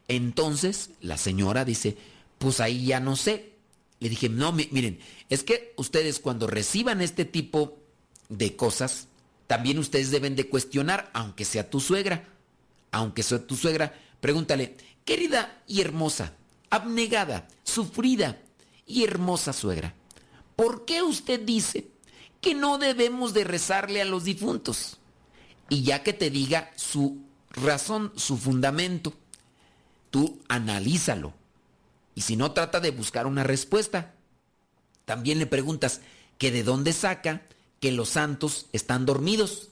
Entonces, 0.07 0.91
la 1.01 1.17
señora 1.17 1.65
dice, 1.65 1.97
pues 2.38 2.59
ahí 2.59 2.86
ya 2.88 2.99
no 2.99 3.15
sé. 3.15 3.53
Le 3.99 4.09
dije, 4.09 4.30
no, 4.30 4.51
miren, 4.51 4.99
es 5.30 5.43
que 5.43 5.74
ustedes 5.78 6.20
cuando 6.20 6.47
reciban 6.47 7.01
este 7.01 7.26
tipo 7.26 7.78
de 8.30 8.55
cosas, 8.55 9.07
también 9.47 9.78
ustedes 9.78 10.09
deben 10.09 10.36
de 10.36 10.47
cuestionar, 10.47 11.09
aunque 11.13 11.45
sea 11.45 11.70
tu 11.70 11.80
suegra, 11.80 12.28
aunque 12.91 13.24
sea 13.24 13.45
tu 13.45 13.55
suegra, 13.55 13.93
pregúntale, 14.22 14.78
querida 15.05 15.61
y 15.67 15.82
hermosa, 15.82 16.34
abnegada, 16.70 17.47
sufrida 17.63 18.41
y 18.86 19.03
hermosa 19.03 19.53
suegra, 19.53 19.93
¿por 20.55 20.86
qué 20.86 21.03
usted 21.03 21.41
dice 21.41 21.88
que 22.41 22.55
no 22.55 22.78
debemos 22.78 23.34
de 23.34 23.43
rezarle 23.43 24.01
a 24.01 24.05
los 24.05 24.24
difuntos? 24.24 24.97
Y 25.67 25.84
ya 25.84 26.03
que 26.03 26.13
te 26.13 26.30
diga 26.30 26.72
su 26.76 27.28
razón, 27.52 28.12
su 28.16 28.38
fundamento, 28.38 29.14
tú 30.10 30.39
analízalo. 30.47 31.34
Y 32.16 32.22
si 32.22 32.36
no, 32.36 32.52
trata 32.52 32.80
de 32.80 32.91
buscar 32.91 33.28
una 33.28 33.43
respuesta. 33.43 34.14
También 35.06 35.39
le 35.39 35.45
preguntas 35.45 36.02
que 36.38 36.52
de 36.52 36.64
dónde 36.64 36.93
saca 36.93 37.43
que 37.80 37.91
los 37.91 38.10
santos 38.10 38.68
están 38.74 39.06
dormidos. 39.06 39.70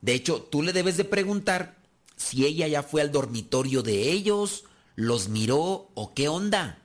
De 0.00 0.14
hecho, 0.14 0.42
tú 0.42 0.62
le 0.62 0.72
debes 0.72 0.96
de 0.96 1.04
preguntar 1.04 1.76
si 2.16 2.44
ella 2.44 2.66
ya 2.68 2.82
fue 2.82 3.00
al 3.00 3.12
dormitorio 3.12 3.82
de 3.82 4.10
ellos, 4.10 4.64
los 4.94 5.28
miró 5.28 5.90
o 5.94 6.12
qué 6.14 6.28
onda. 6.28 6.78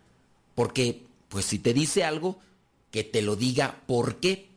Porque, 0.54 1.06
pues 1.30 1.46
si 1.46 1.60
te 1.60 1.74
dice 1.74 2.04
algo, 2.04 2.40
que 2.92 3.04
te 3.04 3.22
lo 3.22 3.36
diga 3.36 3.82
por 3.88 4.18
qué. 4.18 4.50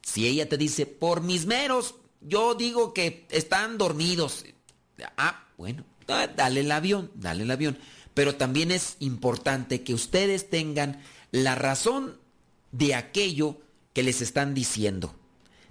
Si 0.00 0.26
ella 0.26 0.48
te 0.48 0.56
dice, 0.56 0.86
por 0.86 1.20
mis 1.20 1.46
meros, 1.46 1.96
yo 2.20 2.54
digo 2.54 2.94
que 2.94 3.26
están 3.30 3.76
dormidos. 3.76 4.44
Ah, 5.16 5.46
bueno, 5.56 5.84
ah, 6.08 6.28
dale 6.28 6.60
el 6.60 6.70
avión, 6.72 7.10
dale 7.14 7.42
el 7.42 7.50
avión. 7.50 7.78
Pero 8.14 8.36
también 8.36 8.70
es 8.70 8.96
importante 9.00 9.82
que 9.82 9.94
ustedes 9.94 10.48
tengan 10.48 11.02
la 11.32 11.54
razón 11.54 12.18
de 12.72 12.94
aquello 12.94 13.58
que 13.92 14.02
les 14.02 14.22
están 14.22 14.54
diciendo. 14.54 15.14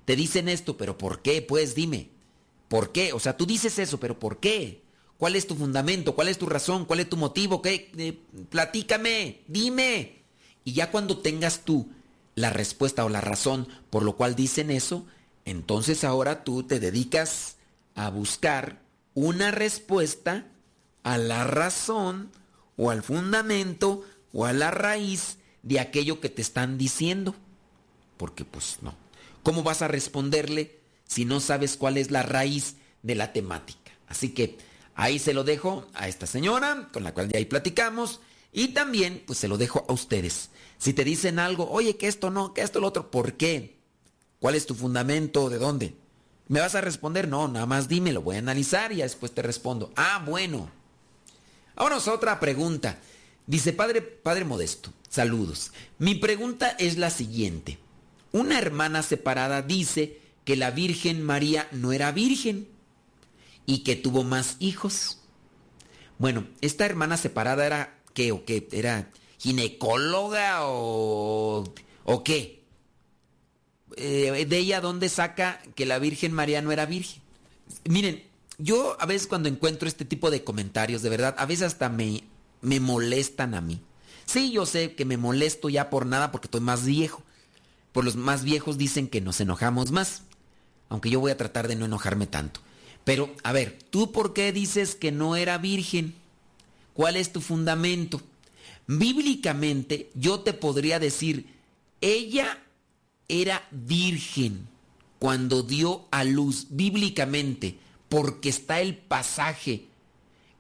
Te 0.06 0.16
dicen 0.16 0.50
esto, 0.50 0.78
pero 0.78 0.98
¿por 0.98 1.22
qué? 1.22 1.42
Pues 1.42 1.76
dime. 1.76 2.10
¿Por 2.68 2.92
qué? 2.92 3.14
O 3.14 3.20
sea, 3.20 3.38
tú 3.38 3.46
dices 3.46 3.80
eso, 3.80 4.00
pero 4.00 4.20
¿por 4.20 4.40
qué? 4.40 4.82
¿Cuál 5.18 5.36
es 5.36 5.48
tu 5.48 5.56
fundamento? 5.56 6.16
¿Cuál 6.16 6.28
es 6.28 6.38
tu 6.38 6.48
razón? 6.48 6.86
¿Cuál 6.86 7.00
es 7.00 7.10
tu 7.10 7.18
motivo? 7.18 7.62
¿Qué? 7.62 7.92
Eh, 7.98 8.20
platícame, 8.50 9.42
dime. 9.48 10.24
Y 10.66 10.74
ya 10.74 10.92
cuando 10.92 11.20
tengas 11.20 11.62
tú 11.62 11.90
la 12.36 12.50
respuesta 12.50 13.06
o 13.06 13.10
la 13.10 13.22
razón 13.22 13.68
por 13.90 14.04
lo 14.04 14.16
cual 14.16 14.36
dicen 14.36 14.72
eso, 14.72 15.06
entonces 15.46 16.04
ahora 16.04 16.44
tú 16.44 16.64
te 16.64 16.80
dedicas 16.80 17.58
a 17.96 18.10
buscar 18.10 18.83
una 19.14 19.52
respuesta 19.52 20.48
a 21.04 21.18
la 21.18 21.44
razón 21.44 22.32
o 22.78 22.90
al 22.90 23.04
fundamento 23.04 24.04
o 24.32 24.46
a 24.46 24.54
la 24.54 24.72
raíz 24.72 25.38
de 25.62 25.80
aquello 25.80 26.20
que 26.20 26.30
te 26.30 26.42
están 26.42 26.78
diciendo. 26.78 27.36
Porque 28.18 28.46
pues 28.46 28.80
no. 28.82 28.96
¿Cómo 29.44 29.64
vas 29.64 29.82
a 29.82 29.88
responderle 29.88 30.80
si 31.06 31.26
no 31.26 31.40
sabes 31.40 31.78
cuál 31.78 31.98
es 31.98 32.12
la 32.12 32.24
raíz 32.24 32.78
de 33.02 33.16
la 33.16 33.34
temática? 33.34 33.92
Así 34.08 34.30
que 34.30 34.58
ahí 34.96 35.20
se 35.20 35.34
lo 35.34 35.44
dejo 35.44 35.88
a 35.94 36.08
esta 36.08 36.26
señora 36.26 36.90
con 36.94 37.04
la 37.04 37.14
cual 37.14 37.28
de 37.28 37.38
ahí 37.38 37.46
platicamos 37.46 38.22
y 38.52 38.70
también 38.70 39.24
pues 39.26 39.40
se 39.40 39.48
lo 39.48 39.58
dejo 39.58 39.86
a 39.88 39.94
ustedes. 39.94 40.50
Si 40.78 40.94
te 40.94 41.04
dicen 41.04 41.40
algo, 41.40 41.70
oye, 41.70 41.98
que 41.98 42.08
esto 42.08 42.30
no, 42.30 42.54
que 42.54 42.62
esto 42.62 42.80
lo 42.80 42.88
otro, 42.88 43.10
¿por 43.10 43.34
qué? 43.34 43.78
¿Cuál 44.40 44.56
es 44.56 44.66
tu 44.66 44.76
fundamento? 44.76 45.50
¿De 45.50 45.58
dónde? 45.58 45.96
¿Me 46.48 46.60
vas 46.60 46.76
a 46.76 46.82
responder? 46.82 47.28
No, 47.28 47.48
nada 47.48 47.66
más 47.66 47.88
dime, 47.88 48.12
lo 48.12 48.22
voy 48.22 48.36
a 48.36 48.40
analizar 48.40 48.92
y 48.92 48.98
después 48.98 49.34
te 49.34 49.42
respondo. 49.42 49.92
Ah, 49.96 50.22
bueno. 50.26 50.70
Vámonos 51.76 52.08
a 52.08 52.14
otra 52.14 52.40
pregunta. 52.40 53.00
Dice 53.48 53.74
Padre, 53.74 54.02
Padre 54.02 54.46
Modesto, 54.46 54.94
saludos. 55.10 55.72
Mi 55.98 56.16
pregunta 56.16 56.70
es 56.80 56.98
la 56.98 57.10
siguiente. 57.10 57.78
Una 58.32 58.58
hermana 58.58 59.04
separada 59.04 59.62
dice 59.62 60.20
que 60.46 60.56
la 60.56 60.72
Virgen 60.72 61.24
María 61.24 61.68
no 61.72 61.92
era 61.92 62.12
virgen 62.12 62.68
y 63.66 63.80
que 63.80 63.96
tuvo 63.96 64.24
más 64.24 64.56
hijos. 64.60 65.20
Bueno, 66.20 66.48
esta 66.62 66.86
hermana 66.86 67.18
separada 67.18 67.66
era 67.66 68.00
qué 68.14 68.32
o 68.32 68.46
qué? 68.46 68.68
¿Era 68.72 69.10
ginecóloga 69.40 70.68
o, 70.68 71.64
o 72.06 72.24
qué? 72.24 72.63
Eh, 73.96 74.46
de 74.48 74.58
ella 74.58 74.82
dónde 74.82 75.10
saca 75.10 75.62
que 75.76 75.86
la 75.86 76.00
Virgen 76.00 76.34
María 76.34 76.62
no 76.62 76.72
era 76.72 76.86
virgen. 76.86 77.22
Miren, 77.86 78.24
yo 78.58 78.98
a 79.00 79.06
veces 79.06 79.28
cuando 79.28 79.50
encuentro 79.50 79.88
este 79.88 80.06
tipo 80.06 80.32
de 80.32 80.44
comentarios, 80.44 81.02
de 81.02 81.10
verdad, 81.10 81.36
a 81.38 81.46
veces 81.46 81.68
hasta 81.68 81.90
me, 81.90 82.24
me 82.62 82.80
molestan 82.80 83.54
a 83.54 83.62
mí. 83.62 83.82
Sí, 84.26 84.52
yo 84.52 84.66
sé 84.66 84.96
que 84.96 85.06
me 85.06 85.18
molesto 85.18 85.70
ya 85.70 85.90
por 85.90 86.06
nada 86.06 86.32
porque 86.32 86.48
estoy 86.48 86.62
más 86.62 86.86
viejo. 86.86 87.24
Por 87.92 88.06
los 88.06 88.16
más 88.16 88.44
viejos 88.44 88.78
dicen 88.78 89.08
que 89.08 89.22
nos 89.22 89.40
enojamos 89.40 89.92
más. 89.92 90.24
Aunque 90.90 91.10
yo 91.10 91.20
voy 91.20 91.32
a 91.32 91.38
tratar 91.38 91.68
de 91.68 91.76
no 91.76 91.86
enojarme 91.86 92.28
tanto. 92.28 92.62
Pero, 93.04 93.34
a 93.44 93.52
ver, 93.52 93.78
¿tú 93.90 94.12
por 94.12 94.34
qué 94.34 94.52
dices 94.52 94.96
que 94.96 95.12
no 95.12 95.36
era 95.36 95.58
virgen? 95.58 96.16
¿Cuál 96.94 97.18
es 97.18 97.34
tu 97.34 97.42
fundamento? 97.42 98.22
Bíblicamente 98.88 100.10
yo 100.14 100.40
te 100.42 100.54
podría 100.54 101.00
decir, 101.00 101.48
ella 102.02 102.60
era 103.28 103.68
virgen 103.72 104.68
cuando 105.20 105.64
dio 105.64 106.06
a 106.12 106.24
luz, 106.24 106.68
bíblicamente, 106.70 107.78
porque 108.10 108.50
está 108.50 108.82
el 108.82 108.98
pasaje, 108.98 109.86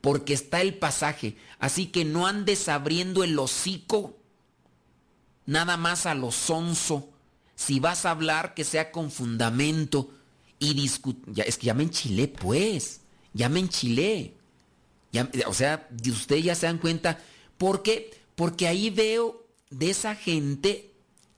porque 0.01 0.33
está 0.33 0.61
el 0.61 0.75
pasaje. 0.75 1.35
Así 1.59 1.87
que 1.87 2.05
no 2.05 2.27
andes 2.27 2.69
abriendo 2.69 3.23
el 3.23 3.37
hocico 3.37 4.17
nada 5.45 5.77
más 5.77 6.05
a 6.05 6.15
lo 6.15 6.31
sonso. 6.31 7.09
Si 7.55 7.79
vas 7.79 8.05
a 8.05 8.11
hablar, 8.11 8.53
que 8.53 8.63
sea 8.63 8.91
con 8.91 9.11
fundamento 9.11 10.09
y 10.59 10.73
discutir. 10.73 11.43
Es 11.45 11.57
que 11.57 11.67
ya 11.67 11.73
me 11.73 11.83
enchilé, 11.83 12.27
pues. 12.27 13.01
Ya 13.33 13.49
me 13.49 13.59
enchilé. 13.59 14.35
O 15.45 15.53
sea, 15.53 15.87
ustedes 16.07 16.43
ya 16.43 16.55
se 16.55 16.65
dan 16.65 16.77
cuenta. 16.77 17.19
¿Por 17.57 17.83
qué? 17.83 18.11
Porque 18.35 18.67
ahí 18.67 18.89
veo 18.89 19.45
de 19.69 19.89
esa 19.89 20.15
gente 20.15 20.92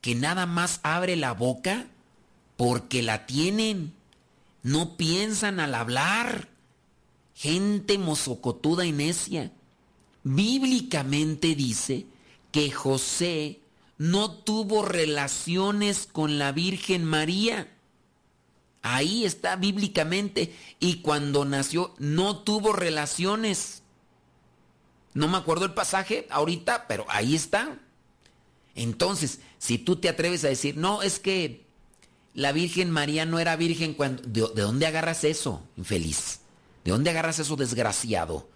que 0.06 0.14
nada 0.14 0.46
más 0.46 0.82
abre 0.84 1.16
la 1.16 1.32
boca 1.32 1.88
porque 2.58 3.02
la 3.02 3.26
tienen. 3.26 3.96
No 4.62 4.98
piensan 4.98 5.60
al 5.60 5.74
hablar. 5.74 6.48
Gente 7.34 7.98
mozocotuda 7.98 8.86
y 8.86 8.92
necia. 8.92 9.52
Bíblicamente 10.22 11.56
dice 11.56 12.06
que 12.52 12.70
José 12.70 13.62
no 13.98 14.30
tuvo 14.30 14.86
relaciones 14.86 16.08
con 16.12 16.38
la 16.38 16.52
Virgen 16.52 17.04
María. 17.04 17.76
Ahí 18.84 19.26
está 19.26 19.56
bíblicamente. 19.56 20.56
Y 20.80 20.98
cuando 21.02 21.46
nació 21.46 21.96
no 21.98 22.44
tuvo 22.44 22.74
relaciones. 22.74 23.82
No 25.16 25.28
me 25.28 25.38
acuerdo 25.38 25.66
el 25.66 25.74
pasaje 25.74 26.28
ahorita, 26.30 26.86
pero 26.88 27.08
ahí 27.10 27.34
está. 27.34 27.80
Entonces, 28.76 29.40
si 29.58 29.78
tú 29.78 29.96
te 29.96 30.10
atreves 30.10 30.44
a 30.44 30.50
decir, 30.50 30.78
no, 30.78 31.02
es 31.02 31.20
que 31.20 31.66
la 32.34 32.52
Virgen 32.52 32.92
María 32.92 33.26
no 33.26 33.40
era 33.40 33.56
virgen 33.56 33.94
cuando... 33.94 34.24
¿De, 34.24 34.62
dónde 34.62 34.86
agarras 34.86 35.24
eso, 35.24 35.64
infeliz? 35.78 36.42
¿De 36.84 36.92
dónde 36.92 37.10
agarras 37.10 37.40
eso, 37.40 37.56
desgraciado? 37.56 38.50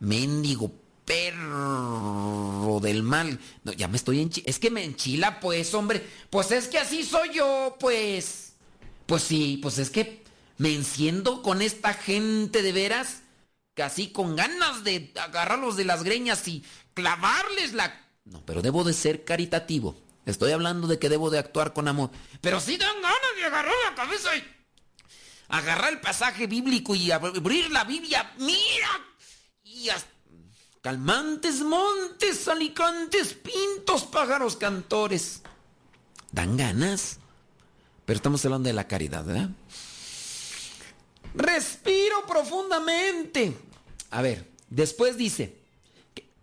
Mendigo 0.00 0.72
perro 1.04 2.80
del 2.82 3.04
mal. 3.04 3.38
Ya 3.76 3.86
me 3.86 3.96
estoy 3.96 4.20
enchilando. 4.20 4.50
Es 4.50 4.58
que 4.58 4.70
me 4.70 4.84
enchila, 4.84 5.38
pues, 5.40 5.72
hombre. 5.74 6.04
Pues 6.28 6.50
es 6.50 6.66
que 6.68 6.78
así 6.78 7.04
soy 7.04 7.30
yo, 7.34 7.76
pues. 7.78 8.54
Pues 9.06 9.22
sí, 9.22 9.58
pues 9.62 9.78
es 9.78 9.90
que 9.90 10.22
me 10.58 10.74
enciendo 10.74 11.42
con 11.42 11.62
esta 11.62 11.94
gente 11.94 12.62
de 12.62 12.72
veras, 12.72 13.22
casi 13.74 14.08
con 14.08 14.36
ganas 14.36 14.84
de 14.84 15.12
agarrarlos 15.20 15.76
de 15.76 15.84
las 15.84 16.02
greñas 16.02 16.46
y 16.48 16.64
clavarles 16.94 17.72
la... 17.72 18.01
No, 18.24 18.44
pero 18.44 18.62
debo 18.62 18.84
de 18.84 18.92
ser 18.92 19.24
caritativo. 19.24 19.96
Estoy 20.26 20.52
hablando 20.52 20.86
de 20.86 20.98
que 20.98 21.08
debo 21.08 21.30
de 21.30 21.38
actuar 21.38 21.72
con 21.72 21.88
amor. 21.88 22.10
Pero 22.40 22.60
sí 22.60 22.76
dan 22.76 23.02
ganas 23.02 23.36
de 23.36 23.44
agarrar 23.44 23.74
la 23.90 23.94
cabeza 23.94 24.36
y 24.36 24.44
agarrar 25.48 25.92
el 25.92 26.00
pasaje 26.00 26.46
bíblico 26.46 26.94
y 26.94 27.10
abrir 27.10 27.70
la 27.70 27.84
Biblia. 27.84 28.32
Mira. 28.38 28.88
Y 29.64 29.88
calmantes 30.80 31.60
montes, 31.62 32.46
alicantes, 32.46 33.34
pintos, 33.34 34.04
pájaros, 34.04 34.56
cantores. 34.56 35.42
Dan 36.30 36.56
ganas. 36.56 37.18
Pero 38.04 38.16
estamos 38.16 38.44
hablando 38.44 38.68
de 38.68 38.74
la 38.74 38.86
caridad, 38.86 39.24
¿verdad? 39.24 39.50
Respiro 41.34 42.26
profundamente. 42.26 43.56
A 44.10 44.22
ver, 44.22 44.50
después 44.68 45.16
dice 45.16 45.61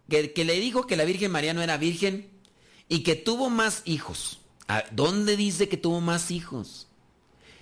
que, 0.10 0.46
le 0.46 0.60
dijo 0.60 0.88
que 0.88 0.98
la 0.98 1.06
Virgen 1.06 1.32
María 1.32 1.54
no 1.54 1.62
era 1.62 1.78
virgen 1.78 2.30
y 2.88 3.04
que 3.04 3.16
tuvo 3.16 3.50
más 3.50 3.84
hijos. 3.86 4.42
¿Dónde 4.92 5.38
dice 5.38 5.70
que 5.70 5.78
tuvo 5.78 6.02
más 6.02 6.32
hijos? 6.32 6.90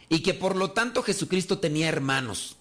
y 0.09 0.19
que 0.19 0.33
por 0.33 0.55
lo 0.55 0.71
tanto 0.71 1.03
Jesucristo 1.03 1.59
tenía 1.59 1.89
hermanos, 1.89 2.57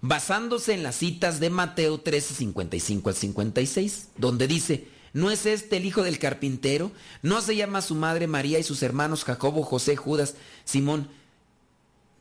basándose 0.00 0.74
en 0.74 0.82
las 0.82 0.96
citas 0.96 1.40
de 1.40 1.50
Mateo 1.50 2.00
13, 2.00 2.34
55 2.34 3.08
al 3.08 3.14
56, 3.14 4.08
donde 4.16 4.48
dice, 4.48 4.88
¿no 5.12 5.30
es 5.30 5.46
este 5.46 5.76
el 5.76 5.84
hijo 5.84 6.02
del 6.02 6.18
carpintero? 6.18 6.90
¿No 7.22 7.40
se 7.40 7.54
llama 7.54 7.82
su 7.82 7.94
madre 7.94 8.26
María 8.26 8.58
y 8.58 8.64
sus 8.64 8.82
hermanos 8.82 9.24
Jacobo, 9.24 9.62
José, 9.62 9.96
Judas, 9.96 10.34
Simón? 10.64 11.08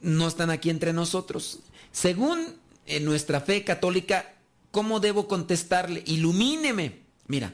¿No 0.02 0.28
están 0.28 0.52
aquí 0.52 0.70
entre 0.70 0.94
nosotros? 0.94 1.60
Según 1.92 2.56
en 2.86 3.06
nuestra 3.06 3.42
fe 3.42 3.64
católica, 3.64 4.36
¿cómo 4.72 5.00
debo 5.00 5.28
contestarle? 5.28 6.04
Ilumíneme. 6.06 7.02
Mira, 7.28 7.54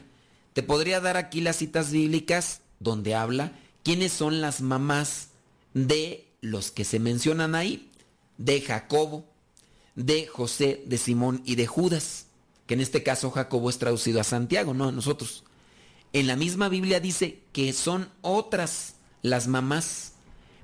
te 0.52 0.62
podría 0.62 1.00
dar 1.00 1.16
aquí 1.16 1.40
las 1.40 1.56
citas 1.56 1.92
bíblicas 1.92 2.62
donde 2.80 3.14
habla 3.14 3.52
quiénes 3.82 4.12
son 4.12 4.40
las 4.40 4.60
mamás 4.60 5.28
de 5.74 6.28
los 6.40 6.70
que 6.70 6.84
se 6.84 6.98
mencionan 6.98 7.54
ahí, 7.54 7.90
de 8.36 8.60
Jacobo, 8.60 9.24
de 9.94 10.26
José, 10.26 10.82
de 10.86 10.98
Simón 10.98 11.42
y 11.44 11.56
de 11.56 11.66
Judas, 11.66 12.26
que 12.66 12.74
en 12.74 12.80
este 12.80 13.02
caso 13.02 13.30
Jacobo 13.30 13.70
es 13.70 13.78
traducido 13.78 14.20
a 14.20 14.24
Santiago, 14.24 14.74
no 14.74 14.88
a 14.88 14.92
nosotros. 14.92 15.44
En 16.12 16.26
la 16.26 16.36
misma 16.36 16.68
Biblia 16.68 17.00
dice 17.00 17.42
que 17.52 17.72
son 17.72 18.08
otras 18.20 18.94
las 19.22 19.48
mamás, 19.48 20.12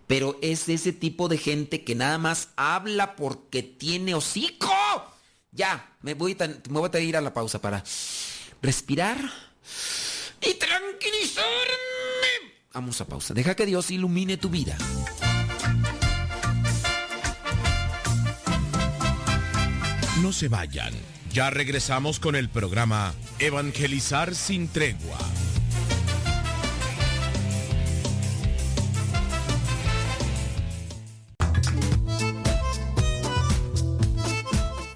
pero 0.07 0.39
es 0.43 0.69
ese 0.69 0.93
tipo 0.93 1.29
de 1.29 1.39
gente 1.39 1.83
que 1.83 1.95
nada 1.95 2.19
más 2.19 2.51
habla 2.57 3.17
porque 3.17 3.63
tiene 3.63 4.15
hocico. 4.15 4.71
Ya, 5.55 5.89
me 6.03 6.15
voy, 6.15 6.37
a 6.39 6.99
ir 6.99 7.17
a 7.17 7.21
la 7.21 7.33
pausa 7.33 7.61
para 7.61 7.83
respirar 8.61 9.17
y 10.43 10.55
tranquilizarme. 10.55 11.45
Vamos 12.73 13.01
a 13.01 13.07
pausa. 13.07 13.35
Deja 13.35 13.55
que 13.55 13.65
Dios 13.65 13.93
ilumine 13.93 14.37
tu 14.37 14.51
vida. 14.51 14.77
No 20.21 20.33
se 20.33 20.49
vayan. 20.49 20.93
Ya 21.33 21.51
regresamos 21.51 22.19
con 22.19 22.35
el 22.35 22.49
programa 22.49 23.15
Evangelizar 23.39 24.35
sin 24.35 24.69
tregua. 24.69 25.19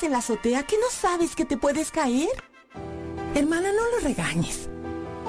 En 0.00 0.12
la 0.12 0.18
azotea 0.18 0.62
que 0.62 0.76
no 0.76 0.86
sabes 0.90 1.34
que 1.34 1.44
te 1.44 1.56
puedes 1.56 1.90
caer. 1.90 2.28
Hermana, 3.34 3.72
no 3.72 3.90
lo 3.90 3.98
regañes. 4.00 4.68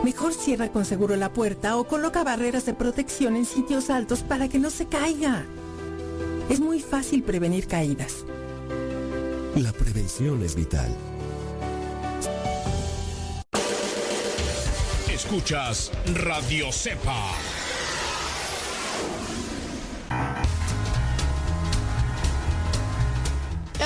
Mejor 0.04 0.34
cierra 0.34 0.70
con 0.72 0.86
seguro 0.86 1.16
la 1.16 1.34
puerta 1.34 1.76
o 1.78 1.88
coloca 1.88 2.24
barreras 2.24 2.66
de 2.66 2.76
protección 2.76 3.36
en 3.36 3.46
sitios 3.46 3.90
altos 3.90 4.22
para 4.22 4.48
que 4.48 4.60
no 4.60 4.70
se 4.70 4.86
caiga. 4.86 5.44
Es 6.50 6.60
muy 6.60 6.82
fácil 6.82 7.24
prevenir 7.24 7.68
caídas. 7.68 8.26
La 9.56 9.72
prevención 9.74 10.44
es 10.44 10.56
vital. 10.56 10.96
Escuchas 15.12 15.92
Radio 16.14 16.72
Cepa. 16.72 17.34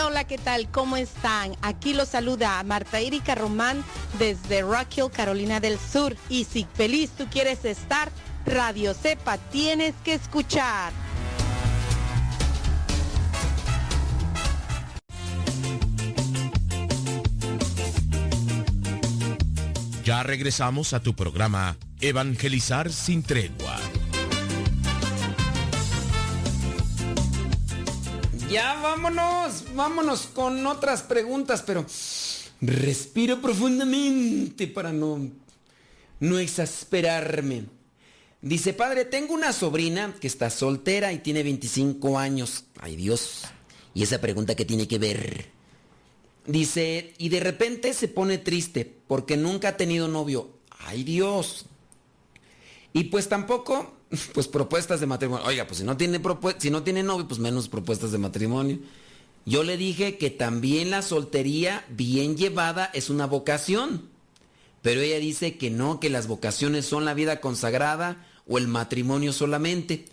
Hola, 0.02 0.24
¿qué 0.24 0.40
tal? 0.40 0.70
¿Cómo 0.70 0.98
están? 0.98 1.56
Aquí 1.62 1.94
los 1.94 2.10
saluda 2.10 2.62
Marta 2.64 3.00
Erika 3.00 3.36
Román 3.36 3.84
desde 4.18 4.64
Rock 4.64 4.98
Hill, 4.98 5.12
Carolina 5.12 5.60
del 5.60 5.78
Sur. 5.78 6.16
Y 6.30 6.46
si 6.46 6.66
feliz 6.74 7.12
tú 7.12 7.28
quieres 7.30 7.64
estar, 7.64 8.12
Radio 8.44 8.96
Cepa 8.96 9.38
tienes 9.38 9.94
que 10.04 10.16
escuchar. 10.16 10.92
Ya 20.04 20.24
regresamos 20.24 20.94
a 20.94 21.02
tu 21.02 21.14
programa 21.16 21.78
Evangelizar 22.02 22.92
sin 22.92 23.24
tregua. 23.24 23.78
Ya 28.54 28.76
vámonos, 28.76 29.64
vámonos 29.74 30.28
con 30.28 30.68
otras 30.68 31.02
preguntas, 31.02 31.64
pero 31.66 31.88
respiro 32.62 33.42
profundamente 33.42 34.68
para 34.68 34.94
no, 34.94 35.28
no 36.20 36.38
exasperarme. 36.38 37.66
Dice, 38.44 38.74
padre, 38.74 39.06
tengo 39.06 39.34
una 39.34 39.54
sobrina 39.54 40.14
que 40.22 40.28
está 40.28 40.52
soltera 40.52 41.12
y 41.14 41.18
tiene 41.18 41.42
25 41.42 42.20
años. 42.20 42.66
Ay 42.80 42.96
Dios. 42.96 43.46
¿Y 43.96 44.04
esa 44.04 44.22
pregunta 44.22 44.54
qué 44.54 44.66
tiene 44.66 44.88
que 44.88 45.00
ver? 45.00 45.48
Dice, 46.46 47.16
y 47.18 47.30
de 47.30 47.40
repente 47.40 47.92
se 47.96 48.08
pone 48.08 48.38
triste 48.38 48.86
porque 49.08 49.36
nunca 49.36 49.70
ha 49.70 49.78
tenido 49.78 50.08
novio. 50.08 50.52
Ay 50.86 51.04
Dios. 51.04 51.66
Y 52.94 53.06
pues 53.06 53.28
tampoco, 53.30 53.96
pues 54.34 54.48
propuestas 54.48 55.00
de 55.00 55.08
matrimonio. 55.08 55.46
Oiga, 55.46 55.66
pues 55.66 55.80
si 55.80 55.84
no 55.84 55.98
tiene 55.98 56.22
si 56.58 56.70
no 56.70 56.84
tiene 56.84 57.04
novio, 57.04 57.28
pues 57.28 57.40
menos 57.40 57.70
propuestas 57.70 58.12
de 58.12 58.18
matrimonio. 58.18 58.80
Yo 59.46 59.64
le 59.64 59.78
dije 59.78 60.18
que 60.18 60.30
también 60.30 60.90
la 60.90 61.02
soltería 61.02 61.86
bien 61.90 62.38
llevada 62.38 62.90
es 62.94 63.10
una 63.10 63.26
vocación. 63.26 64.10
Pero 64.82 65.02
ella 65.02 65.18
dice 65.18 65.58
que 65.58 65.70
no, 65.70 66.00
que 66.00 66.10
las 66.10 66.28
vocaciones 66.28 66.86
son 66.86 67.06
la 67.06 67.14
vida 67.14 67.40
consagrada 67.40 68.28
o 68.48 68.58
el 68.58 68.68
matrimonio 68.68 69.32
solamente, 69.32 70.06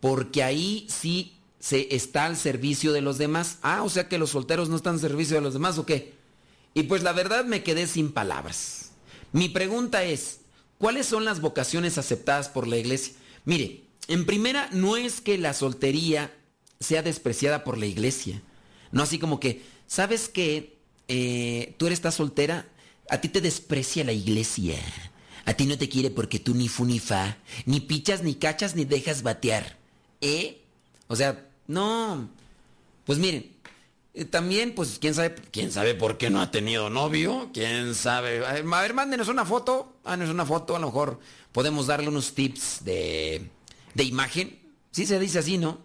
porque 0.00 0.44
ahí 0.44 0.86
sí 0.88 1.32
se 1.58 1.94
está 1.94 2.26
al 2.26 2.36
servicio 2.36 2.92
de 2.92 3.00
los 3.00 3.18
demás. 3.18 3.58
Ah, 3.62 3.82
o 3.82 3.88
sea 3.88 4.08
que 4.08 4.18
los 4.18 4.30
solteros 4.30 4.68
no 4.68 4.76
están 4.76 4.94
al 4.94 5.00
servicio 5.00 5.36
de 5.36 5.42
los 5.42 5.54
demás 5.54 5.76
o 5.78 5.86
qué? 5.86 6.14
Y 6.74 6.84
pues 6.84 7.02
la 7.02 7.12
verdad 7.12 7.44
me 7.44 7.64
quedé 7.64 7.88
sin 7.88 8.12
palabras. 8.12 8.92
Mi 9.32 9.48
pregunta 9.48 10.04
es, 10.04 10.40
¿cuáles 10.78 11.06
son 11.06 11.24
las 11.24 11.40
vocaciones 11.40 11.98
aceptadas 11.98 12.48
por 12.48 12.68
la 12.68 12.76
iglesia? 12.76 13.14
Mire, 13.44 13.84
en 14.08 14.26
primera, 14.26 14.68
no 14.72 14.96
es 14.96 15.20
que 15.20 15.38
la 15.38 15.54
soltería 15.54 16.32
sea 16.80 17.02
despreciada 17.02 17.64
por 17.64 17.78
la 17.78 17.86
iglesia. 17.86 18.42
No 18.90 19.02
así 19.02 19.18
como 19.18 19.40
que, 19.40 19.62
¿sabes 19.86 20.28
qué? 20.28 20.78
Eh, 21.08 21.74
tú 21.78 21.86
eres 21.86 21.98
esta 21.98 22.10
soltera, 22.10 22.66
a 23.08 23.20
ti 23.20 23.28
te 23.28 23.40
desprecia 23.40 24.04
la 24.04 24.12
iglesia. 24.12 24.76
A 25.44 25.54
ti 25.54 25.66
no 25.66 25.76
te 25.76 25.88
quiere 25.88 26.10
porque 26.10 26.38
tú 26.38 26.54
ni 26.54 26.68
fu 26.68 26.84
ni 26.84 26.98
fa, 26.98 27.36
ni 27.66 27.80
pichas, 27.80 28.22
ni 28.22 28.34
cachas, 28.34 28.76
ni 28.76 28.84
dejas 28.84 29.22
batear. 29.22 29.76
¿Eh? 30.20 30.62
O 31.08 31.16
sea, 31.16 31.48
no. 31.66 32.28
Pues 33.04 33.18
miren, 33.18 33.50
eh, 34.14 34.24
también, 34.24 34.74
pues, 34.74 34.98
quién 35.00 35.14
sabe, 35.14 35.34
quién 35.50 35.72
sabe 35.72 35.94
por 35.94 36.18
qué 36.18 36.30
no 36.30 36.40
ha 36.40 36.50
tenido 36.50 36.90
novio, 36.90 37.50
quién 37.52 37.94
sabe. 37.94 38.44
A 38.46 38.52
ver, 38.52 38.94
mándenos 38.94 39.28
una 39.28 39.44
foto, 39.44 39.96
mándenos 40.04 40.34
una 40.34 40.46
foto, 40.46 40.76
a 40.76 40.78
lo 40.78 40.86
mejor 40.86 41.20
podemos 41.52 41.86
darle 41.86 42.08
unos 42.08 42.34
tips 42.34 42.84
de, 42.84 43.50
de 43.94 44.04
imagen. 44.04 44.60
Sí 44.90 45.06
se 45.06 45.18
dice 45.18 45.38
así, 45.38 45.58
¿no? 45.58 45.78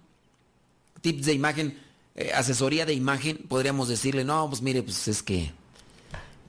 Tips 1.02 1.26
de 1.26 1.34
imagen, 1.34 1.80
eh, 2.16 2.32
asesoría 2.34 2.86
de 2.86 2.94
imagen, 2.94 3.38
podríamos 3.48 3.88
decirle, 3.88 4.26
no, 4.26 4.50
pues 4.50 4.62
mire, 4.62 4.84
pues 4.84 5.08
es 5.08 5.24
que 5.24 5.52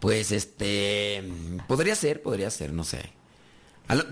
pues 0.00 0.32
este, 0.32 1.28
podría 1.66 1.94
ser, 1.94 2.22
podría 2.22 2.50
ser, 2.50 2.72
no 2.72 2.84
sé. 2.84 3.12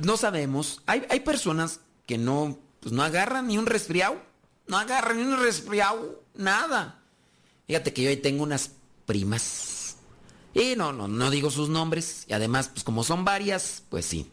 No 0.03 0.17
sabemos. 0.17 0.83
Hay, 0.87 1.05
hay 1.11 1.21
personas 1.21 1.81
que 2.07 2.19
no, 2.19 2.59
pues 2.81 2.93
no 2.93 3.03
agarran 3.03 3.47
ni 3.47 3.59
un 3.59 3.67
resfriado. 3.67 4.21
No 4.69 4.79
agarran 4.79 5.19
ni 5.19 5.23
un 5.23 5.41
resfriado, 5.41 6.25
nada. 6.35 7.03
Fíjate 7.67 7.93
que 7.93 8.03
yo 8.03 8.11
ahí 8.11 8.17
tengo 8.17 8.43
unas 8.43 8.73
primas. 9.07 9.97
Y 10.55 10.75
no, 10.77 10.93
no, 10.93 11.09
no 11.09 11.31
digo 11.31 11.51
sus 11.51 11.69
nombres. 11.69 12.25
Y 12.29 12.33
además, 12.33 12.69
pues 12.69 12.85
como 12.85 13.05
son 13.05 13.25
varias, 13.25 13.83
pues 13.89 14.07
sí. 14.07 14.31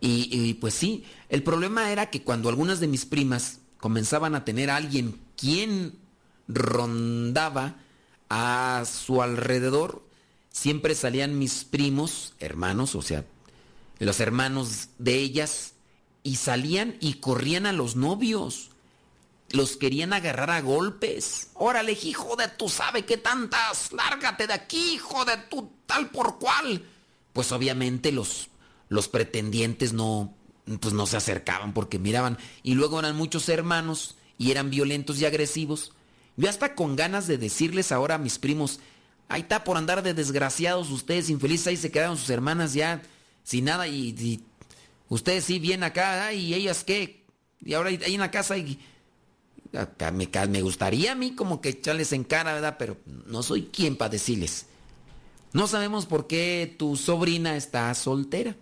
Y, 0.00 0.28
y 0.30 0.54
pues 0.54 0.74
sí, 0.74 1.04
el 1.28 1.42
problema 1.42 1.90
era 1.90 2.10
que 2.10 2.22
cuando 2.22 2.48
algunas 2.48 2.80
de 2.80 2.86
mis 2.86 3.04
primas 3.04 3.58
comenzaban 3.78 4.34
a 4.34 4.44
tener 4.44 4.70
a 4.70 4.76
alguien 4.76 5.20
quien 5.36 5.98
rondaba 6.46 7.76
a 8.28 8.84
su 8.86 9.22
alrededor, 9.22 10.02
siempre 10.50 10.94
salían 10.94 11.38
mis 11.38 11.64
primos, 11.64 12.34
hermanos, 12.38 12.94
o 12.94 13.02
sea, 13.02 13.24
los 13.98 14.20
hermanos 14.20 14.88
de 14.98 15.16
ellas, 15.16 15.74
y 16.22 16.36
salían 16.36 16.96
y 17.00 17.14
corrían 17.14 17.66
a 17.66 17.72
los 17.72 17.96
novios. 17.96 18.70
Los 19.50 19.76
querían 19.76 20.12
agarrar 20.12 20.50
a 20.50 20.60
golpes. 20.60 21.48
Órale, 21.54 21.92
hijo 22.02 22.36
de 22.36 22.48
tú 22.48 22.68
sabe 22.68 23.04
qué 23.04 23.16
tantas. 23.16 23.92
Lárgate 23.92 24.46
de 24.46 24.52
aquí, 24.52 24.94
hijo 24.94 25.24
de 25.24 25.36
tu 25.48 25.72
tal 25.86 26.10
por 26.10 26.38
cual. 26.38 26.84
Pues 27.32 27.52
obviamente 27.52 28.12
los, 28.12 28.50
los 28.88 29.08
pretendientes 29.08 29.92
no, 29.92 30.34
pues 30.80 30.92
no 30.92 31.06
se 31.06 31.16
acercaban 31.16 31.72
porque 31.72 31.98
miraban. 31.98 32.38
Y 32.62 32.74
luego 32.74 32.98
eran 32.98 33.16
muchos 33.16 33.48
hermanos 33.48 34.16
y 34.36 34.50
eran 34.50 34.70
violentos 34.70 35.20
y 35.20 35.26
agresivos. 35.26 35.92
Yo 36.36 36.48
hasta 36.48 36.74
con 36.74 36.94
ganas 36.94 37.26
de 37.26 37.38
decirles 37.38 37.90
ahora 37.90 38.14
a 38.14 38.18
mis 38.18 38.38
primos, 38.38 38.80
ahí 39.28 39.40
está 39.40 39.64
por 39.64 39.76
andar 39.76 40.02
de 40.02 40.14
desgraciados 40.14 40.90
ustedes, 40.90 41.30
infelices, 41.30 41.66
ahí 41.66 41.76
se 41.76 41.90
quedaron 41.90 42.16
sus 42.16 42.30
hermanas 42.30 42.74
ya 42.74 43.02
sin 43.42 43.64
nada 43.64 43.88
y, 43.88 44.10
y 44.10 44.40
ustedes 45.08 45.44
sí 45.44 45.58
bien 45.58 45.82
acá, 45.82 46.32
y 46.32 46.54
ellas 46.54 46.84
qué, 46.84 47.24
y 47.60 47.74
ahora 47.74 47.88
ahí 47.88 48.14
en 48.14 48.20
la 48.20 48.30
casa 48.30 48.56
y 48.56 48.78
me, 49.72 50.62
gustaría 50.62 51.12
a 51.12 51.14
mí 51.14 51.34
como 51.34 51.60
que 51.60 51.70
echarles 51.70 52.12
en 52.12 52.24
cara, 52.24 52.54
¿verdad? 52.54 52.76
Pero 52.78 52.96
no 53.26 53.42
soy 53.42 53.64
quien 53.72 53.96
para 53.96 54.10
decirles. 54.10 54.66
No 55.52 55.66
sabemos 55.66 56.06
por 56.06 56.26
qué 56.26 56.74
tu 56.78 56.96
sobrina 56.96 57.56
está 57.56 57.92
soltera, 57.94 58.56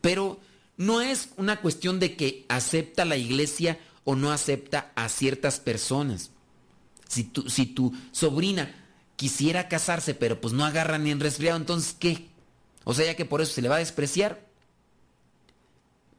pero 0.00 0.38
no 0.76 1.00
es 1.00 1.30
una 1.36 1.60
cuestión 1.60 1.98
de 1.98 2.16
que 2.16 2.46
acepta 2.48 3.04
la 3.04 3.16
iglesia 3.16 3.78
o 4.04 4.14
no 4.14 4.32
acepta 4.32 4.92
a 4.94 5.08
ciertas 5.08 5.60
personas. 5.60 6.30
Si 7.08 7.24
tu, 7.24 7.48
si 7.48 7.66
tu 7.66 7.92
sobrina 8.12 8.74
quisiera 9.16 9.68
casarse, 9.68 10.14
pero 10.14 10.40
pues 10.40 10.54
no 10.54 10.64
agarra 10.64 10.98
ni 10.98 11.10
en 11.10 11.20
resfriado, 11.20 11.56
entonces 11.56 11.96
¿qué? 11.98 12.28
O 12.84 12.94
sea, 12.94 13.06
ya 13.06 13.16
que 13.16 13.24
por 13.24 13.40
eso 13.40 13.52
se 13.52 13.62
le 13.62 13.68
va 13.68 13.76
a 13.76 13.80
despreciar. 13.80 14.46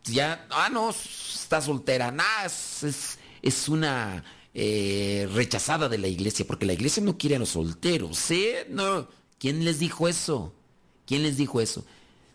Ya, 0.04 0.46
ah, 0.50 0.70
no, 0.70 0.90
está 0.90 1.62
soltera. 1.62 2.12
Nada, 2.12 2.46
es, 2.46 3.18
una 3.68 4.24
eh, 4.54 5.28
rechazada 5.34 5.90
de 5.90 5.98
la 5.98 6.08
iglesia, 6.08 6.46
porque 6.46 6.66
la 6.66 6.74
iglesia 6.74 7.04
no 7.04 7.18
quiere 7.18 7.36
a 7.36 7.40
los 7.40 7.50
solteros. 7.50 8.18
¿Sí? 8.18 8.50
No. 8.70 9.08
¿Quién 9.38 9.64
les 9.66 9.80
dijo 9.80 10.08
eso? 10.08 10.54
¿Quién 11.06 11.24
les 11.24 11.38
dijo 11.38 11.62
eso? 11.62 11.86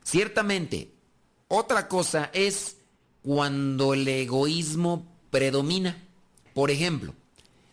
Ciertamente, 0.02 0.90
otra 1.48 1.88
cosa 1.88 2.30
es 2.32 2.76
cuando 3.22 3.94
el 3.94 4.06
egoísmo 4.06 5.06
predomina. 5.30 6.02
Por 6.54 6.70
ejemplo, 6.70 7.14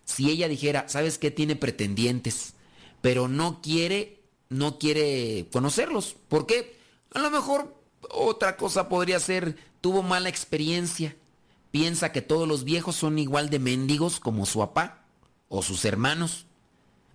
si 0.05 0.29
ella 0.29 0.47
dijera, 0.47 0.89
¿sabes 0.89 1.17
qué? 1.17 1.31
Tiene 1.31 1.55
pretendientes, 1.55 2.53
pero 3.01 3.27
no 3.27 3.61
quiere 3.61 4.21
no 4.51 4.77
quiere 4.77 5.47
conocerlos. 5.51 6.17
¿Por 6.27 6.45
qué? 6.45 6.75
A 7.13 7.19
lo 7.19 7.31
mejor 7.31 7.73
otra 8.09 8.57
cosa 8.57 8.89
podría 8.89 9.19
ser, 9.19 9.55
tuvo 9.79 10.03
mala 10.03 10.27
experiencia. 10.27 11.15
Piensa 11.71 12.11
que 12.11 12.21
todos 12.21 12.47
los 12.47 12.63
viejos 12.63 12.95
son 12.95 13.17
igual 13.17 13.49
de 13.49 13.59
mendigos 13.59 14.19
como 14.19 14.45
su 14.45 14.59
papá 14.59 15.05
o 15.49 15.63
sus 15.63 15.85
hermanos. 15.85 16.45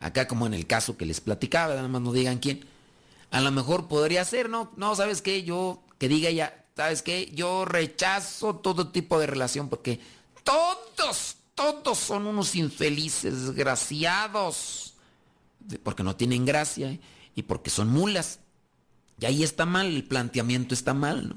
Acá 0.01 0.27
como 0.27 0.47
en 0.47 0.55
el 0.55 0.67
caso 0.67 0.97
que 0.97 1.07
les 1.07 1.21
platicaba, 1.21 1.75
nada 1.75 1.89
más 1.89 2.03
no 2.03 2.13
digan 2.13 2.39
quién. 2.39 2.65
A 3.31 3.41
lo 3.41 3.51
mejor 3.51 3.89
podría 3.89 4.25
ser, 4.25 4.49
¿no? 4.49 4.73
No, 4.77 4.95
¿sabes 4.95 5.23
qué? 5.23 5.43
Yo, 5.43 5.83
que 5.99 6.09
diga 6.09 6.29
ella, 6.29 6.65
¿sabes 6.77 7.03
qué? 7.03 7.31
Yo 7.35 7.65
rechazo 7.65 8.57
todo 8.57 8.89
tipo 8.89 9.19
de 9.19 9.27
relación 9.27 9.69
porque 9.69 10.01
todos, 10.45 11.37
todos 11.55 11.99
son 11.99 12.27
unos 12.27 12.55
infelices, 12.55 13.47
desgraciados. 13.47 14.95
Porque 15.83 16.03
no 16.03 16.15
tienen 16.15 16.45
gracia. 16.45 16.91
¿eh? 16.91 17.01
y 17.37 17.43
porque 17.43 17.71
son 17.71 17.91
mulas. 17.91 18.41
Y 19.21 19.27
ahí 19.27 19.45
está 19.45 19.65
mal, 19.65 19.87
el 19.87 20.05
planteamiento 20.05 20.75
está 20.75 20.95
mal, 20.95 21.29
¿no? 21.29 21.35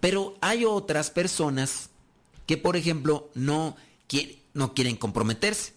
Pero 0.00 0.36
hay 0.40 0.64
otras 0.64 1.10
personas 1.10 1.88
que, 2.46 2.56
por 2.56 2.76
ejemplo, 2.76 3.30
no, 3.34 3.76
no 4.52 4.74
quieren 4.74 4.96
comprometerse. 4.96 5.72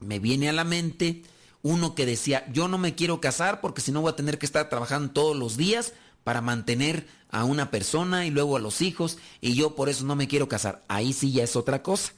Me 0.00 0.18
viene 0.18 0.48
a 0.48 0.52
la 0.52 0.64
mente 0.64 1.22
uno 1.62 1.94
que 1.94 2.06
decía, 2.06 2.50
yo 2.52 2.68
no 2.68 2.78
me 2.78 2.94
quiero 2.94 3.20
casar 3.20 3.60
porque 3.60 3.82
si 3.82 3.92
no 3.92 4.00
voy 4.00 4.12
a 4.12 4.16
tener 4.16 4.38
que 4.38 4.46
estar 4.46 4.68
trabajando 4.68 5.12
todos 5.12 5.36
los 5.36 5.56
días 5.56 5.92
para 6.24 6.40
mantener 6.40 7.06
a 7.30 7.44
una 7.44 7.70
persona 7.70 8.26
y 8.26 8.30
luego 8.30 8.56
a 8.56 8.60
los 8.60 8.80
hijos 8.80 9.18
y 9.40 9.54
yo 9.54 9.74
por 9.74 9.88
eso 9.88 10.04
no 10.04 10.16
me 10.16 10.28
quiero 10.28 10.48
casar. 10.48 10.82
Ahí 10.88 11.12
sí 11.12 11.32
ya 11.32 11.44
es 11.44 11.56
otra 11.56 11.82
cosa. 11.82 12.12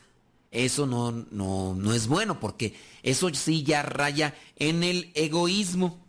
Eso 0.50 0.86
no, 0.86 1.12
no, 1.30 1.74
no 1.74 1.94
es 1.94 2.06
bueno 2.06 2.38
porque 2.38 2.74
eso 3.02 3.30
sí 3.34 3.62
ya 3.62 3.82
raya 3.82 4.34
en 4.56 4.84
el 4.84 5.10
egoísmo 5.14 6.02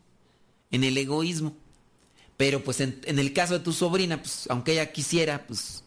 en 0.74 0.84
el 0.84 0.97
egoísmo. 0.97 1.56
Pero 2.36 2.64
pues 2.64 2.82
en, 2.82 2.99
el 3.06 3.32
caso 3.32 3.54
de 3.54 3.64
tu 3.64 3.72
sobrina, 3.72 4.22
pues 4.22 4.47
aunque 4.49 4.74
ella 4.74 4.91
quisiera, 4.91 5.45
pues, 5.47 5.82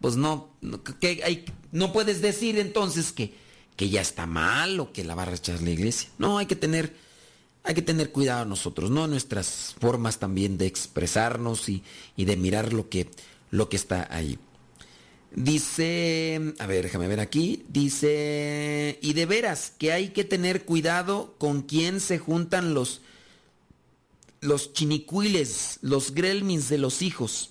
pues 0.00 0.16
no, 0.16 0.50
que 1.00 1.22
hay, 1.24 1.44
no 1.72 1.92
puedes 1.92 2.20
decir 2.20 2.58
entonces 2.58 3.12
que, 3.12 3.34
que 3.76 3.88
ya 3.88 4.00
está 4.00 4.26
mal 4.26 4.78
o 4.80 4.92
que 4.92 5.04
la 5.04 5.14
va 5.14 5.22
a 5.22 5.26
rechazar 5.26 5.62
la 5.62 5.70
iglesia. 5.70 6.10
No, 6.18 6.38
hay 6.38 6.46
que 6.46 6.56
tener, 6.56 6.94
hay 7.64 7.74
que 7.74 7.82
tener 7.82 8.12
cuidado 8.12 8.44
nosotros, 8.44 8.90
¿no? 8.90 9.06
Nuestras 9.06 9.74
formas 9.80 10.18
también 10.18 10.58
de 10.58 10.66
expresarnos 10.66 11.68
y, 11.68 11.82
y 12.16 12.24
de 12.24 12.36
mirar 12.36 12.72
lo 12.72 12.88
que, 12.88 13.08
lo 13.50 13.68
que 13.68 13.76
está 13.76 14.08
ahí. 14.10 14.38
Dice, 15.34 16.54
a 16.58 16.66
ver, 16.66 16.84
déjame 16.84 17.08
ver 17.08 17.20
aquí, 17.20 17.64
dice, 17.68 18.98
y 19.02 19.12
de 19.12 19.26
veras 19.26 19.72
que 19.76 19.92
hay 19.92 20.08
que 20.10 20.24
tener 20.24 20.64
cuidado 20.64 21.34
con 21.38 21.62
quién 21.62 22.00
se 22.00 22.18
juntan 22.18 22.72
los 22.72 23.02
los 24.40 24.72
chinicuiles, 24.72 25.78
los 25.82 26.14
grelmins 26.14 26.68
de 26.68 26.78
los 26.78 27.02
hijos. 27.02 27.50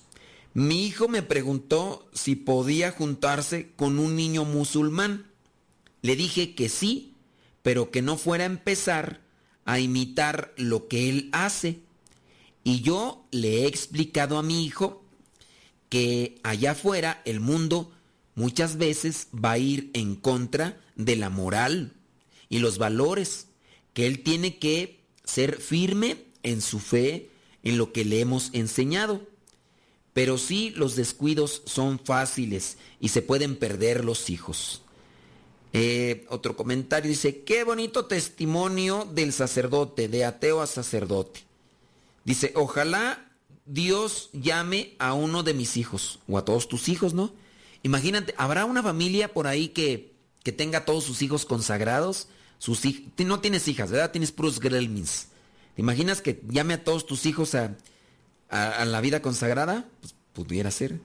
Mi 0.56 0.86
hijo 0.86 1.10
me 1.10 1.22
preguntó 1.22 2.10
si 2.14 2.38
podía 2.38 2.90
juntarse 2.94 3.74
con 3.76 4.00
un 4.00 4.16
niño 4.16 4.46
musulmán. 4.46 5.30
Le 6.02 6.16
dije 6.16 6.56
que 6.56 6.70
sí, 6.70 7.14
pero 7.62 7.92
que 7.92 8.02
no 8.02 8.16
fuera 8.16 8.46
a 8.46 8.48
empezar 8.48 9.20
a 9.66 9.82
imitar 9.82 10.54
lo 10.56 10.88
que 10.88 11.10
él 11.10 11.30
hace. 11.34 11.82
Y 12.64 12.80
yo 12.80 13.28
le 13.32 13.64
he 13.64 13.68
explicado 13.68 14.38
a 14.38 14.44
mi 14.44 14.66
hijo 14.66 15.04
que 15.90 16.40
allá 16.44 16.72
afuera 16.72 17.22
el 17.26 17.42
mundo 17.42 17.92
muchas 18.34 18.78
veces 18.78 19.28
va 19.36 19.52
a 19.52 19.58
ir 19.58 19.92
en 19.94 20.16
contra 20.16 20.82
de 20.96 21.18
la 21.18 21.30
moral 21.30 21.92
y 22.48 22.60
los 22.60 22.78
valores, 22.78 23.48
que 23.94 24.08
él 24.08 24.24
tiene 24.24 24.58
que 24.58 25.02
ser 25.26 25.60
firme 25.60 26.24
en 26.44 26.62
su 26.62 26.80
fe, 26.80 27.30
en 27.62 27.78
lo 27.78 27.92
que 27.92 28.06
le 28.06 28.22
hemos 28.22 28.52
enseñado. 28.54 29.35
Pero 30.16 30.38
sí 30.38 30.70
los 30.78 30.96
descuidos 30.96 31.62
son 31.66 32.00
fáciles 32.00 32.78
y 33.02 33.10
se 33.10 33.22
pueden 33.22 33.58
perder 33.58 34.06
los 34.06 34.30
hijos. 34.30 34.82
Eh, 35.74 36.26
otro 36.30 36.56
comentario 36.56 37.10
dice, 37.10 37.44
qué 37.44 37.66
bonito 37.66 38.06
testimonio 38.06 39.06
del 39.14 39.34
sacerdote, 39.34 40.08
de 40.08 40.24
ateo 40.24 40.62
a 40.62 40.68
sacerdote. 40.68 41.42
Dice, 42.24 42.54
ojalá 42.56 43.30
Dios 43.66 44.30
llame 44.32 44.96
a 45.00 45.14
uno 45.14 45.44
de 45.44 45.54
mis 45.54 45.76
hijos, 45.76 46.20
o 46.30 46.38
a 46.38 46.46
todos 46.46 46.70
tus 46.70 46.88
hijos, 46.88 47.14
¿no? 47.14 47.34
Imagínate, 47.84 48.34
¿habrá 48.38 48.64
una 48.64 48.82
familia 48.82 49.34
por 49.34 49.48
ahí 49.48 49.68
que, 49.68 50.14
que 50.44 50.54
tenga 50.54 50.86
todos 50.86 51.04
sus 51.04 51.22
hijos 51.24 51.44
consagrados? 51.44 52.30
Sus 52.58 52.80
no 53.18 53.42
tienes 53.42 53.68
hijas, 53.68 53.92
¿verdad? 53.92 54.12
Tienes 54.12 54.32
puros 54.32 54.62
gremlins. 54.62 55.28
¿Te 55.76 55.82
imaginas 55.82 56.22
que 56.22 56.42
llame 56.48 56.76
a 56.76 56.86
todos 56.86 57.06
tus 57.06 57.26
hijos 57.26 57.54
a, 57.54 57.76
la 58.86 59.02
vida 59.02 59.22
consagrada? 59.22 59.86
Pues 60.02 60.16
pudiera 60.34 60.72
ser. 60.72 61.00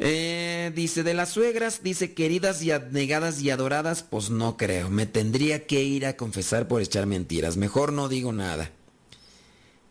Eh, 0.00 0.70
dice, 0.76 1.02
de 1.02 1.12
las 1.12 1.30
suegras, 1.30 1.82
dice, 1.82 2.14
queridas 2.14 2.62
y 2.62 2.70
abnegadas 2.70 3.40
y 3.40 3.50
adoradas, 3.50 4.04
pues 4.04 4.30
no 4.30 4.56
creo. 4.56 4.90
Me 4.90 5.06
tendría 5.06 5.66
que 5.66 5.82
ir 5.82 6.06
a 6.06 6.16
confesar 6.16 6.68
por 6.68 6.80
echar 6.82 7.06
mentiras. 7.06 7.56
Mejor 7.56 7.92
no 7.92 8.08
digo 8.08 8.32
nada. 8.32 8.70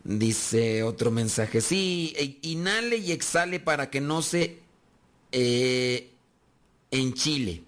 Dice 0.04 0.82
otro 0.82 1.10
mensaje, 1.10 1.60
sí, 1.60 2.14
e, 2.16 2.38
inhale 2.42 2.96
y 2.96 3.12
exhale 3.12 3.60
para 3.60 3.90
que 3.90 4.00
no 4.00 4.22
se 4.22 4.60
eh, 5.32 6.10
en 6.90 7.12
Chile. 7.12 7.62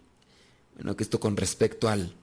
Bueno, 0.77 0.97
que 0.97 1.03
esto 1.03 1.21
con 1.21 1.37
respecto 1.37 1.89
al, 1.91 2.15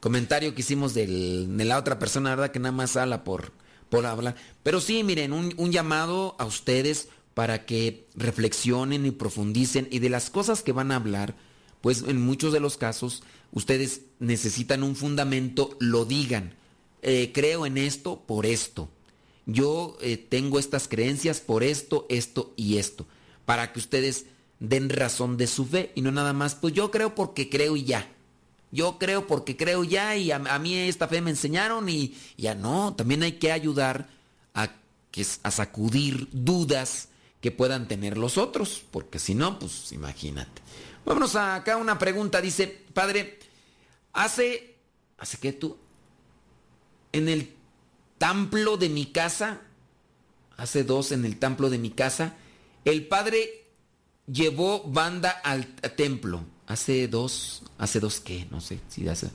comentario 0.00 0.54
que 0.54 0.60
hicimos 0.60 0.92
de 0.94 1.06
la 1.48 1.78
otra 1.78 1.98
persona, 1.98 2.30
¿verdad? 2.30 2.50
Que 2.50 2.58
nada 2.58 2.72
más 2.72 2.96
habla 2.96 3.24
por, 3.24 3.52
por 3.88 4.06
hablar. 4.06 4.36
Pero 4.62 4.80
sí, 4.80 5.02
miren, 5.04 5.32
un, 5.32 5.54
un 5.56 5.72
llamado 5.72 6.36
a 6.38 6.44
ustedes 6.44 7.08
para 7.34 7.66
que 7.66 8.06
reflexionen 8.14 9.04
y 9.04 9.10
profundicen 9.10 9.88
y 9.90 9.98
de 9.98 10.08
las 10.08 10.30
cosas 10.30 10.62
que 10.62 10.72
van 10.72 10.90
a 10.90 10.96
hablar, 10.96 11.36
pues 11.80 12.02
en 12.06 12.20
muchos 12.20 12.52
de 12.52 12.60
los 12.60 12.76
casos 12.78 13.22
ustedes 13.52 14.02
necesitan 14.18 14.82
un 14.82 14.96
fundamento, 14.96 15.76
lo 15.78 16.04
digan. 16.04 16.54
Eh, 17.02 17.30
creo 17.32 17.66
en 17.66 17.78
esto 17.78 18.22
por 18.26 18.46
esto. 18.46 18.88
Yo 19.44 19.96
eh, 20.00 20.16
tengo 20.16 20.58
estas 20.58 20.88
creencias 20.88 21.40
por 21.40 21.62
esto, 21.62 22.06
esto 22.08 22.52
y 22.56 22.78
esto. 22.78 23.06
Para 23.44 23.72
que 23.72 23.78
ustedes 23.78 24.26
den 24.58 24.88
razón 24.88 25.36
de 25.36 25.46
su 25.46 25.66
fe 25.66 25.92
y 25.94 26.00
no 26.00 26.10
nada 26.10 26.32
más, 26.32 26.54
pues 26.54 26.74
yo 26.74 26.90
creo 26.90 27.14
porque 27.14 27.48
creo 27.48 27.76
y 27.76 27.84
ya. 27.84 28.10
Yo 28.70 28.98
creo 28.98 29.26
porque 29.26 29.56
creo 29.56 29.84
ya 29.84 30.16
y 30.16 30.30
a, 30.32 30.38
mí 30.38 30.74
esta 30.74 31.08
fe 31.08 31.20
me 31.20 31.30
enseñaron 31.30 31.88
y 31.88 32.16
ya 32.36 32.54
no, 32.54 32.94
también 32.94 33.22
hay 33.22 33.32
que 33.32 33.52
ayudar 33.52 34.08
a, 34.54 34.70
que, 35.10 35.26
a 35.42 35.50
sacudir 35.50 36.28
dudas 36.32 37.08
que 37.40 37.50
puedan 37.50 37.86
tener 37.86 38.18
los 38.18 38.38
otros, 38.38 38.84
porque 38.90 39.18
si 39.18 39.34
no, 39.34 39.58
pues 39.58 39.92
imagínate. 39.92 40.62
Vámonos 41.04 41.36
a 41.36 41.54
acá 41.54 41.76
una 41.76 41.98
pregunta, 41.98 42.40
dice, 42.40 42.66
padre, 42.92 43.38
hace, 44.12 44.74
¿hace 45.18 45.38
qué 45.38 45.52
tú? 45.52 45.76
En 47.12 47.28
el 47.28 47.54
templo 48.18 48.76
de 48.76 48.88
mi 48.88 49.06
casa, 49.06 49.60
hace 50.56 50.82
dos 50.82 51.12
en 51.12 51.24
el 51.24 51.38
templo 51.38 51.70
de 51.70 51.78
mi 51.78 51.90
casa, 51.90 52.34
el 52.84 53.06
padre 53.06 53.66
llevó 54.26 54.82
banda 54.84 55.30
al 55.30 55.66
templo. 55.66 56.44
Hace 56.66 57.08
dos, 57.08 57.62
hace 57.78 58.00
dos 58.00 58.20
qué, 58.20 58.46
no 58.50 58.60
sé 58.60 58.80
si 58.88 59.08
hace. 59.08 59.30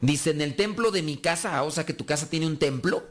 Dice, 0.00 0.30
en 0.30 0.40
el 0.40 0.56
templo 0.56 0.90
de 0.90 1.02
mi 1.02 1.18
casa, 1.18 1.62
o 1.62 1.70
sea 1.70 1.84
que 1.86 1.92
tu 1.92 2.06
casa 2.06 2.28
tiene 2.28 2.46
un 2.46 2.58
templo. 2.58 3.06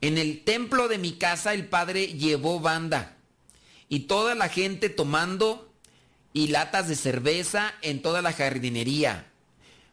En 0.00 0.18
el 0.18 0.44
templo 0.44 0.88
de 0.88 0.98
mi 0.98 1.12
casa 1.12 1.54
el 1.54 1.68
padre 1.68 2.08
llevó 2.08 2.60
banda 2.60 3.16
y 3.88 4.00
toda 4.00 4.34
la 4.34 4.48
gente 4.48 4.88
tomando 4.88 5.72
y 6.32 6.48
latas 6.48 6.88
de 6.88 6.96
cerveza 6.96 7.72
en 7.82 8.02
toda 8.02 8.20
la 8.20 8.32
jardinería. 8.32 9.30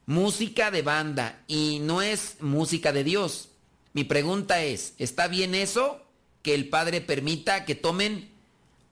Música 0.06 0.72
de 0.72 0.82
banda 0.82 1.44
y 1.48 1.80
no 1.82 2.02
es 2.02 2.38
música 2.40 2.92
de 2.92 3.04
Dios. 3.04 3.50
Mi 3.94 4.04
pregunta 4.04 4.64
es, 4.64 4.94
¿está 4.98 5.28
bien 5.28 5.54
eso? 5.54 6.02
Que 6.42 6.56
el 6.56 6.70
padre 6.70 7.02
permita 7.02 7.66
que 7.66 7.76
tomen 7.76 8.30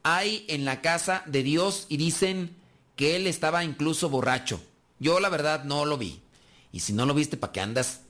hay 0.03 0.45
en 0.47 0.65
la 0.65 0.81
casa 0.81 1.23
de 1.25 1.43
Dios 1.43 1.85
y 1.89 1.97
dicen 1.97 2.55
que 2.97 3.15
él 3.15 3.27
estaba 3.27 3.63
incluso 3.63 4.09
borracho. 4.09 4.61
Yo 4.99 5.21
la 5.21 5.29
verdad 5.29 5.63
no 5.63 5.85
lo 5.85 5.97
vi. 5.97 6.19
Y 6.73 6.81
si 6.81 6.91
no 6.91 7.05
lo 7.05 7.13
viste, 7.13 7.37
¿para 7.37 7.53
qué 7.53 7.61
andas? 7.61 8.01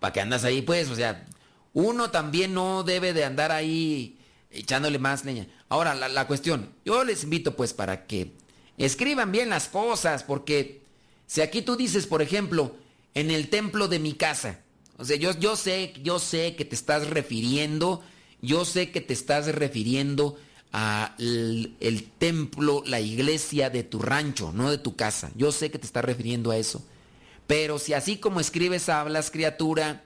¿Para 0.00 0.12
qué 0.12 0.20
andas 0.20 0.42
ahí? 0.44 0.62
Pues, 0.62 0.88
o 0.88 0.96
sea, 0.96 1.26
uno 1.74 2.10
también 2.10 2.54
no 2.54 2.82
debe 2.82 3.12
de 3.12 3.24
andar 3.24 3.52
ahí 3.52 4.18
echándole 4.50 4.98
más 4.98 5.24
leña. 5.24 5.46
Ahora, 5.68 5.94
la, 5.94 6.26
cuestión, 6.26 6.74
yo 6.84 7.04
les 7.04 7.22
invito 7.22 7.54
pues 7.54 7.72
para 7.72 8.06
que 8.06 8.32
escriban 8.78 9.30
bien 9.30 9.50
las 9.50 9.68
cosas, 9.68 10.24
porque 10.24 10.82
si 11.26 11.42
aquí 11.42 11.62
tú 11.62 11.76
dices, 11.76 12.06
por 12.06 12.22
ejemplo, 12.22 12.74
en 13.14 13.30
el 13.30 13.50
templo 13.50 13.88
de 13.88 13.98
mi 13.98 14.14
casa, 14.14 14.60
o 14.96 15.04
sea, 15.04 15.16
yo 15.16 15.56
sé, 15.56 15.92
yo 16.02 16.18
sé 16.18 16.56
que 16.56 16.64
te 16.64 16.74
estás 16.74 17.08
refiriendo, 17.08 18.02
yo 18.40 18.64
sé 18.64 18.90
que 18.90 19.00
te 19.00 19.12
estás 19.12 19.54
refiriendo 19.54 20.38
a 20.72 21.14
el, 21.18 22.10
templo, 22.18 22.82
la 22.86 23.00
iglesia 23.00 23.70
de 23.70 23.82
tu 23.82 23.98
rancho, 23.98 24.52
no 24.52 24.70
de 24.70 24.78
tu 24.78 24.96
casa. 24.96 25.30
Yo 25.34 25.52
sé 25.52 25.70
que 25.70 25.78
te 25.78 25.86
estás 25.86 26.04
refiriendo 26.04 26.50
a 26.50 26.56
eso. 26.56 26.84
Pero 27.46 27.78
si 27.78 27.94
así 27.94 28.18
como 28.18 28.40
escribes 28.40 28.88
hablas, 28.88 29.30
criatura, 29.30 30.04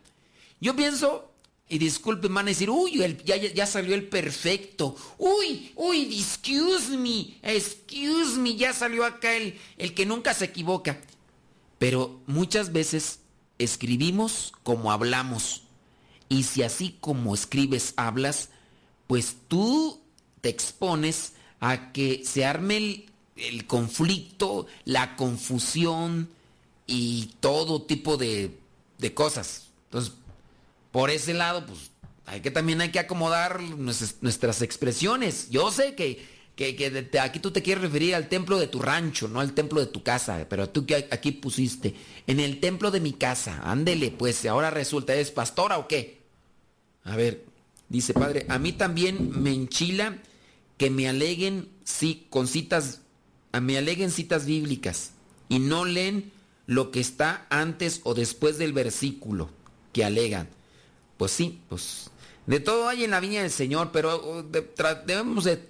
yo 0.60 0.74
pienso, 0.74 1.30
y 1.68 1.78
disculpen, 1.78 2.32
van 2.32 2.46
a 2.46 2.50
decir, 2.50 2.70
uy, 2.70 2.96
ya, 3.24 3.36
ya, 3.36 3.66
salió 3.66 3.94
el 3.94 4.08
perfecto. 4.08 4.96
Uy, 5.18 5.72
uy, 5.74 6.18
excuse 6.18 6.96
me, 6.96 7.38
excuse 7.42 8.38
me, 8.38 8.56
ya 8.56 8.72
salió 8.72 9.04
acá 9.04 9.34
el, 9.34 9.58
el 9.76 9.92
que 9.92 10.06
nunca 10.06 10.32
se 10.32 10.46
equivoca. 10.46 11.00
Pero 11.78 12.22
muchas 12.26 12.72
veces 12.72 13.20
escribimos 13.58 14.52
como 14.62 14.90
hablamos. 14.92 15.64
Y 16.30 16.44
si 16.44 16.62
así 16.62 16.96
como 17.00 17.34
escribes 17.34 17.92
hablas, 17.96 18.48
pues 19.06 19.36
tú 19.48 20.03
te 20.44 20.50
expones 20.50 21.32
a 21.58 21.90
que 21.90 22.22
se 22.22 22.44
arme 22.44 23.06
el, 23.34 23.66
conflicto, 23.66 24.66
la 24.84 25.16
confusión 25.16 26.28
y 26.86 27.30
todo 27.40 27.80
tipo 27.80 28.18
de, 28.18 28.50
cosas. 29.14 29.68
Entonces, 29.86 30.12
por 30.92 31.08
ese 31.08 31.32
lado, 31.32 31.64
pues 31.64 31.90
hay 32.26 32.42
que 32.42 32.50
también 32.50 32.82
hay 32.82 32.90
que 32.90 32.98
acomodar 32.98 33.62
nuestras, 33.62 34.60
expresiones. 34.60 35.48
Yo 35.48 35.70
sé 35.70 35.94
que, 35.94 36.22
que, 36.56 37.10
aquí 37.18 37.38
tú 37.38 37.50
te 37.50 37.62
quieres 37.62 37.84
referir 37.84 38.14
al 38.14 38.28
templo 38.28 38.58
de 38.58 38.66
tu 38.66 38.80
rancho, 38.80 39.26
no 39.28 39.40
al 39.40 39.54
templo 39.54 39.80
de 39.80 39.86
tu 39.86 40.02
casa, 40.02 40.46
pero 40.50 40.68
tú 40.68 40.84
que 40.84 41.08
aquí 41.10 41.32
pusiste, 41.32 41.94
en 42.26 42.38
el 42.38 42.60
templo 42.60 42.90
de 42.90 43.00
mi 43.00 43.14
casa, 43.14 43.62
ándele, 43.64 44.10
pues 44.10 44.44
ahora 44.44 44.68
resulta, 44.68 45.14
¿es 45.14 45.30
pastora 45.30 45.78
o 45.78 45.88
qué? 45.88 46.20
A 47.04 47.16
ver, 47.16 47.46
dice 47.88 48.12
padre, 48.12 48.44
a 48.50 48.58
mí 48.58 48.72
también 48.72 49.42
me 49.42 49.50
enchila 49.50 50.18
que 50.76 50.90
me 50.90 51.08
aleguen 51.08 51.68
sí, 51.84 52.26
con 52.30 52.48
citas, 52.48 53.00
me 53.60 53.78
aleguen 53.78 54.10
citas 54.10 54.46
bíblicas 54.46 55.12
y 55.48 55.58
no 55.58 55.84
leen 55.84 56.32
lo 56.66 56.90
que 56.90 57.00
está 57.00 57.46
antes 57.50 58.00
o 58.04 58.14
después 58.14 58.58
del 58.58 58.72
versículo 58.72 59.50
que 59.92 60.04
alegan. 60.04 60.48
Pues 61.16 61.32
sí, 61.32 61.60
pues 61.68 62.10
de 62.46 62.60
todo 62.60 62.88
hay 62.88 63.04
en 63.04 63.12
la 63.12 63.20
viña 63.20 63.42
del 63.42 63.50
Señor, 63.50 63.90
pero 63.92 64.42
debemos 65.06 65.44
de 65.44 65.68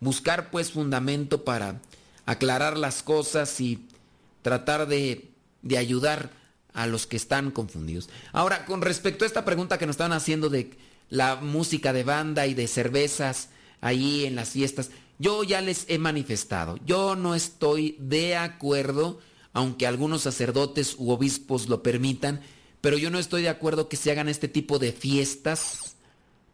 buscar 0.00 0.50
pues 0.50 0.70
fundamento 0.70 1.44
para 1.44 1.80
aclarar 2.26 2.76
las 2.76 3.02
cosas 3.02 3.60
y 3.60 3.86
tratar 4.42 4.86
de, 4.86 5.30
de 5.62 5.78
ayudar 5.78 6.30
a 6.74 6.86
los 6.86 7.06
que 7.06 7.16
están 7.16 7.50
confundidos. 7.50 8.08
Ahora, 8.32 8.64
con 8.64 8.82
respecto 8.82 9.24
a 9.24 9.26
esta 9.26 9.44
pregunta 9.44 9.78
que 9.78 9.86
nos 9.86 9.94
están 9.94 10.12
haciendo 10.12 10.48
de 10.48 10.70
la 11.08 11.36
música 11.36 11.92
de 11.92 12.04
banda 12.04 12.46
y 12.46 12.54
de 12.54 12.68
cervezas, 12.68 13.48
ahí 13.80 14.24
en 14.24 14.36
las 14.36 14.50
fiestas. 14.50 14.90
Yo 15.18 15.42
ya 15.42 15.60
les 15.60 15.84
he 15.88 15.98
manifestado, 15.98 16.78
yo 16.86 17.16
no 17.16 17.34
estoy 17.34 17.96
de 17.98 18.36
acuerdo, 18.36 19.18
aunque 19.52 19.86
algunos 19.86 20.22
sacerdotes 20.22 20.94
u 20.96 21.10
obispos 21.10 21.68
lo 21.68 21.82
permitan, 21.82 22.40
pero 22.80 22.96
yo 22.96 23.10
no 23.10 23.18
estoy 23.18 23.42
de 23.42 23.48
acuerdo 23.48 23.88
que 23.88 23.96
se 23.96 24.12
hagan 24.12 24.28
este 24.28 24.46
tipo 24.46 24.78
de 24.78 24.92
fiestas 24.92 25.96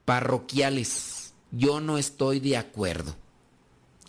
parroquiales. 0.07 1.35
Yo 1.51 1.81
no 1.81 1.99
estoy 1.99 2.41
de 2.41 2.57
acuerdo. 2.57 3.15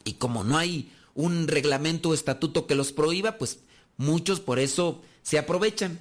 Y 0.06 0.14
como 0.14 0.46
no 0.46 0.58
hay 0.58 0.92
un 1.14 1.48
reglamento 1.48 2.10
o 2.10 2.14
estatuto 2.14 2.66
que 2.66 2.76
los 2.76 2.94
prohíba, 2.94 3.38
pues 3.38 3.60
muchos 3.98 4.40
por 4.40 4.60
eso 4.60 5.02
se 5.22 5.38
aprovechan. 5.38 6.00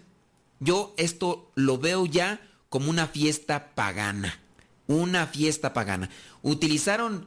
Yo 0.61 0.95
esto 0.97 1.51
lo 1.57 1.79
veo 1.79 2.07
ya 2.07 2.41
como 2.69 2.89
una 2.89 3.09
fiesta 3.09 3.75
pagana 3.75 4.44
una 4.87 5.27
fiesta 5.27 5.73
pagana. 5.73 6.11
Utilizaron 6.43 7.27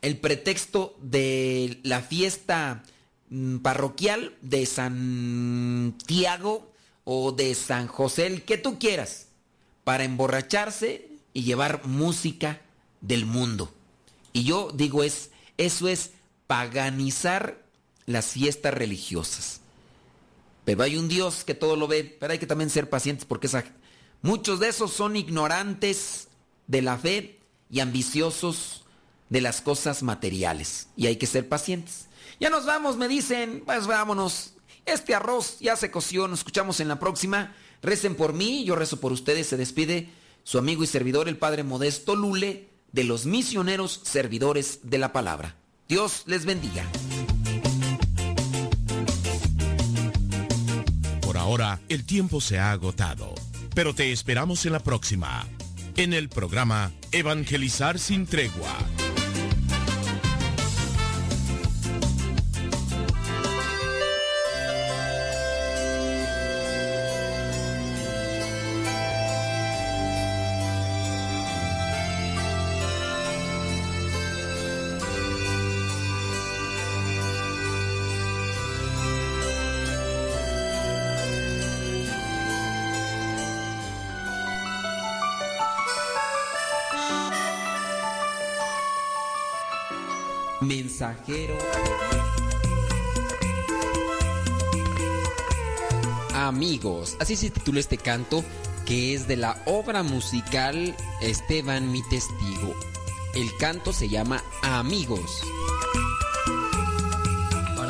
el 0.00 0.18
pretexto 0.18 0.96
de 1.00 1.80
la 1.82 2.02
fiesta 2.02 2.82
mm, 3.30 3.58
parroquial 3.58 4.36
de 4.42 4.66
Santiago 4.66 6.72
o 7.04 7.32
de 7.32 7.54
San 7.54 7.86
José, 7.86 8.26
el 8.26 8.42
que 8.42 8.58
tú 8.58 8.78
quieras, 8.78 9.28
para 9.84 10.04
emborracharse 10.04 11.08
y 11.32 11.42
llevar 11.42 11.86
música 11.86 12.60
del 13.00 13.26
mundo. 13.26 13.72
Y 14.32 14.44
yo 14.44 14.70
digo 14.72 15.02
es 15.02 15.30
eso 15.58 15.88
es 15.88 16.10
paganizar 16.46 17.62
las 18.06 18.26
fiestas 18.26 18.74
religiosas. 18.74 19.60
Pero 20.64 20.82
hay 20.82 20.96
un 20.96 21.08
Dios 21.08 21.44
que 21.44 21.54
todo 21.54 21.76
lo 21.76 21.88
ve, 21.88 22.16
pero 22.18 22.32
hay 22.32 22.38
que 22.38 22.46
también 22.46 22.70
ser 22.70 22.88
pacientes 22.88 23.24
porque 23.24 23.48
muchos 24.22 24.60
de 24.60 24.68
esos 24.68 24.92
son 24.92 25.16
ignorantes 25.16 26.28
de 26.72 26.80
la 26.80 26.96
fe 26.96 27.38
y 27.70 27.80
ambiciosos 27.80 28.84
de 29.28 29.42
las 29.42 29.60
cosas 29.60 30.02
materiales. 30.02 30.88
Y 30.96 31.06
hay 31.06 31.16
que 31.16 31.26
ser 31.26 31.46
pacientes. 31.46 32.06
Ya 32.40 32.48
nos 32.48 32.64
vamos, 32.64 32.96
me 32.96 33.08
dicen, 33.08 33.62
pues 33.64 33.86
vámonos. 33.86 34.54
Este 34.86 35.14
arroz 35.14 35.58
ya 35.60 35.76
se 35.76 35.90
coció, 35.90 36.26
nos 36.26 36.40
escuchamos 36.40 36.80
en 36.80 36.88
la 36.88 36.98
próxima. 36.98 37.54
Recen 37.82 38.14
por 38.14 38.32
mí, 38.32 38.64
yo 38.64 38.74
rezo 38.74 38.98
por 39.00 39.12
ustedes. 39.12 39.48
Se 39.48 39.58
despide 39.58 40.08
su 40.44 40.58
amigo 40.58 40.82
y 40.82 40.86
servidor, 40.86 41.28
el 41.28 41.36
Padre 41.36 41.62
Modesto 41.62 42.16
Lule, 42.16 42.70
de 42.90 43.04
los 43.04 43.26
misioneros 43.26 44.00
servidores 44.02 44.80
de 44.82 44.96
la 44.96 45.12
palabra. 45.12 45.56
Dios 45.88 46.22
les 46.24 46.46
bendiga. 46.46 46.86
Por 51.20 51.36
ahora, 51.36 51.80
el 51.90 52.06
tiempo 52.06 52.40
se 52.40 52.58
ha 52.58 52.70
agotado, 52.70 53.34
pero 53.74 53.94
te 53.94 54.10
esperamos 54.10 54.64
en 54.64 54.72
la 54.72 54.80
próxima 54.80 55.46
en 55.96 56.12
el 56.12 56.28
programa 56.28 56.92
Evangelizar 57.12 57.98
sin 57.98 58.26
tregua 58.26 58.78
Amigos, 96.34 97.16
así 97.20 97.36
se 97.36 97.50
titula 97.50 97.78
este 97.78 97.96
canto 97.96 98.44
que 98.86 99.14
es 99.14 99.28
de 99.28 99.36
la 99.36 99.62
obra 99.66 100.02
musical 100.02 100.96
Esteban 101.20 101.92
mi 101.92 102.02
testigo. 102.08 102.74
El 103.34 103.56
canto 103.58 103.92
se 103.92 104.08
llama 104.08 104.42
Amigos. 104.62 105.42